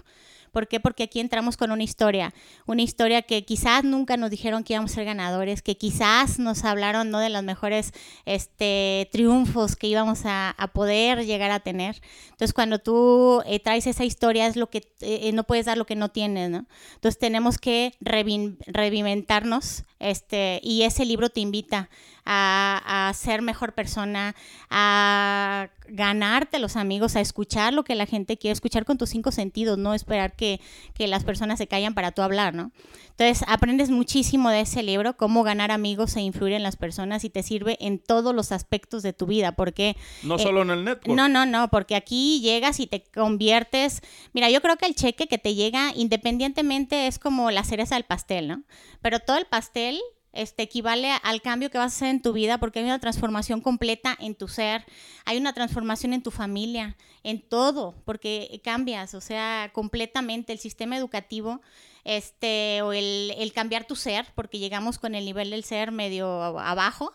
¿Por 0.52 0.68
qué? 0.68 0.80
Porque 0.80 1.04
aquí 1.04 1.20
entramos 1.20 1.56
con 1.56 1.70
una 1.70 1.82
historia, 1.82 2.34
una 2.66 2.82
historia 2.82 3.22
que 3.22 3.44
quizás 3.44 3.84
nunca 3.84 4.16
nos 4.16 4.30
dijeron 4.30 4.64
que 4.64 4.74
íbamos 4.74 4.92
a 4.92 4.94
ser 4.96 5.04
ganadores, 5.04 5.62
que 5.62 5.76
quizás 5.76 6.38
nos 6.38 6.64
hablaron 6.64 7.10
¿no? 7.10 7.18
de 7.20 7.30
los 7.30 7.42
mejores 7.42 7.92
este, 8.24 9.08
triunfos 9.12 9.76
que 9.76 9.86
íbamos 9.86 10.22
a, 10.24 10.54
poder 10.72 11.26
llegar 11.26 11.50
a 11.50 11.60
tener. 11.60 12.00
Entonces, 12.30 12.52
cuando 12.52 12.78
tú 12.78 13.42
eh, 13.46 13.60
traes 13.60 13.86
esa 13.86 14.04
historia, 14.04 14.46
es 14.46 14.56
lo 14.56 14.68
que 14.68 14.78
eh, 15.00 15.20
eh, 15.22 15.32
no 15.32 15.44
puedes 15.44 15.66
dar 15.66 15.76
lo 15.78 15.86
que 15.86 15.96
no 15.96 16.10
tienes, 16.10 16.50
¿no? 16.50 16.66
Entonces, 16.94 17.18
tenemos 17.18 17.58
que 17.58 17.94
revimentarnos 18.00 19.84
este, 19.98 20.60
y 20.62 20.82
ese 20.82 21.04
libro 21.04 21.28
te 21.28 21.40
invita 21.40 21.90
a, 22.24 23.08
a, 23.08 23.12
ser 23.14 23.42
mejor 23.42 23.74
persona, 23.74 24.34
a 24.70 25.68
ganarte 25.88 26.58
los 26.58 26.76
amigos, 26.76 27.16
a 27.16 27.20
escuchar 27.20 27.74
lo 27.74 27.84
que 27.84 27.94
la 27.94 28.06
gente 28.06 28.36
quiere, 28.36 28.52
escuchar 28.52 28.84
con 28.84 28.98
tus 28.98 29.10
cinco 29.10 29.32
sentidos, 29.32 29.78
no 29.78 29.94
esperar 29.94 30.34
que, 30.40 30.60
que 30.94 31.06
las 31.06 31.22
personas 31.22 31.58
se 31.58 31.66
callan 31.66 31.92
para 31.92 32.12
tú 32.12 32.22
hablar, 32.22 32.54
¿no? 32.54 32.72
Entonces, 33.10 33.44
aprendes 33.46 33.90
muchísimo 33.90 34.48
de 34.48 34.62
ese 34.62 34.82
libro, 34.82 35.18
cómo 35.18 35.42
ganar 35.42 35.70
amigos 35.70 36.16
e 36.16 36.22
influir 36.22 36.54
en 36.54 36.62
las 36.62 36.76
personas 36.76 37.22
y 37.24 37.28
te 37.28 37.42
sirve 37.42 37.76
en 37.78 37.98
todos 37.98 38.34
los 38.34 38.50
aspectos 38.50 39.02
de 39.02 39.12
tu 39.12 39.26
vida, 39.26 39.52
porque... 39.52 39.94
No 40.22 40.38
solo 40.38 40.62
en 40.62 40.70
el 40.70 40.84
network. 40.84 41.14
No, 41.14 41.28
no, 41.28 41.44
no, 41.44 41.68
porque 41.68 41.96
aquí 41.96 42.40
llegas 42.40 42.80
y 42.80 42.86
te 42.86 43.02
conviertes... 43.02 44.00
Mira, 44.32 44.48
yo 44.48 44.62
creo 44.62 44.76
que 44.76 44.86
el 44.86 44.94
cheque 44.94 45.26
que 45.26 45.36
te 45.36 45.54
llega 45.54 45.92
independientemente 45.94 47.06
es 47.06 47.18
como 47.18 47.50
la 47.50 47.62
cereza 47.62 47.96
del 47.96 48.04
pastel, 48.04 48.48
¿no? 48.48 48.62
Pero 49.02 49.20
todo 49.20 49.36
el 49.36 49.44
pastel 49.44 50.00
este, 50.32 50.62
equivale 50.62 51.10
al 51.22 51.42
cambio 51.42 51.70
que 51.70 51.78
vas 51.78 51.92
a 51.92 51.96
hacer 51.96 52.08
en 52.08 52.22
tu 52.22 52.32
vida 52.32 52.58
porque 52.58 52.78
hay 52.78 52.84
una 52.84 53.00
transformación 53.00 53.60
completa 53.60 54.16
en 54.20 54.34
tu 54.34 54.48
ser, 54.48 54.84
hay 55.24 55.38
una 55.38 55.52
transformación 55.52 56.12
en 56.12 56.22
tu 56.22 56.30
familia, 56.30 56.96
en 57.24 57.40
todo, 57.40 57.94
porque 58.04 58.60
cambias, 58.62 59.14
o 59.14 59.20
sea, 59.20 59.70
completamente 59.72 60.52
el 60.52 60.58
sistema 60.58 60.96
educativo, 60.96 61.60
este, 62.04 62.82
o 62.82 62.92
el, 62.92 63.52
cambiar 63.54 63.86
tu 63.86 63.96
ser, 63.96 64.26
porque 64.34 64.58
llegamos 64.58 64.98
con 64.98 65.14
el 65.14 65.24
nivel 65.24 65.50
del 65.50 65.64
ser 65.64 65.92
medio 65.92 66.58
abajo, 66.58 67.12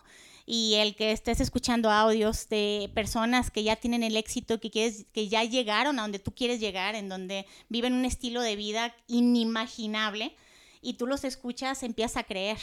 y 0.48 0.74
el 0.74 0.94
que 0.94 1.10
estés 1.10 1.40
escuchando 1.40 1.90
audios 1.90 2.48
de 2.48 2.88
personas 2.94 3.50
que 3.50 3.64
ya 3.64 3.74
tienen 3.74 4.04
el 4.04 4.16
éxito, 4.16 4.60
que, 4.60 4.70
quieres, 4.70 5.06
que 5.12 5.28
ya 5.28 5.42
llegaron 5.42 5.98
a 5.98 6.02
donde 6.02 6.20
tú 6.20 6.32
quieres 6.32 6.60
llegar, 6.60 6.94
en 6.94 7.08
donde 7.08 7.46
viven 7.68 7.94
un 7.94 8.04
estilo 8.04 8.42
de 8.42 8.54
vida 8.54 8.94
inimaginable, 9.08 10.36
y 10.82 10.94
tú 10.94 11.08
los 11.08 11.24
escuchas, 11.24 11.82
empiezas 11.82 12.18
a 12.18 12.22
creer 12.22 12.58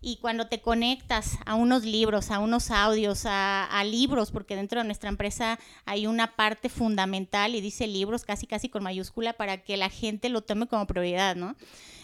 y 0.00 0.16
cuando 0.18 0.46
te 0.46 0.60
conectas 0.60 1.38
a 1.44 1.54
unos 1.54 1.84
libros, 1.84 2.30
a 2.30 2.38
unos 2.38 2.70
audios, 2.70 3.22
a, 3.24 3.82
libros, 3.84 4.30
porque 4.30 4.54
dentro 4.54 4.80
de 4.80 4.86
nuestra 4.86 5.08
empresa 5.08 5.58
hay 5.86 6.06
una 6.06 6.36
parte 6.36 6.68
fundamental 6.68 7.54
y 7.54 7.60
dice 7.60 7.86
libros 7.86 8.24
casi 8.24 8.46
casi 8.46 8.68
con 8.68 8.82
mayúscula 8.82 9.32
para 9.32 9.58
que 9.58 9.76
la 9.76 9.88
gente 9.88 10.28
lo 10.28 10.42
tome 10.42 10.66
como 10.66 10.86
prioridad, 10.86 11.36
¿no? 11.36 11.56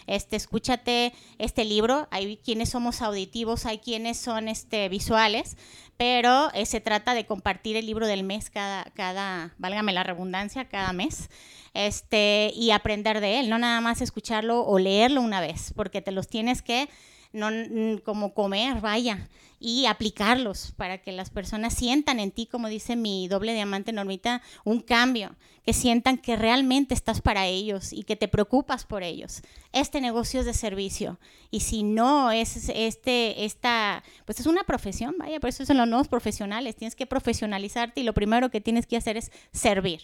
Este, 0.07 0.35
escúchate 0.35 1.13
este 1.39 1.65
libro, 1.65 2.07
hay 2.11 2.37
quienes 2.37 2.69
somos 2.69 3.01
auditivos, 3.01 3.65
hay 3.65 3.79
quienes 3.79 4.17
son 4.17 4.47
este, 4.47 4.87
visuales, 4.87 5.57
pero 5.97 6.53
eh, 6.53 6.65
se 6.65 6.79
trata 6.79 7.13
de 7.13 7.25
compartir 7.25 7.75
el 7.75 7.87
libro 7.87 8.05
del 8.05 8.23
mes 8.23 8.49
cada, 8.49 8.83
cada, 8.93 9.55
válgame 9.57 9.93
la 9.93 10.03
redundancia, 10.03 10.65
cada 10.65 10.93
mes, 10.93 11.29
este, 11.73 12.51
y 12.55 12.71
aprender 12.71 13.19
de 13.19 13.39
él, 13.39 13.49
no 13.49 13.57
nada 13.57 13.81
más 13.81 14.01
escucharlo 14.01 14.63
o 14.65 14.77
leerlo 14.77 15.21
una 15.21 15.41
vez, 15.41 15.73
porque 15.75 16.01
te 16.01 16.11
los 16.11 16.27
tienes 16.27 16.61
que 16.61 16.87
no 17.35 17.49
como 18.03 18.33
comer, 18.33 18.81
vaya, 18.81 19.27
y 19.59 19.85
aplicarlos 19.85 20.73
para 20.77 20.97
que 20.99 21.11
las 21.11 21.29
personas 21.29 21.73
sientan 21.73 22.19
en 22.19 22.31
ti, 22.31 22.45
como 22.45 22.67
dice 22.67 22.95
mi 22.95 23.27
doble 23.27 23.53
diamante 23.53 23.91
Normita, 23.91 24.41
un 24.63 24.81
cambio, 24.81 25.35
que 25.65 25.73
sientan 25.73 26.17
que 26.17 26.35
realmente 26.35 26.93
estás 26.93 27.21
para 27.21 27.47
ellos 27.47 27.91
y 27.91 28.03
que 28.03 28.15
te 28.15 28.27
preocupas 28.27 28.85
por 28.85 29.01
ellos. 29.01 29.41
Este 29.73 29.99
negocio 29.99 30.39
es 30.39 30.45
de 30.45 30.53
servicio 30.53 31.19
y 31.49 31.61
si 31.61 31.83
no 31.83 32.31
es 32.31 32.69
este 32.69 33.45
esta 33.45 34.03
pues 34.25 34.39
es 34.39 34.45
una 34.45 34.63
profesión, 34.63 35.15
vaya, 35.17 35.39
por 35.39 35.49
eso 35.49 35.65
son 35.65 35.77
los 35.77 35.87
nuevos 35.87 36.07
profesionales, 36.07 36.75
tienes 36.75 36.95
que 36.95 37.07
profesionalizarte 37.07 38.01
y 38.01 38.03
lo 38.03 38.13
primero 38.13 38.51
que 38.51 38.61
tienes 38.61 38.85
que 38.85 38.97
hacer 38.97 39.17
es 39.17 39.31
servir 39.51 40.01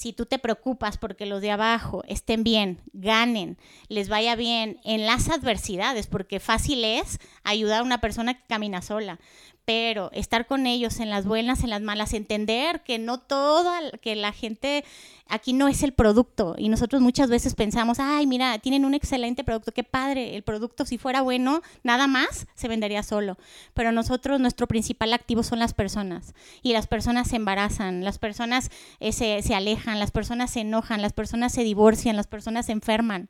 si 0.00 0.14
tú 0.14 0.24
te 0.24 0.38
preocupas 0.38 0.96
porque 0.96 1.26
los 1.26 1.42
de 1.42 1.50
abajo 1.50 2.02
estén 2.08 2.42
bien, 2.42 2.80
ganen, 2.94 3.58
les 3.88 4.08
vaya 4.08 4.34
bien 4.34 4.80
en 4.82 5.04
las 5.04 5.28
adversidades, 5.28 6.06
porque 6.06 6.40
fácil 6.40 6.86
es 6.86 7.18
ayudar 7.44 7.80
a 7.80 7.84
una 7.84 8.00
persona 8.00 8.32
que 8.32 8.46
camina 8.48 8.80
sola, 8.80 9.20
pero 9.70 10.10
estar 10.10 10.48
con 10.48 10.66
ellos 10.66 10.98
en 10.98 11.10
las 11.10 11.24
buenas, 11.24 11.62
en 11.62 11.70
las 11.70 11.80
malas, 11.80 12.12
entender 12.12 12.82
que 12.82 12.98
no 12.98 13.18
toda, 13.18 13.78
que 14.02 14.16
la 14.16 14.32
gente 14.32 14.84
aquí 15.28 15.52
no 15.52 15.68
es 15.68 15.84
el 15.84 15.92
producto. 15.92 16.56
Y 16.58 16.68
nosotros 16.68 17.00
muchas 17.00 17.30
veces 17.30 17.54
pensamos, 17.54 18.00
ay, 18.00 18.26
mira, 18.26 18.58
tienen 18.58 18.84
un 18.84 18.94
excelente 18.94 19.44
producto, 19.44 19.70
qué 19.70 19.84
padre, 19.84 20.34
el 20.34 20.42
producto 20.42 20.84
si 20.84 20.98
fuera 20.98 21.22
bueno, 21.22 21.62
nada 21.84 22.08
más 22.08 22.48
se 22.56 22.66
vendería 22.66 23.04
solo, 23.04 23.38
pero 23.72 23.92
nosotros 23.92 24.40
nuestro 24.40 24.66
principal 24.66 25.12
activo 25.12 25.44
son 25.44 25.60
las 25.60 25.72
personas. 25.72 26.34
Y 26.62 26.72
las 26.72 26.88
personas 26.88 27.28
se 27.28 27.36
embarazan, 27.36 28.02
las 28.02 28.18
personas 28.18 28.70
eh, 28.98 29.12
se, 29.12 29.40
se 29.40 29.54
alejan, 29.54 30.00
las 30.00 30.10
personas 30.10 30.50
se 30.50 30.62
enojan, 30.62 31.00
las 31.00 31.12
personas 31.12 31.52
se 31.52 31.62
divorcian, 31.62 32.16
las 32.16 32.26
personas 32.26 32.66
se 32.66 32.72
enferman. 32.72 33.28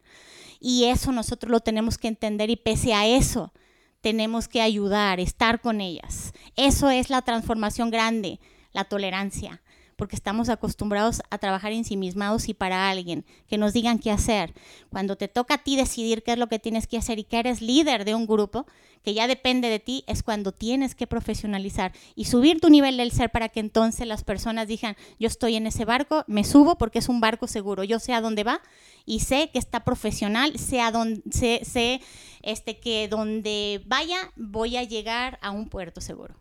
Y 0.59 0.85
eso 0.85 1.13
nosotros 1.13 1.51
lo 1.51 1.61
tenemos 1.61 1.99
que 1.99 2.09
entender 2.09 2.49
y 2.49 2.57
pese 2.57 2.95
a 2.95 3.07
eso, 3.07 3.53
tenemos 4.01 4.49
que 4.49 4.63
ayudar, 4.63 5.21
estar 5.21 5.61
con 5.61 5.81
ellas. 5.81 6.33
Eso 6.57 6.91
es 6.91 7.11
la 7.11 7.23
transformación 7.23 7.91
grande, 7.91 8.41
la 8.73 8.85
tolerancia, 8.85 9.61
porque 10.01 10.17
estamos 10.17 10.49
acostumbrados 10.49 11.21
a 11.29 11.37
trabajar 11.37 11.73
ensimismados 11.73 12.49
y 12.49 12.55
para 12.55 12.89
alguien, 12.89 13.27
que 13.47 13.59
nos 13.59 13.75
digan 13.75 13.99
qué 13.99 14.11
hacer. 14.11 14.55
Cuando 14.89 15.17
te 15.17 15.29
toca 15.29 15.57
a 15.57 15.59
ti 15.59 15.77
decidir 15.77 16.23
qué 16.23 16.33
es 16.33 16.39
lo 16.39 16.47
que 16.47 16.59
tienes 16.59 16.87
que 16.87 16.97
hacer 16.97 17.19
y 17.19 17.25
que 17.25 17.39
eres 17.39 17.61
líder 17.61 18.07
de 18.07 18.15
un 18.15 18.27
grupo, 18.27 18.65
que 19.05 19.13
ya 19.13 19.27
depende 19.27 19.69
de 19.69 19.79
ti, 19.79 20.03
es 20.07 20.23
cuando 20.23 20.53
tienes 20.53 20.95
que 20.95 21.07
profesionalizar 21.07 21.93
y 22.15 22.25
subir 22.25 22.63
tu 22.63 22.71
nivel 22.71 22.97
del 22.97 23.13
ser 23.13 23.29
para 23.29 23.51
que 23.51 23.61
entonces 23.61 24.07
las 24.07 24.25
personas 24.25 24.69
digan, 24.69 24.97
yo 25.19 25.27
estoy 25.27 25.57
en 25.57 25.67
ese 25.67 25.85
barco, 25.85 26.25
me 26.27 26.45
subo 26.45 26.79
porque 26.79 27.01
es 27.01 27.11
un 27.11 27.21
barco 27.21 27.47
seguro, 27.47 27.85
yo 27.85 27.99
sé 27.99 28.15
a 28.15 28.23
dónde 28.23 28.43
va 28.43 28.63
y 29.05 29.21
sé 29.21 29.51
que 29.53 29.59
está 29.59 29.85
profesional, 29.85 30.59
sé, 30.59 30.81
a 30.81 30.93
dónde, 30.93 31.21
sé, 31.31 32.01
este, 32.41 32.81
que 32.81 33.07
donde 33.09 33.83
vaya 33.85 34.33
voy 34.35 34.79
a 34.79 34.83
llegar 34.83 35.39
a 35.43 35.51
un 35.51 35.69
puerto 35.69 36.01
seguro. 36.01 36.35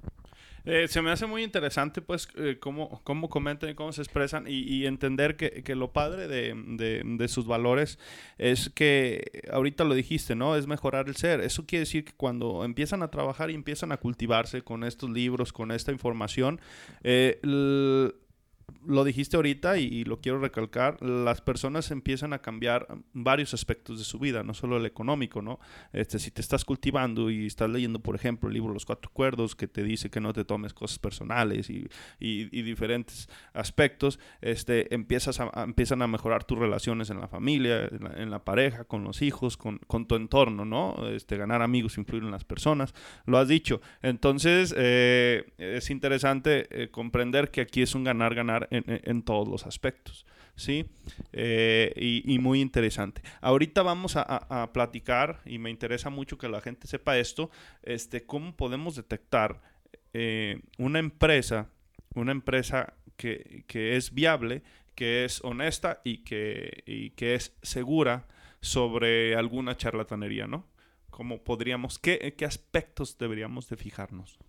Eh, 0.71 0.87
se 0.87 1.01
me 1.01 1.09
hace 1.09 1.25
muy 1.25 1.43
interesante, 1.43 1.99
pues, 1.99 2.27
eh, 2.35 2.57
cómo, 2.59 3.01
cómo, 3.03 3.27
comentan 3.27 3.71
y 3.71 3.73
cómo 3.73 3.91
se 3.91 4.03
expresan 4.03 4.45
y, 4.47 4.85
entender 4.85 5.35
que, 5.35 5.63
que, 5.63 5.73
lo 5.73 5.93
padre 5.93 6.27
de, 6.27 6.53
de, 6.53 7.01
de, 7.03 7.27
sus 7.27 7.47
valores 7.47 7.97
es 8.37 8.69
que, 8.69 9.41
ahorita 9.51 9.83
lo 9.83 9.95
dijiste, 9.95 10.35
¿no? 10.35 10.55
Es 10.55 10.67
mejorar 10.67 11.07
el 11.07 11.15
ser. 11.15 11.39
Eso 11.41 11.65
quiere 11.65 11.85
decir 11.85 12.05
que 12.05 12.13
cuando 12.15 12.63
empiezan 12.63 13.01
a 13.01 13.07
trabajar 13.09 13.49
y 13.49 13.55
empiezan 13.55 13.91
a 13.91 13.97
cultivarse 13.97 14.61
con 14.61 14.83
estos 14.83 15.09
libros, 15.09 15.51
con 15.51 15.71
esta 15.71 15.91
información, 15.91 16.61
eh, 17.03 17.39
lo 18.85 19.03
dijiste 19.03 19.35
ahorita 19.35 19.77
y, 19.77 20.03
lo 20.03 20.19
quiero 20.21 20.39
recalcar, 20.39 21.01
las 21.01 21.41
personas 21.41 21.91
empiezan 21.91 22.33
a 22.33 22.39
cambiar 22.39 22.87
varios 23.13 23.53
aspectos 23.53 23.99
de 23.99 24.05
su 24.05 24.19
vida, 24.19 24.43
no 24.43 24.53
solo 24.53 24.77
el 24.77 24.85
económico, 24.85 25.41
¿no? 25.41 25.59
Este, 25.93 26.19
si 26.19 26.31
te 26.31 26.41
estás 26.41 26.65
cultivando 26.65 27.29
y 27.29 27.45
estás 27.45 27.69
leyendo, 27.69 27.99
por 27.99 28.15
ejemplo, 28.15 28.49
el 28.49 28.53
libro 28.53 28.73
Los 28.73 28.85
Cuatro 28.85 29.09
Acuerdos, 29.09 29.55
que 29.55 29.67
te 29.67 29.83
dice 29.83 30.09
que 30.09 30.19
no 30.19 30.33
te 30.33 30.45
tomes 30.45 30.73
cosas 30.73 30.99
personales 30.99 31.69
y, 31.69 31.89
diferentes 32.19 33.29
aspectos, 33.53 34.19
este, 34.41 34.93
empiezas 34.93 35.39
a, 35.39 35.63
empiezan 35.63 36.01
a 36.01 36.07
mejorar 36.07 36.43
tus 36.43 36.57
relaciones 36.57 37.09
en 37.09 37.19
la 37.19 37.27
familia, 37.27 37.89
en 38.17 38.29
la, 38.29 38.43
pareja, 38.43 38.85
con 38.85 39.03
los 39.03 39.21
hijos, 39.21 39.57
con, 39.57 39.79
tu 40.07 40.15
entorno, 40.15 40.65
¿no? 40.65 41.07
Este, 41.09 41.37
ganar 41.37 41.61
amigos, 41.61 41.97
influir 41.97 42.23
en 42.23 42.31
las 42.31 42.43
personas, 42.43 42.93
lo 43.25 43.37
has 43.37 43.47
dicho. 43.47 43.81
Entonces, 44.01 44.73
eh, 44.77 45.51
es 45.57 45.89
interesante 45.89 46.67
eh, 46.71 46.89
comprender 46.89 47.51
que 47.51 47.61
aquí 47.61 47.81
es 47.81 47.95
un 47.95 48.03
ganar-ganar 48.03 48.58
en, 48.71 49.21
todos 49.23 49.47
los 49.47 49.65
aspectos. 49.65 50.25
¿sí? 50.55 50.85
Eh, 51.33 51.93
y, 51.95 52.39
muy 52.39 52.61
interesante. 52.61 53.21
Ahorita 53.41 53.81
vamos 53.81 54.15
a, 54.15 54.69
platicar, 54.73 55.41
y 55.45 55.57
me 55.57 55.69
interesa 55.69 56.09
mucho 56.09 56.37
que 56.37 56.49
la 56.49 56.61
gente 56.61 56.87
sepa 56.87 57.17
esto, 57.17 57.49
este, 57.83 58.25
cómo 58.25 58.55
podemos 58.55 58.95
detectar 58.95 59.61
eh, 60.13 60.61
una 60.77 60.99
empresa, 60.99 61.69
una 62.15 62.31
empresa 62.31 62.93
que, 63.15 63.65
es 63.73 64.13
viable, 64.13 64.63
que 64.95 65.25
es 65.25 65.43
honesta 65.43 66.01
y 66.03 66.19
que, 66.23 66.83
y 66.85 67.11
que 67.11 67.35
es 67.35 67.55
segura 67.61 68.27
sobre 68.61 69.35
alguna 69.35 69.77
charlatanería, 69.77 70.47
¿no? 70.47 70.65
¿Cómo 71.09 71.43
podríamos, 71.43 71.99
qué, 71.99 72.35
qué 72.37 72.45
aspectos 72.45 73.17
deberíamos 73.17 73.67
de 73.69 73.77
fijarnos? 73.77 74.39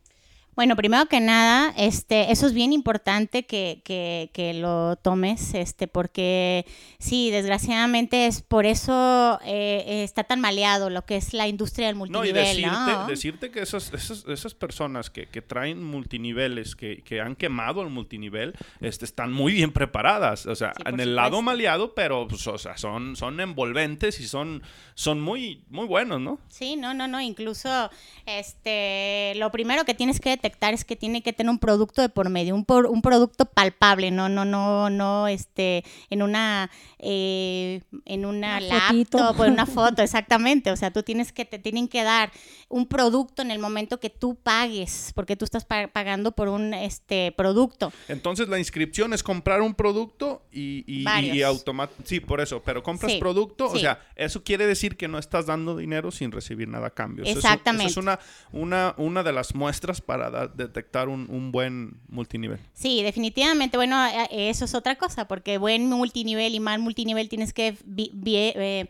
Bueno, 0.56 0.74
primero 0.76 1.06
que 1.06 1.20
nada, 1.20 1.72
este, 1.76 2.32
eso 2.32 2.46
es 2.46 2.52
bien 2.52 2.72
importante 2.72 3.44
que, 3.44 3.80
que, 3.84 4.30
que, 4.32 4.52
lo 4.52 4.96
tomes, 4.96 5.54
este, 5.54 5.86
porque 5.86 6.66
sí, 6.98 7.30
desgraciadamente 7.30 8.26
es 8.26 8.42
por 8.42 8.66
eso 8.66 9.38
eh, 9.44 10.02
está 10.02 10.24
tan 10.24 10.40
maleado 10.40 10.90
lo 10.90 11.06
que 11.06 11.16
es 11.16 11.32
la 11.32 11.46
industria 11.46 11.86
del 11.86 11.96
multinivel. 11.96 12.34
No, 12.34 12.40
y 12.40 12.44
decirte, 12.44 13.10
decirte 13.10 13.50
que 13.52 13.60
esas, 13.60 13.92
esas, 13.94 14.24
esas 14.26 14.54
personas 14.54 15.08
que, 15.08 15.26
que, 15.26 15.40
traen 15.40 15.82
multiniveles, 15.82 16.74
que, 16.74 17.02
que 17.02 17.20
han 17.20 17.36
quemado 17.36 17.82
el 17.82 17.88
multinivel, 17.88 18.54
este, 18.80 19.04
están 19.04 19.32
muy 19.32 19.52
bien 19.52 19.72
preparadas, 19.72 20.46
o 20.46 20.54
sea, 20.56 20.72
en 20.84 20.98
el 20.98 21.14
lado 21.14 21.42
maleado, 21.42 21.94
pero 21.94 22.26
pues, 22.26 22.46
o 22.48 22.58
sea, 22.58 22.76
son, 22.76 23.14
son 23.14 23.40
envolventes 23.40 24.20
y 24.20 24.26
son, 24.26 24.62
son 24.94 25.20
muy, 25.20 25.62
muy 25.70 25.86
buenos, 25.86 26.20
¿no? 26.20 26.40
Sí, 26.48 26.76
no, 26.76 26.92
no, 26.92 27.06
no, 27.06 27.20
incluso 27.20 27.88
este, 28.26 29.32
lo 29.36 29.50
primero 29.52 29.84
que 29.84 29.94
tienes 29.94 30.20
que 30.20 30.39
detectar 30.40 30.72
es 30.74 30.84
que 30.84 30.96
tiene 30.96 31.22
que 31.22 31.32
tener 31.32 31.50
un 31.50 31.58
producto 31.58 32.00
de 32.02 32.08
por 32.08 32.30
medio, 32.30 32.54
un, 32.54 32.64
por- 32.64 32.86
un 32.86 33.02
producto 33.02 33.44
palpable, 33.44 34.10
no, 34.10 34.28
no, 34.28 34.44
no, 34.44 34.88
no, 34.90 35.28
este, 35.28 35.84
en 36.08 36.22
una, 36.22 36.70
eh, 36.98 37.82
en 38.04 38.24
una, 38.24 38.58
Una 38.58 38.80
fotito. 38.88 39.18
laptop 39.18 39.40
o 39.40 39.44
en 39.44 39.52
una 39.52 39.66
foto, 39.66 40.02
exactamente. 40.02 40.70
O 40.70 40.76
sea, 40.76 40.90
tú 40.92 41.02
tienes 41.02 41.32
que, 41.32 41.44
te 41.44 41.58
tienen 41.58 41.88
que 41.88 42.02
dar 42.02 42.30
un 42.68 42.86
producto 42.86 43.42
en 43.42 43.50
el 43.50 43.58
momento 43.58 43.98
que 44.00 44.10
tú 44.10 44.36
pagues, 44.36 45.12
porque 45.14 45.36
tú 45.36 45.44
estás 45.44 45.64
pa- 45.64 45.88
pagando 45.88 46.32
por 46.32 46.48
un, 46.48 46.72
este, 46.74 47.32
producto. 47.36 47.92
Entonces 48.08 48.48
la 48.48 48.58
inscripción 48.58 49.12
es 49.12 49.22
comprar 49.22 49.60
un 49.60 49.74
producto 49.74 50.42
y, 50.52 50.84
y, 50.86 51.04
y 51.32 51.42
automa- 51.42 51.90
Sí, 52.04 52.20
por 52.20 52.40
eso, 52.40 52.62
pero 52.64 52.82
compras 52.82 53.12
Sí, 53.12 53.18
producto, 53.18 53.66
o 53.66 53.76
sea, 53.78 54.00
eso 54.16 54.42
quiere 54.44 54.66
decir 54.66 54.96
que 54.96 55.08
no 55.08 55.18
estás 55.18 55.46
dando 55.46 55.76
dinero 55.76 56.10
sin 56.10 56.30
recibir 56.32 56.68
nada 56.68 56.88
a 56.88 56.90
cambio. 56.90 57.24
Eso 57.24 57.38
es- 57.38 57.44
Exactamente. 57.44 57.90
Eso 57.90 58.00
es 58.00 58.04
una, 58.04 58.18
una, 58.52 58.94
una 58.98 59.22
de 59.22 59.32
las 59.32 59.54
muestras 59.54 60.00
para 60.00 60.29
detectar 60.54 61.08
un, 61.08 61.52
buen 61.52 62.00
multinivel. 62.08 62.58
Sí, 62.72 63.02
definitivamente. 63.02 63.76
Bueno, 63.76 63.96
eso 64.30 64.64
es 64.64 64.74
otra 64.74 64.96
cosa, 64.96 65.26
porque 65.26 65.58
buen 65.58 65.88
multinivel 65.88 66.54
y 66.54 66.60
mal 66.60 66.80
multinivel 66.80 67.28
tienes 67.28 67.52
que 67.52 67.76
eh, 67.96 68.88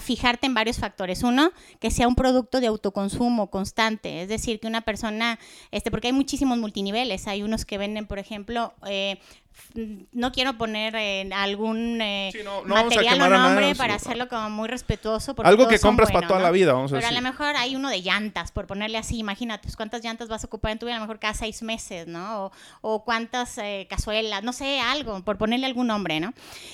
fijarte 0.00 0.46
en 0.46 0.54
varios 0.54 0.78
factores. 0.78 1.22
Uno, 1.22 1.52
que 1.80 1.90
sea 1.90 2.08
un 2.08 2.14
producto 2.14 2.60
de 2.60 2.68
autoconsumo 2.68 3.50
constante, 3.50 4.22
es 4.22 4.28
decir, 4.28 4.60
que 4.60 4.66
una 4.66 4.82
persona, 4.82 5.38
este, 5.70 5.90
porque 5.90 6.08
hay 6.08 6.12
muchísimos 6.12 6.58
multiniveles. 6.58 7.26
Hay 7.26 7.42
unos 7.42 7.64
que 7.64 7.78
venden, 7.78 8.06
por 8.06 8.18
ejemplo, 8.18 8.74
eh, 8.86 9.18
no 10.12 10.32
quiero 10.32 10.56
poner 10.58 10.94
en 10.96 11.32
algún 11.32 12.00
eh, 12.00 12.30
Sí, 12.32 12.40
no- 12.44 12.62
no 12.64 12.74
vamos 12.74 12.92
a 12.92 12.96
material 12.96 13.20
o 13.20 13.24
a 13.24 13.28
nombre 13.28 13.74
para 13.74 13.98
sí. 13.98 14.06
hacerlo 14.06 14.28
como 14.28 14.50
muy 14.50 14.68
respetuoso. 14.68 15.34
Algo 15.44 15.68
que 15.68 15.78
compras 15.78 16.10
para 16.10 16.26
toda 16.26 16.40
¿no? 16.40 16.46
la 16.46 16.50
vida, 16.50 16.72
vamos 16.72 16.92
a 16.92 16.96
Pero 16.96 17.06
a 17.06 17.10
decir. 17.10 17.22
lo 17.22 17.30
mejor 17.30 17.54
hay 17.56 17.76
uno 17.76 17.88
de 17.90 18.00
llantas, 18.02 18.50
por 18.50 18.66
ponerle 18.66 18.98
así, 18.98 19.18
imagínate, 19.18 19.62
pues, 19.64 19.76
cuántas 19.76 20.02
llantas 20.02 20.28
vas 20.28 20.42
a 20.42 20.46
ocupar 20.46 20.72
en 20.72 20.78
tu 20.78 20.86
vida, 20.86 20.96
a 20.96 20.98
lo 20.98 21.04
mejor 21.04 21.18
cada 21.18 21.34
seis 21.34 21.62
meses, 21.62 22.06
¿no? 22.06 22.46
O, 22.46 22.52
o 22.80 23.04
cuántas 23.04 23.58
eh, 23.58 23.86
cazuelas, 23.90 24.42
no 24.42 24.52
sé, 24.52 24.80
algo, 24.80 25.22
por 25.22 25.38
ponerle 25.38 25.66
algún 25.66 25.86
nombre, 25.88 26.18
¿no? 26.20 26.32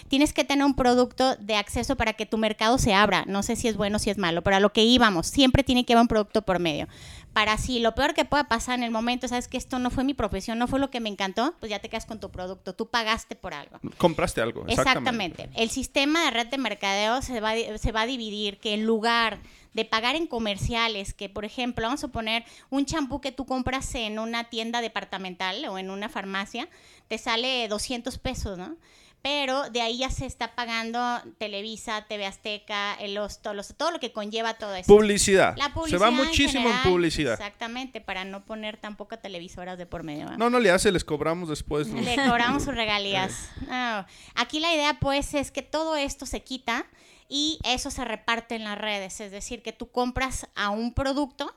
Tienes 0.08 0.32
que 0.32 0.44
tener 0.44 0.64
un 0.64 0.74
producto 0.74 1.36
de 1.36 1.56
acceso 1.56 1.96
para 1.96 2.12
que 2.14 2.26
tu 2.26 2.38
mercado 2.38 2.78
se 2.78 2.94
abra. 2.94 3.24
No 3.26 3.42
sé 3.42 3.56
si 3.56 3.68
es 3.68 3.76
bueno 3.76 3.96
o 3.96 3.98
si 3.98 4.10
es 4.10 4.18
malo, 4.18 4.42
pero 4.42 4.56
a 4.56 4.60
lo 4.60 4.72
que 4.72 4.82
íbamos, 4.84 5.26
siempre 5.26 5.64
tiene 5.64 5.84
que 5.84 5.92
haber 5.94 6.02
un 6.02 6.08
producto 6.08 6.42
por 6.42 6.58
medio. 6.58 6.88
Para 7.34 7.58
si 7.58 7.80
lo 7.80 7.94
peor 7.94 8.14
que 8.14 8.24
pueda 8.24 8.44
pasar 8.44 8.78
en 8.78 8.84
el 8.84 8.90
momento, 8.90 9.28
sabes 9.28 9.48
que 9.48 9.56
esto 9.56 9.78
no 9.78 9.90
fue 9.90 10.04
mi 10.04 10.14
profesión, 10.14 10.58
no 10.58 10.68
fue 10.68 10.78
lo 10.78 10.90
que 10.90 11.00
me 11.00 11.08
encantó, 11.08 11.54
pues 11.60 11.68
ya 11.68 11.80
te 11.80 11.88
quedas 11.88 12.06
con 12.06 12.20
tu 12.20 12.30
producto, 12.30 12.74
tú 12.74 12.88
pagaste 12.88 13.34
por 13.36 13.52
algo. 13.52 13.80
Compraste 13.98 14.40
algo, 14.40 14.64
exactamente. 14.66 15.42
Exactamente. 15.42 15.62
El 15.62 15.70
sistema 15.70 16.24
de 16.24 16.30
red 16.30 16.46
de 16.46 16.58
mercadeo 16.58 17.20
se 17.20 17.40
va, 17.40 17.52
se 17.76 17.92
va 17.92 18.02
a 18.02 18.06
dividir 18.06 18.58
que 18.58 18.72
en 18.74 18.86
lugar 18.86 19.40
de 19.74 19.84
pagar 19.84 20.16
en 20.16 20.26
comerciales, 20.26 21.12
que 21.12 21.28
por 21.28 21.44
ejemplo, 21.44 21.86
vamos 21.86 22.04
a 22.04 22.08
poner 22.08 22.44
un 22.70 22.86
champú 22.86 23.20
que 23.20 23.32
tú 23.32 23.44
compras 23.44 23.94
en 23.96 24.18
una 24.18 24.44
tienda 24.44 24.80
departamental 24.80 25.64
o 25.66 25.76
en 25.76 25.90
una 25.90 26.08
farmacia, 26.08 26.68
te 27.08 27.18
sale 27.18 27.68
200 27.68 28.16
pesos, 28.18 28.56
¿no? 28.56 28.76
Pero 29.24 29.70
de 29.70 29.80
ahí 29.80 29.96
ya 29.96 30.10
se 30.10 30.26
está 30.26 30.54
pagando 30.54 31.00
Televisa, 31.38 32.04
TV 32.06 32.26
Azteca, 32.26 32.92
el 33.00 33.16
Osto, 33.16 33.54
los- 33.54 33.74
todo 33.74 33.90
lo 33.90 33.98
que 33.98 34.12
conlleva 34.12 34.52
todo 34.54 34.74
eso. 34.74 34.86
Publicidad. 34.86 35.56
La 35.56 35.64
Se 35.64 35.70
publicidad 35.70 36.02
va 36.02 36.08
en 36.08 36.14
muchísimo 36.16 36.66
en, 36.68 36.72
general, 36.74 36.92
publicidad. 36.92 37.32
Exactamente, 37.32 38.02
para 38.02 38.26
no 38.26 38.44
poner 38.44 38.76
tampoco 38.76 39.18
televisoras 39.18 39.78
de 39.78 39.86
por 39.86 40.02
medio. 40.02 40.26
¿no? 40.26 40.36
No, 40.36 40.50
no 40.50 40.60
le 40.60 40.70
hace, 40.70 40.92
les 40.92 41.04
cobramos 41.06 41.48
después. 41.48 41.88
Le 41.88 42.16
cobramos 42.16 42.64
sus 42.64 42.74
regalías. 42.76 43.48
No. 43.66 44.04
Aquí 44.34 44.60
la 44.60 44.74
idea 44.74 44.98
pues 45.00 45.32
es 45.32 45.50
que 45.50 45.62
todo 45.62 45.96
esto 45.96 46.26
se 46.26 46.42
quita 46.42 46.84
y 47.26 47.58
eso 47.64 47.90
se 47.90 48.04
reparte 48.04 48.56
en 48.56 48.64
las 48.64 48.76
redes, 48.76 49.18
es 49.20 49.30
decir, 49.32 49.62
que 49.62 49.72
tú 49.72 49.90
compras 49.90 50.48
a 50.54 50.68
un 50.68 50.92
producto 50.92 51.50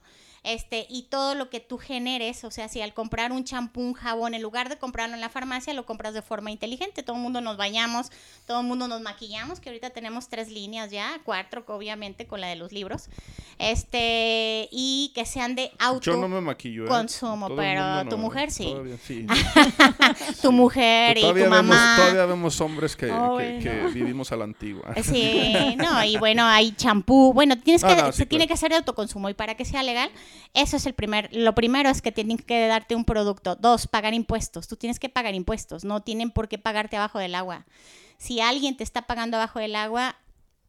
este, 0.44 0.86
y 0.88 1.02
todo 1.04 1.34
lo 1.34 1.50
que 1.50 1.60
tú 1.60 1.78
generes, 1.78 2.44
o 2.44 2.50
sea, 2.50 2.68
si 2.68 2.80
al 2.80 2.94
comprar 2.94 3.32
un 3.32 3.44
champú, 3.44 3.80
un 3.80 3.94
jabón, 3.94 4.34
en 4.34 4.42
lugar 4.42 4.68
de 4.68 4.78
comprarlo 4.78 5.14
en 5.14 5.20
la 5.20 5.28
farmacia, 5.28 5.74
lo 5.74 5.84
compras 5.86 6.14
de 6.14 6.22
forma 6.22 6.50
inteligente. 6.50 7.02
Todo 7.02 7.16
el 7.16 7.22
mundo 7.22 7.40
nos 7.40 7.56
bañamos, 7.56 8.10
todo 8.46 8.60
el 8.60 8.66
mundo 8.66 8.88
nos 8.88 9.00
maquillamos, 9.02 9.60
que 9.60 9.68
ahorita 9.68 9.90
tenemos 9.90 10.28
tres 10.28 10.48
líneas 10.50 10.90
ya, 10.90 11.20
cuatro, 11.24 11.64
obviamente, 11.68 12.26
con 12.26 12.40
la 12.40 12.46
de 12.48 12.56
los 12.56 12.72
libros. 12.72 13.08
Este, 13.58 14.68
y 14.70 15.12
que 15.14 15.26
sean 15.26 15.54
de 15.54 15.70
auto. 15.78 16.00
Yo 16.12 16.16
no 16.16 16.28
me 16.28 16.40
maquillo. 16.40 16.84
¿eh? 16.84 16.88
consumo, 16.88 17.48
Todo 17.48 17.60
el 17.60 17.66
pero 17.68 18.08
tu 18.08 18.16
no, 18.16 18.22
mujer 18.22 18.48
¿eh? 18.48 18.52
sí. 18.52 18.64
Todavía 18.66 18.96
sí. 19.04 19.26
tu 20.42 20.52
mujer 20.52 21.18
y 21.18 21.22
tu 21.22 21.32
vemos, 21.34 21.50
mamá. 21.50 21.94
todavía 21.96 22.26
vemos 22.26 22.60
hombres 22.60 22.96
que, 22.96 23.10
Oh, 23.10 23.36
que- 23.38 23.90
vivimos 23.92 24.30
a 24.32 24.36
la 24.36 24.44
antigua. 24.44 24.94
Sí, 25.02 25.74
no, 25.76 26.02
y 26.04 26.16
bueno, 26.16 26.44
hay 26.46 26.72
champú. 26.72 27.32
Bueno, 27.34 27.58
tienes 27.58 27.82
que, 27.84 27.94
no, 27.96 28.12
sí, 28.12 28.18
se 28.18 28.26
tiene 28.26 28.46
que 28.46 28.54
hacer 28.54 28.70
de 28.70 28.76
autoconsumo 28.76 29.28
y 29.28 29.34
para 29.34 29.54
que 29.56 29.64
sea 29.64 29.82
legal, 29.82 30.10
eso 30.54 30.76
es 30.76 30.86
el 30.86 30.94
primer, 30.94 31.28
lo 31.32 31.54
primero 31.54 31.88
es 31.88 32.02
que 32.02 32.12
tienen 32.12 32.38
que 32.38 32.66
darte 32.66 32.94
un 32.94 33.04
producto. 33.04 33.56
Dos, 33.56 33.86
pagar 33.86 34.14
impuestos. 34.14 34.68
Tú 34.68 34.76
tienes 34.76 34.98
que 34.98 35.08
pagar 35.08 35.34
impuestos, 35.34 35.84
no 35.84 36.02
tienen 36.02 36.30
por 36.30 36.48
qué 36.48 36.58
pagarte 36.58 36.96
abajo 36.96 37.18
del 37.18 37.34
agua. 37.34 37.66
Si 38.18 38.40
alguien 38.40 38.76
te 38.76 38.84
está 38.84 39.02
pagando 39.02 39.36
abajo 39.36 39.58
del 39.58 39.76
agua, 39.76 40.16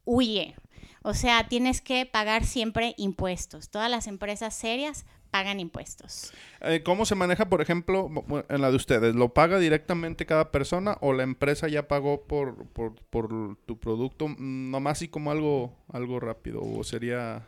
huye. 0.04 0.54
O 1.02 1.14
sea, 1.14 1.48
tienes 1.48 1.80
que 1.80 2.06
pagar 2.06 2.44
siempre 2.44 2.94
impuestos. 2.98 3.70
Todas 3.70 3.90
las 3.90 4.06
empresas 4.06 4.54
serias 4.54 5.06
pagan 5.30 5.60
impuestos. 5.60 6.32
Eh, 6.60 6.82
¿Cómo 6.84 7.06
se 7.06 7.14
maneja, 7.14 7.48
por 7.48 7.62
ejemplo, 7.62 8.10
en 8.48 8.60
la 8.60 8.70
de 8.70 8.76
ustedes? 8.76 9.14
¿Lo 9.14 9.32
paga 9.32 9.58
directamente 9.58 10.26
cada 10.26 10.50
persona 10.50 10.98
o 11.00 11.12
la 11.12 11.22
empresa 11.22 11.68
ya 11.68 11.88
pagó 11.88 12.22
por, 12.26 12.66
por, 12.68 12.94
por 13.06 13.56
tu 13.64 13.78
producto? 13.78 14.28
Mm, 14.28 14.70
Nomás 14.70 14.98
así 14.98 15.08
como 15.08 15.30
algo, 15.30 15.76
algo 15.92 16.20
rápido. 16.20 16.60
¿O 16.62 16.84
sería...? 16.84 17.46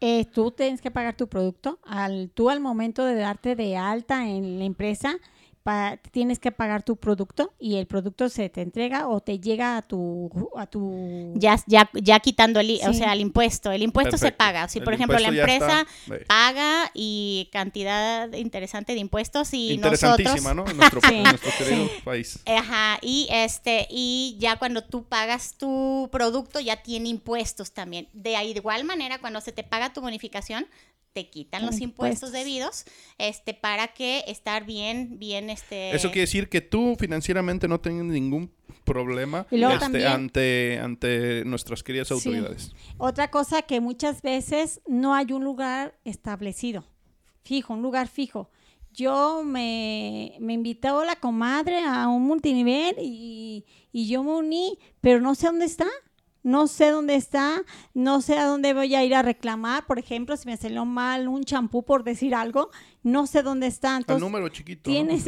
Eh, 0.00 0.26
tú 0.26 0.50
tienes 0.50 0.80
que 0.80 0.90
pagar 0.90 1.16
tu 1.16 1.28
producto. 1.28 1.78
Al, 1.84 2.30
tú 2.34 2.50
al 2.50 2.60
momento 2.60 3.04
de 3.04 3.14
darte 3.14 3.56
de 3.56 3.76
alta 3.76 4.28
en 4.28 4.58
la 4.58 4.64
empresa, 4.64 5.16
pa- 5.66 5.96
tienes 6.12 6.38
que 6.38 6.52
pagar 6.52 6.84
tu 6.84 6.94
producto 6.94 7.52
y 7.58 7.74
el 7.76 7.86
producto 7.88 8.28
se 8.28 8.48
te 8.48 8.62
entrega 8.62 9.08
o 9.08 9.20
te 9.20 9.40
llega 9.40 9.76
a 9.76 9.82
tu... 9.82 10.30
A 10.56 10.66
tu 10.68 11.32
Ya, 11.34 11.58
ya, 11.66 11.90
ya 11.92 12.20
quitando 12.20 12.60
el, 12.60 12.78
o 12.88 12.92
sea, 12.92 13.12
el 13.12 13.20
impuesto. 13.20 13.72
El 13.72 13.82
impuesto 13.82 14.16
se 14.16 14.30
paga. 14.30 14.68
Si, 14.68 14.78
El 14.78 14.84
por 14.84 14.94
ejemplo, 14.94 15.18
la 15.18 15.28
empresa 15.28 15.84
paga 16.28 16.90
y 16.94 17.48
cantidad 17.52 18.32
interesante 18.32 18.92
de 18.94 19.00
impuestos 19.00 19.52
y 19.52 19.76
nosotros... 19.78 20.02
Interesantísima, 20.20 20.54
¿no? 20.54 20.68
En 20.70 20.76
nuestro, 20.76 21.00
Sí, 21.08 21.14
en 21.16 21.22
nuestro 21.24 21.50
querido 21.58 21.86
sí. 21.88 21.90
país. 22.04 22.38
Ajá, 22.46 22.98
y 23.02 23.26
este, 23.30 23.88
y 23.90 24.36
ya 24.38 24.56
cuando 24.60 24.84
tú 24.84 25.02
pagas 25.04 25.56
tu 25.58 26.08
producto, 26.12 26.60
ya 26.60 26.76
tiene 26.82 27.08
impuestos 27.08 27.72
también. 27.72 28.08
De 28.12 28.36
ahí, 28.36 28.52
de 28.52 28.60
igual 28.60 28.84
manera, 28.84 29.18
cuando 29.18 29.40
se 29.40 29.50
te 29.50 29.64
paga 29.64 29.92
tu 29.92 30.00
bonificación, 30.00 30.66
te 31.16 31.30
quitan 31.30 31.64
los 31.64 31.80
impuestos 31.80 32.28
Impuestos. 32.28 32.32
debidos, 32.32 32.84
este, 33.16 33.54
para 33.54 33.88
que 33.88 34.22
estar 34.26 34.66
bien, 34.66 35.18
bien, 35.18 35.48
este. 35.48 35.96
Eso 35.96 36.08
quiere 36.08 36.20
decir 36.26 36.50
que 36.50 36.60
tú 36.60 36.94
financieramente 36.98 37.68
no 37.68 37.80
tienes 37.80 38.04
ningún 38.04 38.52
problema 38.84 39.46
Y 39.50 39.56
luego 39.56 39.72
este, 39.72 39.84
también- 39.86 40.06
ante, 40.08 40.78
ante 40.78 41.42
nuestras 41.46 41.82
queridas 41.82 42.08
Sí. 42.08 42.14
autoridades. 42.14 42.72
Otra 42.98 43.30
cosa 43.30 43.62
que 43.62 43.80
muchas 43.80 44.20
veces 44.20 44.82
no 44.86 45.14
hay 45.14 45.32
un 45.32 45.42
lugar 45.42 45.98
establecido, 46.04 46.84
fijo, 47.42 47.72
un 47.72 47.80
lugar 47.80 48.08
fijo. 48.08 48.50
Yo 48.92 49.42
me, 49.42 50.36
me 50.38 50.52
invitó 50.52 51.02
la 51.04 51.16
comadre 51.16 51.80
a 51.82 52.08
un 52.08 52.24
multinivel 52.24 52.94
y, 53.00 53.64
y 53.90 54.06
yo 54.08 54.22
me 54.22 54.32
uní, 54.32 54.78
pero 55.00 55.22
no 55.22 55.34
sé 55.34 55.46
dónde 55.46 55.64
está. 55.64 55.86
No 56.46 56.68
sé 56.68 56.92
dónde 56.92 57.16
está, 57.16 57.64
no 57.92 58.20
sé 58.20 58.38
a 58.38 58.46
dónde 58.46 58.72
voy 58.72 58.94
a 58.94 59.02
ir 59.02 59.16
a 59.16 59.22
reclamar. 59.22 59.84
Por 59.84 59.98
ejemplo, 59.98 60.36
si 60.36 60.46
me 60.46 60.56
salió 60.56 60.84
mal 60.84 61.26
un 61.26 61.42
champú 61.42 61.84
por 61.84 62.04
decir 62.04 62.36
algo, 62.36 62.70
no 63.02 63.26
sé 63.26 63.42
dónde 63.42 63.66
está. 63.66 63.96
El 63.96 64.02
Entonces, 64.02 64.22
número 64.22 64.48
chiquito. 64.48 64.88
¿no? 64.88 64.94
Tienes, 64.94 65.26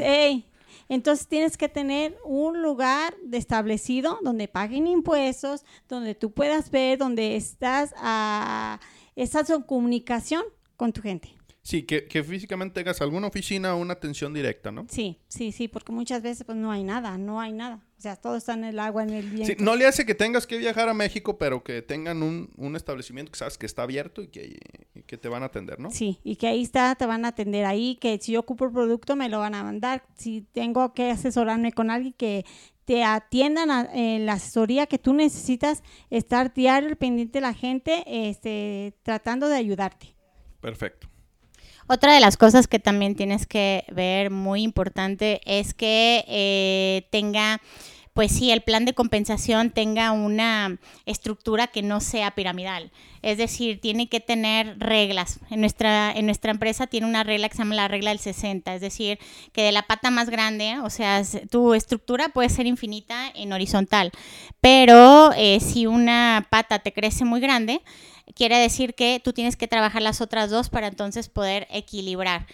entonces 0.88 1.26
tienes 1.26 1.56
que 1.56 1.68
tener 1.68 2.16
un 2.24 2.62
lugar 2.62 3.16
de 3.24 3.36
establecido 3.36 4.20
donde 4.22 4.46
paguen 4.46 4.86
impuestos, 4.86 5.64
donde 5.88 6.14
tú 6.14 6.30
puedas 6.30 6.70
ver, 6.70 6.98
donde 6.98 7.34
estás 7.34 7.92
a, 7.96 8.78
estás 9.16 9.50
en 9.50 9.62
comunicación 9.62 10.44
con 10.76 10.92
tu 10.92 11.02
gente. 11.02 11.38
Sí, 11.68 11.82
que, 11.82 12.06
que 12.06 12.24
físicamente 12.24 12.80
tengas 12.80 13.02
alguna 13.02 13.26
oficina 13.26 13.74
o 13.74 13.78
una 13.78 13.92
atención 13.92 14.32
directa, 14.32 14.72
¿no? 14.72 14.86
Sí, 14.88 15.18
sí, 15.28 15.52
sí, 15.52 15.68
porque 15.68 15.92
muchas 15.92 16.22
veces 16.22 16.44
pues 16.46 16.56
no 16.56 16.70
hay 16.72 16.82
nada, 16.82 17.18
no 17.18 17.42
hay 17.42 17.52
nada. 17.52 17.84
O 17.98 18.00
sea, 18.00 18.16
todo 18.16 18.36
está 18.36 18.54
en 18.54 18.64
el 18.64 18.78
agua, 18.78 19.02
en 19.02 19.10
el 19.10 19.28
viento. 19.28 19.48
Sí, 19.48 19.62
no 19.62 19.76
le 19.76 19.84
hace 19.84 20.06
que 20.06 20.14
tengas 20.14 20.46
que 20.46 20.56
viajar 20.56 20.88
a 20.88 20.94
México, 20.94 21.36
pero 21.36 21.62
que 21.62 21.82
tengan 21.82 22.22
un, 22.22 22.48
un 22.56 22.74
establecimiento 22.74 23.30
que 23.32 23.38
sabes 23.38 23.58
que 23.58 23.66
está 23.66 23.82
abierto 23.82 24.22
y 24.22 24.28
que, 24.28 24.58
y 24.94 25.02
que 25.02 25.18
te 25.18 25.28
van 25.28 25.42
a 25.42 25.46
atender, 25.46 25.78
¿no? 25.78 25.90
Sí, 25.90 26.18
y 26.24 26.36
que 26.36 26.46
ahí 26.46 26.62
está, 26.62 26.94
te 26.94 27.04
van 27.04 27.26
a 27.26 27.28
atender 27.28 27.66
ahí, 27.66 27.96
que 28.00 28.18
si 28.18 28.32
yo 28.32 28.40
ocupo 28.40 28.64
el 28.64 28.72
producto 28.72 29.14
me 29.14 29.28
lo 29.28 29.38
van 29.40 29.54
a 29.54 29.62
mandar. 29.62 30.04
Si 30.16 30.40
tengo 30.52 30.94
que 30.94 31.10
asesorarme 31.10 31.72
con 31.72 31.90
alguien 31.90 32.14
que 32.14 32.46
te 32.86 33.04
atiendan 33.04 33.70
a- 33.70 33.90
en 33.92 34.24
la 34.24 34.32
asesoría 34.34 34.86
que 34.86 34.96
tú 34.98 35.12
necesitas, 35.12 35.82
estar 36.08 36.54
diario 36.54 36.96
pendiente 36.96 37.40
de 37.40 37.42
la 37.42 37.52
gente, 37.52 38.04
este, 38.06 38.94
tratando 39.02 39.48
de 39.50 39.56
ayudarte. 39.56 40.14
Perfecto. 40.62 41.08
Otra 41.89 42.12
de 42.12 42.20
las 42.20 42.36
cosas 42.36 42.68
que 42.68 42.78
también 42.78 43.14
tienes 43.14 43.47
que 43.47 43.84
ver 43.91 44.30
muy 44.30 44.62
importante 44.62 45.41
es 45.45 45.72
que 45.72 46.24
eh, 46.28 47.07
tenga 47.11 47.61
pues 48.18 48.32
sí, 48.32 48.51
el 48.51 48.62
plan 48.62 48.84
de 48.84 48.95
compensación 48.95 49.70
tenga 49.70 50.11
una 50.11 50.80
estructura 51.07 51.68
que 51.68 51.82
no 51.82 52.01
sea 52.01 52.32
piramidal. 52.32 52.91
Es 53.22 53.39
decir, 53.39 53.80
tiene 53.80 54.09
que 54.09 54.18
tener 54.18 54.76
reglas. 54.80 55.39
En 55.51 55.61
nuestra, 55.61 56.11
en 56.11 56.26
nuestra 56.26 56.51
empresa 56.51 56.89
tiene 56.89 57.07
una 57.07 57.22
regla 57.22 57.49
que 57.49 57.55
se 57.55 57.62
llama 57.62 57.76
la 57.76 57.86
regla 57.86 58.11
del 58.11 58.18
60, 58.18 58.74
es 58.74 58.80
decir, 58.80 59.20
que 59.53 59.62
de 59.62 59.70
la 59.70 59.82
pata 59.82 60.11
más 60.11 60.30
grande, 60.30 60.80
o 60.80 60.91
sea, 60.91 61.22
tu 61.49 61.74
estructura 61.74 62.28
puede 62.30 62.49
ser 62.49 62.66
infinita 62.66 63.30
en 63.36 63.53
horizontal, 63.53 64.11
pero 64.61 65.30
eh, 65.36 65.61
si 65.61 65.86
una 65.86 66.49
pata 66.51 66.80
te 66.80 66.93
crece 66.93 67.24
muy 67.24 67.39
grande, 67.39 67.82
quiere 68.34 68.58
decir 68.58 68.94
que 68.94 69.20
tú 69.22 69.32
tienes 69.32 69.56
que 69.56 69.68
trabajar 69.68 70.02
las 70.02 70.20
otras 70.20 70.50
dos 70.50 70.68
para 70.68 70.86
entonces 70.86 71.28
poder 71.28 71.66
equilibrar. 71.70 72.46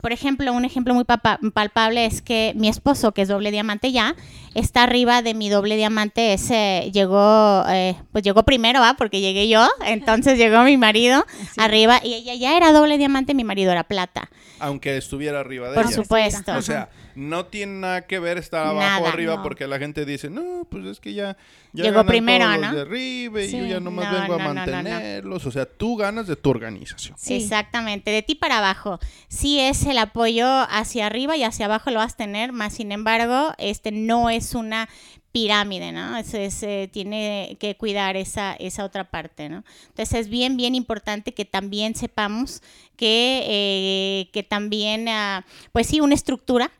Por 0.00 0.12
ejemplo, 0.12 0.52
un 0.52 0.64
ejemplo 0.64 0.94
muy 0.94 1.04
palpable 1.04 2.06
es 2.06 2.22
que 2.22 2.52
mi 2.54 2.68
esposo, 2.68 3.10
que 3.12 3.22
es 3.22 3.28
doble 3.28 3.50
diamante 3.50 3.90
ya, 3.90 4.14
está 4.54 4.84
arriba 4.84 5.22
de 5.22 5.34
mi 5.34 5.48
doble 5.48 5.76
diamante. 5.76 6.34
Ese 6.34 6.90
llegó, 6.94 7.64
eh, 7.68 7.96
pues 8.12 8.22
llegó 8.22 8.44
primero, 8.44 8.78
¿va? 8.78 8.94
Porque 8.94 9.20
llegué 9.20 9.48
yo. 9.48 9.68
Entonces 9.86 10.38
llegó 10.38 10.62
mi 10.62 10.76
marido 10.76 11.26
arriba 11.56 12.00
y 12.04 12.14
ella 12.14 12.34
ya 12.36 12.56
era 12.56 12.72
doble 12.72 12.96
diamante, 12.96 13.34
mi 13.34 13.42
marido 13.42 13.72
era 13.72 13.82
plata. 13.84 14.30
Aunque 14.60 14.96
estuviera 14.96 15.40
arriba 15.40 15.68
de 15.68 15.74
Por 15.74 15.86
ella. 15.86 15.94
supuesto. 15.96 16.54
O 16.54 16.62
sea, 16.62 16.90
no 17.18 17.46
tiene 17.46 17.80
nada 17.80 18.06
que 18.06 18.20
ver 18.20 18.38
estar 18.38 18.64
abajo 18.64 19.02
o 19.02 19.06
arriba 19.08 19.42
porque 19.42 19.66
la 19.66 19.78
gente 19.78 20.04
dice, 20.04 20.30
no, 20.30 20.66
pues 20.70 20.86
es 20.86 21.00
que 21.00 21.14
ya, 21.14 21.36
llegó 21.72 22.06
primero, 22.06 22.44
todos 22.44 22.60
¿no? 22.60 22.66
Los 22.66 22.74
de 22.76 22.80
arriba 22.82 23.42
y 23.42 23.50
yo 23.50 23.66
ya 23.66 23.80
nomás 23.80 24.12
vengo 24.12 24.34
a 24.34 24.38
mantenerlos. 24.38 25.44
O 25.44 25.50
sea, 25.50 25.66
tú 25.66 25.96
ganas 25.96 26.28
de 26.28 26.36
tu 26.36 26.50
organización. 26.50 27.16
Sí. 27.18 27.34
Exactamente, 27.34 28.12
de 28.12 28.22
ti 28.22 28.36
para 28.36 28.58
abajo. 28.58 29.00
Sí 29.26 29.58
es 29.58 29.84
el 29.86 29.98
apoyo 29.98 30.46
hacia 30.46 31.06
arriba 31.06 31.36
y 31.36 31.42
hacia 31.42 31.66
abajo 31.66 31.90
lo 31.90 31.98
vas 31.98 32.14
a 32.14 32.18
tener, 32.18 32.52
más 32.52 32.74
sin 32.74 32.92
embargo, 32.92 33.52
este 33.58 33.90
no 33.90 34.30
es 34.30 34.54
una 34.54 34.88
pirámide, 35.32 35.90
¿no? 35.90 36.16
Es, 36.16 36.62
eh, 36.62 36.88
tiene 36.92 37.56
que 37.58 37.76
cuidar 37.76 38.16
esa, 38.16 38.54
esa 38.54 38.84
otra 38.84 39.10
parte, 39.10 39.48
¿no? 39.48 39.64
Entonces 39.88 40.20
es 40.20 40.28
bien, 40.28 40.56
bien 40.56 40.76
importante 40.76 41.34
que 41.34 41.44
también 41.44 41.96
sepamos 41.96 42.62
que, 42.96 43.42
eh, 43.44 44.30
que 44.32 44.44
también, 44.44 45.08
ah, 45.08 45.44
pues 45.72 45.88
sí, 45.88 46.00
una 46.00 46.14
estructura 46.14 46.70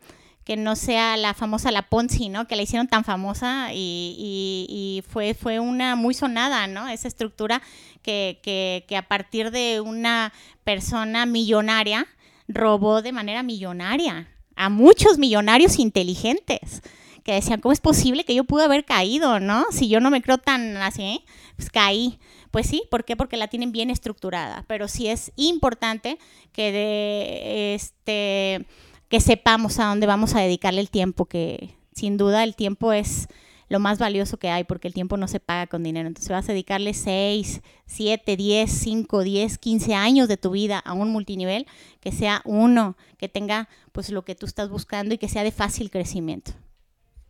que 0.48 0.56
no 0.56 0.76
sea 0.76 1.18
la 1.18 1.34
famosa 1.34 1.70
la 1.70 1.90
Ponzi, 1.90 2.30
¿no? 2.30 2.46
Que 2.46 2.56
la 2.56 2.62
hicieron 2.62 2.88
tan 2.88 3.04
famosa 3.04 3.68
y, 3.74 5.04
fue, 5.06 5.34
fue 5.34 5.60
una 5.60 5.94
muy 5.94 6.14
sonada, 6.14 6.66
¿no? 6.66 6.88
Esa 6.88 7.06
estructura 7.06 7.60
que, 8.00 8.40
que, 8.88 8.96
a 8.96 9.02
partir 9.02 9.50
de 9.50 9.82
una 9.82 10.32
persona 10.64 11.26
millonaria 11.26 12.06
robó 12.48 13.02
de 13.02 13.12
manera 13.12 13.42
millonaria 13.42 14.26
a 14.56 14.70
muchos 14.70 15.18
millonarios 15.18 15.78
inteligentes 15.78 16.80
que 17.24 17.34
decían, 17.34 17.60
¿cómo 17.60 17.74
es 17.74 17.80
posible 17.80 18.24
que 18.24 18.34
yo 18.34 18.44
pude 18.44 18.64
haber 18.64 18.86
caído, 18.86 19.40
no? 19.40 19.66
Si 19.70 19.90
yo 19.90 20.00
no 20.00 20.08
me 20.08 20.22
creo 20.22 20.38
tan 20.38 20.78
así, 20.78 21.26
pues 21.56 21.68
caí. 21.68 22.18
Pues 22.50 22.66
sí, 22.66 22.84
¿por 22.90 23.04
qué? 23.04 23.16
Porque 23.16 23.36
la 23.36 23.48
tienen 23.48 23.70
bien 23.70 23.90
estructurada, 23.90 24.64
pero 24.66 24.88
sí 24.88 25.08
es 25.08 25.30
importante 25.36 26.18
que 26.54 26.72
de 26.72 27.74
este 27.74 28.66
que 29.08 29.20
sepamos 29.20 29.78
a 29.78 29.86
dónde 29.86 30.06
vamos 30.06 30.34
a 30.34 30.40
dedicarle 30.40 30.80
el 30.80 30.90
tiempo, 30.90 31.26
que 31.26 31.74
sin 31.92 32.16
duda 32.16 32.44
el 32.44 32.54
tiempo 32.54 32.92
es 32.92 33.28
lo 33.68 33.80
más 33.80 33.98
valioso 33.98 34.38
que 34.38 34.48
hay, 34.48 34.64
porque 34.64 34.88
el 34.88 34.94
tiempo 34.94 35.16
no 35.16 35.28
se 35.28 35.40
paga 35.40 35.66
con 35.66 35.82
dinero. 35.82 36.08
Entonces 36.08 36.30
vas 36.30 36.48
a 36.48 36.52
dedicarle 36.52 36.94
6, 36.94 37.60
7, 37.86 38.36
10, 38.36 38.70
5, 38.70 39.22
10, 39.22 39.58
15 39.58 39.94
años 39.94 40.28
de 40.28 40.36
tu 40.36 40.50
vida 40.50 40.78
a 40.78 40.94
un 40.94 41.10
multinivel, 41.10 41.66
que 42.00 42.12
sea 42.12 42.40
uno, 42.44 42.96
que 43.18 43.28
tenga 43.28 43.68
pues 43.92 44.10
lo 44.10 44.24
que 44.24 44.34
tú 44.34 44.46
estás 44.46 44.70
buscando 44.70 45.14
y 45.14 45.18
que 45.18 45.28
sea 45.28 45.44
de 45.44 45.52
fácil 45.52 45.90
crecimiento. 45.90 46.52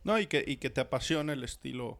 No, 0.03 0.17
y 0.17 0.27
que, 0.27 0.43
y 0.47 0.57
que 0.57 0.69
te 0.69 0.81
apasione 0.81 1.33
el 1.33 1.43
estilo 1.43 1.99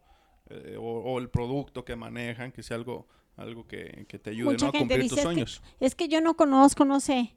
eh, 0.50 0.78
o, 0.80 1.20
el 1.20 1.30
producto 1.30 1.84
que 1.84 1.96
manejan, 1.96 2.52
que 2.52 2.64
sea 2.64 2.78
algo, 2.78 3.08
algo 3.36 3.68
que, 3.68 4.06
te 4.22 4.30
ayude 4.30 4.56
a 4.56 4.72
cumplir 4.72 5.10
tus 5.10 5.20
sueños. 5.20 5.62
Es 5.80 5.96
que, 5.96 6.08
yo 6.08 6.22
no 6.22 6.36
conozco, 6.36 6.86
no 6.86 7.02
sé, 7.02 7.36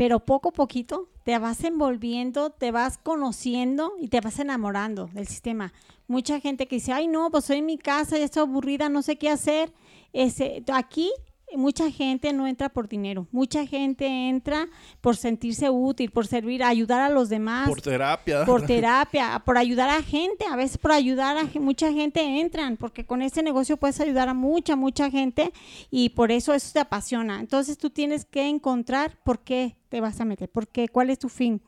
pero 0.00 0.20
poco 0.20 0.48
a 0.48 0.52
poquito 0.52 1.10
te 1.24 1.38
vas 1.38 1.62
envolviendo, 1.62 2.48
te 2.48 2.70
vas 2.70 2.96
conociendo 2.96 3.92
y 4.00 4.08
te 4.08 4.22
vas 4.22 4.38
enamorando 4.38 5.10
del 5.12 5.26
sistema. 5.26 5.74
Mucha 6.08 6.40
gente 6.40 6.66
que 6.66 6.76
dice, 6.76 6.94
ay 6.94 7.06
no, 7.06 7.30
pues 7.30 7.44
soy 7.44 7.58
en 7.58 7.66
mi 7.66 7.76
casa, 7.76 8.16
ya 8.16 8.24
estoy 8.24 8.44
aburrida, 8.44 8.88
no 8.88 9.02
sé 9.02 9.16
qué 9.16 9.28
hacer. 9.28 9.74
Ese, 10.14 10.64
aquí 10.72 11.12
mucha 11.56 11.90
gente 11.90 12.32
no 12.32 12.46
entra 12.46 12.68
por 12.68 12.88
dinero, 12.88 13.26
mucha 13.32 13.66
gente 13.66 14.06
entra 14.06 14.68
por 15.00 15.16
sentirse 15.16 15.70
útil, 15.70 16.10
por 16.10 16.26
servir, 16.26 16.62
ayudar 16.62 17.00
a 17.00 17.08
los 17.08 17.28
demás. 17.28 17.68
Por 17.68 17.80
terapia. 17.80 18.44
Por 18.44 18.66
terapia, 18.66 19.42
por 19.44 19.58
ayudar 19.58 19.90
a 19.90 20.02
gente, 20.02 20.44
a 20.46 20.56
veces 20.56 20.78
por 20.78 20.92
ayudar 20.92 21.36
a 21.36 21.44
mucha 21.60 21.92
gente 21.92 22.20
entran, 22.40 22.76
porque 22.76 23.04
con 23.04 23.22
este 23.22 23.42
negocio 23.42 23.76
puedes 23.76 24.00
ayudar 24.00 24.28
a 24.28 24.34
mucha, 24.34 24.76
mucha 24.76 25.10
gente 25.10 25.52
y 25.90 26.10
por 26.10 26.30
eso 26.32 26.54
eso 26.54 26.70
te 26.72 26.80
apasiona. 26.80 27.40
Entonces 27.40 27.78
tú 27.78 27.90
tienes 27.90 28.24
que 28.24 28.48
encontrar 28.48 29.18
por 29.24 29.40
qué 29.40 29.76
te 29.88 30.00
vas 30.00 30.20
a 30.20 30.24
meter, 30.24 30.48
por 30.48 30.68
qué, 30.68 30.88
cuál 30.88 31.10
es 31.10 31.18
tu 31.18 31.28
fin 31.28 31.60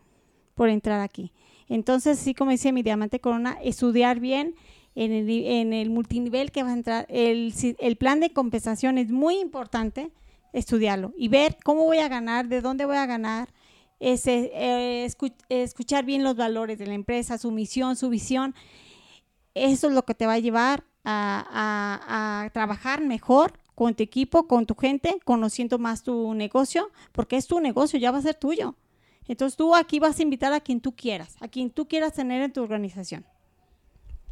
por 0.55 0.69
entrar 0.69 1.01
aquí. 1.01 1.33
Entonces, 1.69 2.19
sí, 2.19 2.35
como 2.35 2.51
decía 2.51 2.73
mi 2.73 2.83
diamante 2.83 3.21
corona, 3.21 3.59
estudiar 3.63 4.21
bien 4.21 4.55
en 4.95 5.13
el, 5.13 5.29
en 5.29 5.73
el 5.73 5.91
multinivel 5.91 6.51
que 6.53 6.63
va 6.63 6.71
a 6.71 6.75
entrar, 6.75 7.07
el, 7.09 7.55
el 7.79 7.97
plan 7.97 8.21
de 8.21 8.33
compensación 8.33 8.99
es 8.99 9.11
muy 9.11 9.39
importante 9.39 10.11
estudiarlo 10.53 11.13
y 11.17 11.29
ver 11.29 11.57
cómo 11.65 11.85
voy 11.85 11.99
a 11.99 12.09
ganar, 12.09 12.49
de 12.49 12.61
dónde 12.61 12.85
voy 12.85 12.97
a 12.97 13.07
ganar, 13.07 13.49
ese, 14.01 14.51
eh, 14.55 15.09
escuchar 15.49 16.05
bien 16.05 16.25
los 16.25 16.37
valores 16.37 16.79
de 16.79 16.87
la 16.87 16.95
empresa, 16.95 17.39
su 17.39 17.53
misión, 17.53 17.95
su 17.97 18.09
visión. 18.09 18.55
Eso 19.55 19.89
es 19.89 19.95
lo 19.95 20.05
que 20.05 20.15
te 20.15 20.27
va 20.27 20.35
a 20.35 20.39
llevar 20.41 20.85
a, 21.05 22.43
a, 22.45 22.51
trabajar 22.51 23.01
mejor 23.01 23.53
con 23.75 23.95
tu 23.95 24.03
equipo, 24.03 24.49
con 24.49 24.67
tu 24.67 24.75
gente, 24.75 25.19
conociendo 25.25 25.79
más 25.79 26.03
tu 26.03 26.35
negocio, 26.35 26.91
porque 27.13 27.37
es 27.37 27.47
tu 27.47 27.61
negocio, 27.61 27.99
ya 27.99 28.11
va 28.11 28.19
a 28.19 28.23
ser 28.23 28.35
tuyo. 28.35 28.75
Entonces 29.29 29.57
tú 29.57 29.75
aquí 29.75 30.01
vas 30.01 30.19
a 30.19 30.23
invitar 30.23 30.53
a 30.53 30.61
quien 30.61 30.81
tú 30.81 30.95
quieras, 30.97 31.37
a 31.41 31.49
quien 31.49 31.71
tú 31.71 31.87
quieras 31.87 32.13
tener 32.13 32.43
en 32.43 32.53
tu 32.53 32.61
organización. 32.61 33.25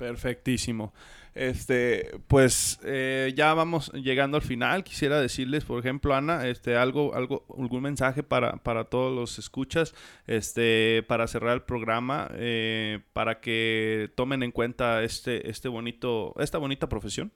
Perfectísimo. 0.01 0.95
Este, 1.35 2.11
pues 2.27 2.81
eh, 2.85 3.35
ya 3.37 3.53
vamos 3.53 3.93
llegando 3.93 4.39
al 4.39 4.43
final. 4.43 4.83
Quisiera 4.83 5.21
decirles, 5.21 5.67
por 5.67 5.79
ejemplo, 5.79 6.15
Ana, 6.15 6.49
este, 6.49 6.75
algo, 6.75 7.15
algo, 7.15 7.45
algún 7.59 7.83
mensaje 7.83 8.23
para, 8.23 8.57
para 8.57 8.85
todos 8.85 9.15
los 9.15 9.39
escuchas, 9.39 9.95
este, 10.27 11.05
para 11.07 11.27
cerrar 11.27 11.53
el 11.53 11.63
programa, 11.65 12.31
eh, 12.33 13.01
para 13.13 13.41
que 13.41 14.11
tomen 14.15 14.43
en 14.43 14.53
cuenta 14.53 15.03
este, 15.03 15.51
este 15.51 15.69
bonito, 15.69 16.35
esta 16.39 16.57
bonita 16.57 16.89
profesión. 16.89 17.31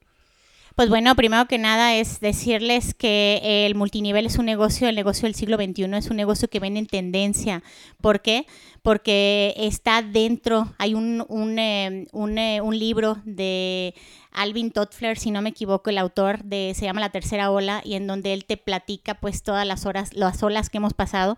Pues 0.75 0.89
bueno, 0.89 1.15
primero 1.15 1.45
que 1.45 1.57
nada 1.57 1.95
es 1.95 2.19
decirles 2.19 2.93
que 2.93 3.65
el 3.65 3.75
multinivel 3.75 4.25
es 4.25 4.37
un 4.37 4.45
negocio, 4.45 4.89
el 4.89 4.95
negocio 4.95 5.23
del 5.23 5.33
siglo 5.33 5.55
XXI 5.55 5.83
es 5.95 6.09
un 6.09 6.17
negocio 6.17 6.49
que 6.49 6.59
viene 6.59 6.79
en 6.79 6.85
tendencia. 6.85 7.63
¿Por 8.01 8.21
qué? 8.21 8.45
Porque 8.81 9.53
está 9.55 10.01
dentro, 10.01 10.73
hay 10.77 10.93
un, 10.93 11.25
un, 11.29 11.59
eh, 11.59 12.07
eh, 12.11 12.61
un 12.61 12.77
libro 12.77 13.21
de 13.23 13.95
Alvin 14.35 14.71
Toffler, 14.71 15.17
si 15.17 15.31
no 15.31 15.41
me 15.41 15.49
equivoco, 15.49 15.89
el 15.89 15.97
autor 15.97 16.43
de 16.43 16.73
se 16.75 16.85
llama 16.85 17.01
La 17.01 17.09
Tercera 17.09 17.51
Ola 17.51 17.81
y 17.83 17.95
en 17.95 18.07
donde 18.07 18.33
él 18.33 18.45
te 18.45 18.57
platica 18.57 19.15
pues 19.15 19.43
todas 19.43 19.65
las 19.65 19.85
horas, 19.85 20.13
las 20.13 20.43
olas 20.43 20.69
que 20.69 20.77
hemos 20.77 20.93
pasado 20.93 21.37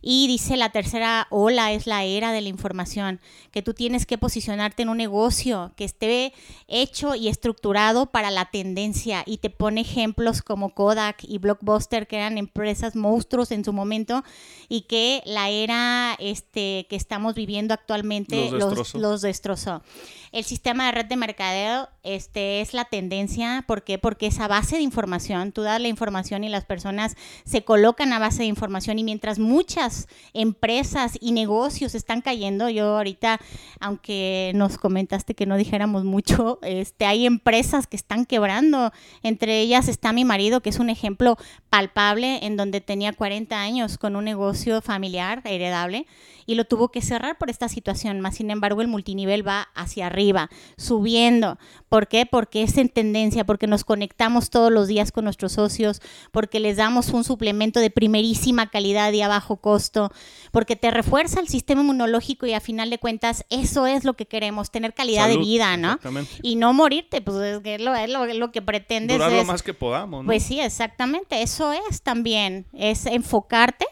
y 0.00 0.26
dice 0.26 0.56
la 0.56 0.70
tercera 0.70 1.26
ola 1.30 1.72
es 1.72 1.86
la 1.86 2.04
era 2.04 2.32
de 2.32 2.40
la 2.40 2.48
información, 2.48 3.20
que 3.50 3.62
tú 3.62 3.74
tienes 3.74 4.06
que 4.06 4.18
posicionarte 4.18 4.82
en 4.82 4.88
un 4.88 4.96
negocio 4.96 5.72
que 5.76 5.84
esté 5.84 6.32
hecho 6.66 7.14
y 7.14 7.28
estructurado 7.28 8.06
para 8.06 8.30
la 8.30 8.46
tendencia 8.46 9.22
y 9.26 9.38
te 9.38 9.50
pone 9.50 9.80
ejemplos 9.80 10.42
como 10.42 10.74
Kodak 10.74 11.24
y 11.24 11.38
Blockbuster 11.38 12.06
que 12.06 12.16
eran 12.16 12.38
empresas 12.38 12.96
monstruos 12.96 13.50
en 13.50 13.64
su 13.64 13.72
momento 13.72 14.24
y 14.68 14.82
que 14.82 15.22
la 15.24 15.50
era 15.50 16.16
este 16.18 16.86
que 16.88 16.96
estamos 16.96 17.34
viviendo 17.34 17.74
actualmente 17.74 18.50
los 18.50 18.94
los 18.94 19.22
destrozó. 19.22 19.82
El 20.30 20.44
sistema 20.44 20.86
de 20.86 20.92
red 20.92 21.06
de 21.06 21.16
mercadeo 21.16 21.88
este, 22.02 22.37
es 22.38 22.74
la 22.74 22.84
tendencia. 22.84 23.64
¿Por 23.66 23.84
qué? 23.84 23.98
Porque 23.98 24.26
esa 24.26 24.48
base 24.48 24.76
de 24.76 24.82
información, 24.82 25.52
tú 25.52 25.62
das 25.62 25.80
la 25.80 25.88
información 25.88 26.44
y 26.44 26.48
las 26.48 26.64
personas 26.64 27.16
se 27.44 27.64
colocan 27.64 28.12
a 28.12 28.18
base 28.18 28.38
de 28.38 28.46
información 28.46 28.98
y 28.98 29.04
mientras 29.04 29.38
muchas 29.38 30.08
empresas 30.32 31.18
y 31.20 31.32
negocios 31.32 31.94
están 31.94 32.20
cayendo, 32.20 32.68
yo 32.68 32.96
ahorita, 32.96 33.40
aunque 33.80 34.52
nos 34.54 34.78
comentaste 34.78 35.34
que 35.34 35.46
no 35.46 35.56
dijéramos 35.56 36.04
mucho, 36.04 36.58
este, 36.62 37.06
hay 37.06 37.26
empresas 37.26 37.86
que 37.86 37.96
están 37.96 38.26
quebrando. 38.26 38.92
Entre 39.22 39.60
ellas 39.60 39.88
está 39.88 40.12
mi 40.12 40.24
marido, 40.24 40.60
que 40.60 40.70
es 40.70 40.78
un 40.78 40.90
ejemplo 40.90 41.36
palpable 41.70 42.44
en 42.46 42.56
donde 42.56 42.80
tenía 42.80 43.12
40 43.12 43.60
años 43.60 43.98
con 43.98 44.16
un 44.16 44.24
negocio 44.24 44.80
familiar 44.82 45.42
heredable 45.44 46.06
y 46.46 46.54
lo 46.54 46.64
tuvo 46.64 46.88
que 46.88 47.02
cerrar 47.02 47.36
por 47.36 47.50
esta 47.50 47.68
situación. 47.68 48.20
Más 48.20 48.36
sin 48.36 48.50
embargo, 48.50 48.80
el 48.80 48.88
multinivel 48.88 49.46
va 49.46 49.68
hacia 49.74 50.06
arriba, 50.06 50.48
subiendo. 50.76 51.58
¿Por 51.88 52.08
qué? 52.08 52.24
Porque 52.30 52.62
es 52.62 52.76
en 52.78 52.88
tendencia, 52.88 53.44
porque 53.44 53.66
nos 53.66 53.84
conectamos 53.84 54.50
todos 54.50 54.72
los 54.72 54.88
días 54.88 55.12
con 55.12 55.24
nuestros 55.24 55.52
socios, 55.52 56.00
porque 56.32 56.60
les 56.60 56.76
damos 56.76 57.10
un 57.10 57.24
suplemento 57.24 57.80
de 57.80 57.90
primerísima 57.90 58.70
calidad 58.70 59.12
y 59.12 59.22
a 59.22 59.28
bajo 59.28 59.56
costo, 59.56 60.12
porque 60.52 60.76
te 60.76 60.90
refuerza 60.90 61.40
el 61.40 61.48
sistema 61.48 61.82
inmunológico 61.82 62.46
y 62.46 62.54
a 62.54 62.60
final 62.60 62.90
de 62.90 62.98
cuentas 62.98 63.44
eso 63.50 63.86
es 63.86 64.04
lo 64.04 64.14
que 64.14 64.26
queremos, 64.26 64.70
tener 64.70 64.94
calidad 64.94 65.28
de 65.28 65.38
vida, 65.38 65.76
¿no? 65.76 65.88
exactamente. 65.88 66.32
Y 66.42 66.56
no 66.56 66.72
morirte, 66.72 67.20
pues 67.20 67.36
es, 67.38 67.60
que 67.60 67.78
lo, 67.78 67.94
es 67.94 68.08
lo, 68.10 68.52
que 68.52 68.62
pretendes. 68.62 69.16
Durar 69.16 69.32
lo 69.32 69.44
más 69.44 69.62
que 69.62 69.74
podamos, 69.74 70.22
¿no? 70.22 70.26
Pues 70.26 70.42
sí, 70.42 70.60
exactamente, 70.60 71.42
eso 71.42 71.72
es 71.72 72.02
también, 72.02 72.66
es 72.72 73.06
enfocarte 73.06 73.86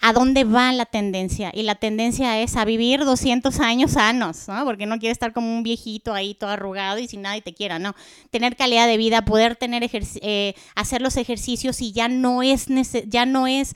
a 0.00 0.12
dónde 0.12 0.44
va 0.44 0.72
la 0.72 0.86
tendencia. 0.86 1.50
Y 1.54 1.62
la 1.62 1.74
tendencia 1.74 2.40
es 2.40 2.56
a 2.56 2.64
vivir 2.64 3.04
200 3.04 3.60
años 3.60 3.92
sanos, 3.92 4.48
¿no? 4.48 4.64
Porque 4.64 4.86
no 4.86 4.98
quieres 4.98 5.16
estar 5.16 5.32
como 5.32 5.52
un 5.52 5.62
viejito 5.62 6.14
ahí 6.14 6.34
todo 6.34 6.50
arrugado 6.50 6.98
y 6.98 7.06
sin 7.06 7.22
nadie 7.22 7.42
te 7.42 7.52
quiera, 7.52 7.78
¿no? 7.78 7.94
Tener 8.30 8.56
calidad 8.56 8.86
de 8.86 8.96
vida, 8.96 9.24
poder 9.24 9.56
tener 9.56 9.88
eh, 9.92 10.54
hacer 10.74 11.02
los 11.02 11.16
ejercicios 11.16 11.82
y 11.82 11.92
ya 11.92 12.08
no 12.08 12.42
es, 12.42 12.66
ya 13.06 13.26
no 13.26 13.46
es 13.46 13.74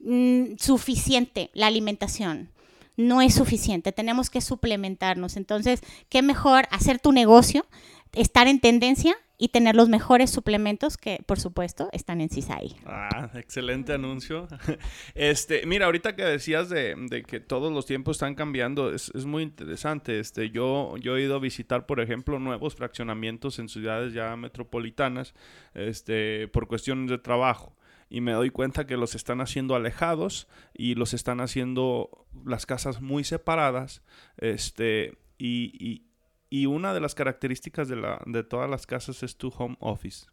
mm, 0.00 0.56
suficiente 0.58 1.50
la 1.52 1.66
alimentación. 1.66 2.50
No 2.96 3.22
es 3.22 3.34
suficiente, 3.34 3.92
tenemos 3.92 4.28
que 4.28 4.40
suplementarnos. 4.40 5.36
Entonces, 5.36 5.80
qué 6.08 6.20
mejor 6.20 6.68
hacer 6.70 6.98
tu 6.98 7.12
negocio, 7.12 7.66
estar 8.12 8.48
en 8.48 8.60
tendencia 8.60 9.16
y 9.42 9.48
tener 9.48 9.74
los 9.74 9.88
mejores 9.88 10.28
suplementos 10.28 10.98
que, 10.98 11.22
por 11.24 11.40
supuesto, 11.40 11.88
están 11.92 12.20
en 12.20 12.28
CISAI. 12.28 12.76
Ah, 12.84 13.30
excelente 13.34 13.94
anuncio. 13.94 14.46
Este, 15.14 15.64
mira, 15.64 15.86
ahorita 15.86 16.14
que 16.14 16.24
decías 16.24 16.68
de, 16.68 17.24
que 17.26 17.40
todos 17.40 17.72
los 17.72 17.86
tiempos 17.86 18.16
están 18.16 18.34
cambiando, 18.34 18.92
es, 18.92 19.10
es 19.14 19.24
muy 19.24 19.42
interesante. 19.42 20.18
Este, 20.20 20.50
yo, 20.50 20.94
yo 20.98 21.16
he 21.16 21.22
ido 21.22 21.36
a 21.36 21.38
visitar, 21.40 21.86
por 21.86 22.00
ejemplo, 22.00 22.38
nuevos 22.38 22.74
fraccionamientos 22.74 23.58
en 23.58 23.68
ciudades 23.70 24.12
ya 24.12 24.36
metropolitanas, 24.36 25.34
este, 25.72 26.46
por 26.48 26.66
cuestiones 26.66 27.08
de 27.08 27.16
trabajo. 27.18 27.74
Y 28.10 28.20
me 28.20 28.32
doy 28.32 28.50
cuenta 28.50 28.86
que 28.86 28.96
los 28.98 29.14
están 29.14 29.40
haciendo 29.40 29.74
alejados 29.74 30.48
y 30.74 30.96
los 30.96 31.14
están 31.14 31.40
haciendo 31.40 32.26
las 32.44 32.66
casas 32.66 33.00
muy 33.00 33.24
separadas. 33.24 34.02
Este, 34.36 35.16
y, 35.38 35.72
y- 35.78 36.09
y 36.50 36.66
una 36.66 36.92
de 36.92 37.00
las 37.00 37.14
características 37.14 37.88
de, 37.88 37.96
la, 37.96 38.20
de 38.26 38.42
todas 38.44 38.68
las 38.68 38.86
casas 38.86 39.22
es 39.22 39.36
tu 39.36 39.48
home 39.56 39.76
office. 39.80 40.26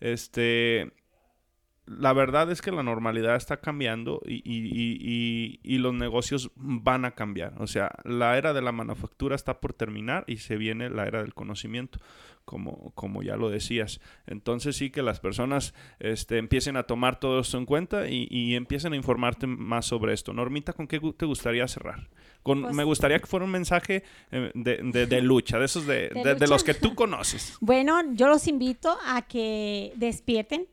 Este, 0.00 0.92
la 1.86 2.12
verdad 2.12 2.50
es 2.50 2.60
que 2.60 2.70
la 2.70 2.82
normalidad 2.82 3.34
está 3.36 3.60
cambiando 3.60 4.20
y, 4.26 4.34
y- 4.44 4.98
y- 5.00 5.60
y- 5.62 5.78
los 5.78 5.94
negocios 5.94 6.50
van 6.54 7.04
a 7.06 7.12
cambiar. 7.12 7.54
O 7.60 7.66
sea, 7.66 7.90
la 8.04 8.36
era 8.36 8.52
de 8.52 8.60
la 8.62 8.72
manufactura 8.72 9.34
está 9.34 9.60
por 9.60 9.72
terminar 9.72 10.24
y 10.26 10.36
se 10.36 10.56
viene 10.56 10.90
la 10.90 11.06
era 11.06 11.22
del 11.22 11.32
conocimiento, 11.32 11.98
como, 12.44 12.92
como 12.94 13.22
ya 13.22 13.36
lo 13.36 13.48
decías. 13.48 14.00
Entonces 14.26 14.76
sí 14.76 14.90
que 14.90 15.02
las 15.02 15.18
personas 15.20 15.74
este, 15.98 16.36
empiecen 16.36 16.76
a 16.76 16.82
tomar 16.82 17.18
todo 17.18 17.40
esto 17.40 17.56
en 17.56 17.64
cuenta 17.66 18.06
y, 18.08 18.54
empiecen 18.54 18.92
a 18.92 18.96
informarte 18.96 19.46
más 19.46 19.86
sobre 19.86 20.12
esto. 20.12 20.34
Normita, 20.34 20.74
¿con 20.74 20.86
qué 20.88 21.00
te 21.16 21.24
gustaría 21.26 21.66
cerrar? 21.68 22.10
Con, 22.48 22.62
Pues- 22.62 22.74
me 22.74 22.84
gustaría 22.84 23.18
que 23.18 23.26
fuera 23.26 23.44
un 23.44 23.52
mensaje 23.52 24.02
eh, 24.32 24.50
de, 24.54 24.78
de- 24.82 25.06
de 25.06 25.20
lucha, 25.22 25.58
de 25.58 25.66
esos 25.66 25.86
de, 25.86 26.08
¿De 26.08 26.22
de- 26.24 26.34
de 26.34 26.46
los 26.48 26.64
que 26.64 26.74
tú 26.74 26.94
conoces. 26.94 27.56
Bueno, 27.60 28.00
yo 28.14 28.26
los 28.28 28.46
invito 28.48 28.96
a 29.06 29.22
que 29.22 29.92
despierten, 29.96 30.66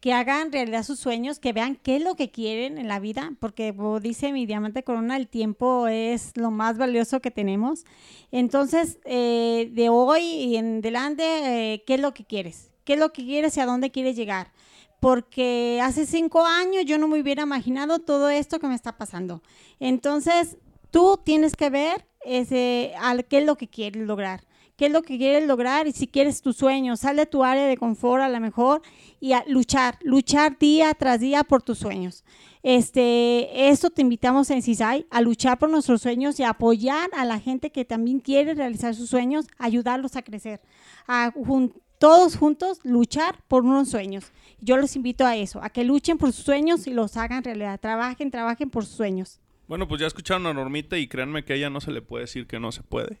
que 0.00 0.12
hagan 0.12 0.52
realidad 0.52 0.84
sus 0.84 1.00
sueños, 1.00 1.40
que 1.40 1.52
vean 1.52 1.74
qué 1.74 1.96
es 1.96 2.02
lo 2.02 2.14
que 2.14 2.30
quieren 2.30 2.78
en 2.78 2.86
la 2.86 3.00
vida, 3.00 3.32
porque 3.40 3.74
como 3.76 3.98
dice 3.98 4.32
mi 4.32 4.46
diamante 4.46 4.84
corona, 4.84 5.16
el 5.16 5.26
tiempo 5.26 5.88
es 5.88 6.36
lo 6.36 6.50
más 6.52 6.78
valioso 6.78 7.20
que 7.20 7.30
tenemos. 7.32 7.84
Entonces, 8.30 8.98
eh, 9.04 9.70
de 9.72 9.88
hoy 9.88 10.22
y 10.22 10.56
en 10.56 10.78
adelante, 10.78 11.24
eh, 11.24 11.82
¿qué 11.86 11.94
es 11.94 12.00
lo 12.00 12.14
que 12.14 12.24
quieres? 12.24 12.70
¿Qué 12.84 12.92
es 12.94 12.98
lo 13.00 13.12
que 13.12 13.24
quieres 13.24 13.56
y 13.56 13.60
a 13.60 13.66
dónde 13.66 13.90
quieres 13.90 14.14
llegar? 14.16 14.52
Porque 15.00 15.80
hace 15.82 16.06
cinco 16.06 16.44
años 16.44 16.84
yo 16.84 16.98
no 16.98 17.06
me 17.08 17.20
hubiera 17.20 17.42
imaginado 17.44 17.98
todo 17.98 18.30
esto 18.30 18.58
que 18.60 18.66
me 18.68 18.74
está 18.74 18.96
pasando. 18.98 19.42
Entonces, 19.80 20.56
tú 20.90 21.20
tienes 21.24 21.56
que 21.56 21.70
ver 21.70 22.06
ese, 22.24 22.92
al, 23.00 23.24
qué 23.26 23.38
es 23.38 23.46
lo 23.46 23.56
que 23.56 23.68
quieres 23.68 24.06
lograr 24.06 24.42
qué 24.78 24.86
es 24.86 24.92
lo 24.92 25.02
que 25.02 25.18
quieres 25.18 25.46
lograr 25.46 25.88
y 25.88 25.92
si 25.92 26.06
quieres 26.06 26.40
tu 26.40 26.52
sueño, 26.52 26.96
sal 26.96 27.16
de 27.16 27.26
tu 27.26 27.42
área 27.42 27.66
de 27.66 27.76
confort 27.76 28.22
a 28.22 28.28
lo 28.28 28.38
mejor 28.38 28.80
y 29.18 29.32
a 29.32 29.42
luchar, 29.48 29.98
luchar 30.02 30.56
día 30.56 30.94
tras 30.94 31.18
día 31.18 31.42
por 31.42 31.62
tus 31.62 31.78
sueños. 31.80 32.24
Este, 32.62 33.70
esto 33.70 33.90
te 33.90 34.02
invitamos 34.02 34.50
en 34.50 34.62
CISAI 34.62 35.06
a 35.10 35.20
luchar 35.20 35.58
por 35.58 35.68
nuestros 35.68 36.02
sueños 36.02 36.38
y 36.38 36.44
a 36.44 36.50
apoyar 36.50 37.10
a 37.16 37.24
la 37.24 37.40
gente 37.40 37.72
que 37.72 37.84
también 37.84 38.20
quiere 38.20 38.54
realizar 38.54 38.94
sus 38.94 39.10
sueños, 39.10 39.48
ayudarlos 39.58 40.14
a 40.14 40.22
crecer, 40.22 40.60
a 41.08 41.34
todos 41.98 42.36
juntos 42.36 42.78
luchar 42.84 43.42
por 43.48 43.64
unos 43.64 43.88
sueños. 43.88 44.30
Yo 44.60 44.76
los 44.76 44.94
invito 44.94 45.26
a 45.26 45.36
eso, 45.36 45.60
a 45.60 45.70
que 45.70 45.82
luchen 45.82 46.18
por 46.18 46.32
sus 46.32 46.44
sueños 46.44 46.86
y 46.86 46.92
los 46.92 47.16
hagan 47.16 47.42
realidad, 47.42 47.80
trabajen, 47.80 48.30
trabajen 48.30 48.70
por 48.70 48.86
sus 48.86 48.94
sueños. 48.94 49.40
Bueno, 49.68 49.86
pues 49.86 50.00
ya 50.00 50.06
escucharon 50.06 50.46
a 50.46 50.54
Normita 50.54 50.98
y 50.98 51.06
créanme 51.06 51.44
que 51.44 51.52
a 51.52 51.56
ella 51.56 51.70
no 51.70 51.80
se 51.80 51.92
le 51.92 52.02
puede 52.02 52.24
decir 52.24 52.46
que 52.46 52.58
no 52.58 52.72
se 52.72 52.82
puede. 52.82 53.20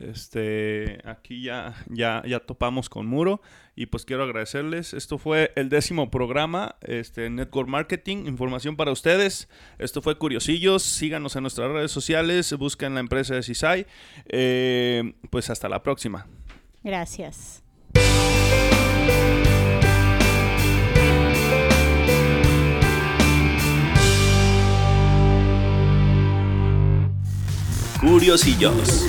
Este, 0.00 0.98
aquí 1.04 1.42
ya, 1.42 1.76
ya, 1.88 2.20
ya 2.26 2.40
topamos 2.40 2.88
con 2.88 3.06
muro 3.06 3.40
y 3.76 3.86
pues 3.86 4.04
quiero 4.04 4.24
agradecerles. 4.24 4.92
Esto 4.92 5.18
fue 5.18 5.52
el 5.54 5.68
décimo 5.68 6.10
programa, 6.10 6.74
este, 6.80 7.30
Network 7.30 7.68
Marketing, 7.68 8.26
información 8.26 8.76
para 8.76 8.90
ustedes. 8.90 9.48
Esto 9.78 10.02
fue 10.02 10.18
Curiosillos, 10.18 10.82
síganos 10.82 11.36
en 11.36 11.42
nuestras 11.42 11.70
redes 11.70 11.92
sociales, 11.92 12.52
busquen 12.58 12.94
la 12.94 13.00
empresa 13.00 13.36
de 13.36 13.44
CISAI. 13.44 13.86
Eh, 14.26 15.14
pues 15.30 15.48
hasta 15.48 15.68
la 15.68 15.82
próxima. 15.84 16.26
Gracias. 16.82 17.62
Curiosillos. 28.04 29.06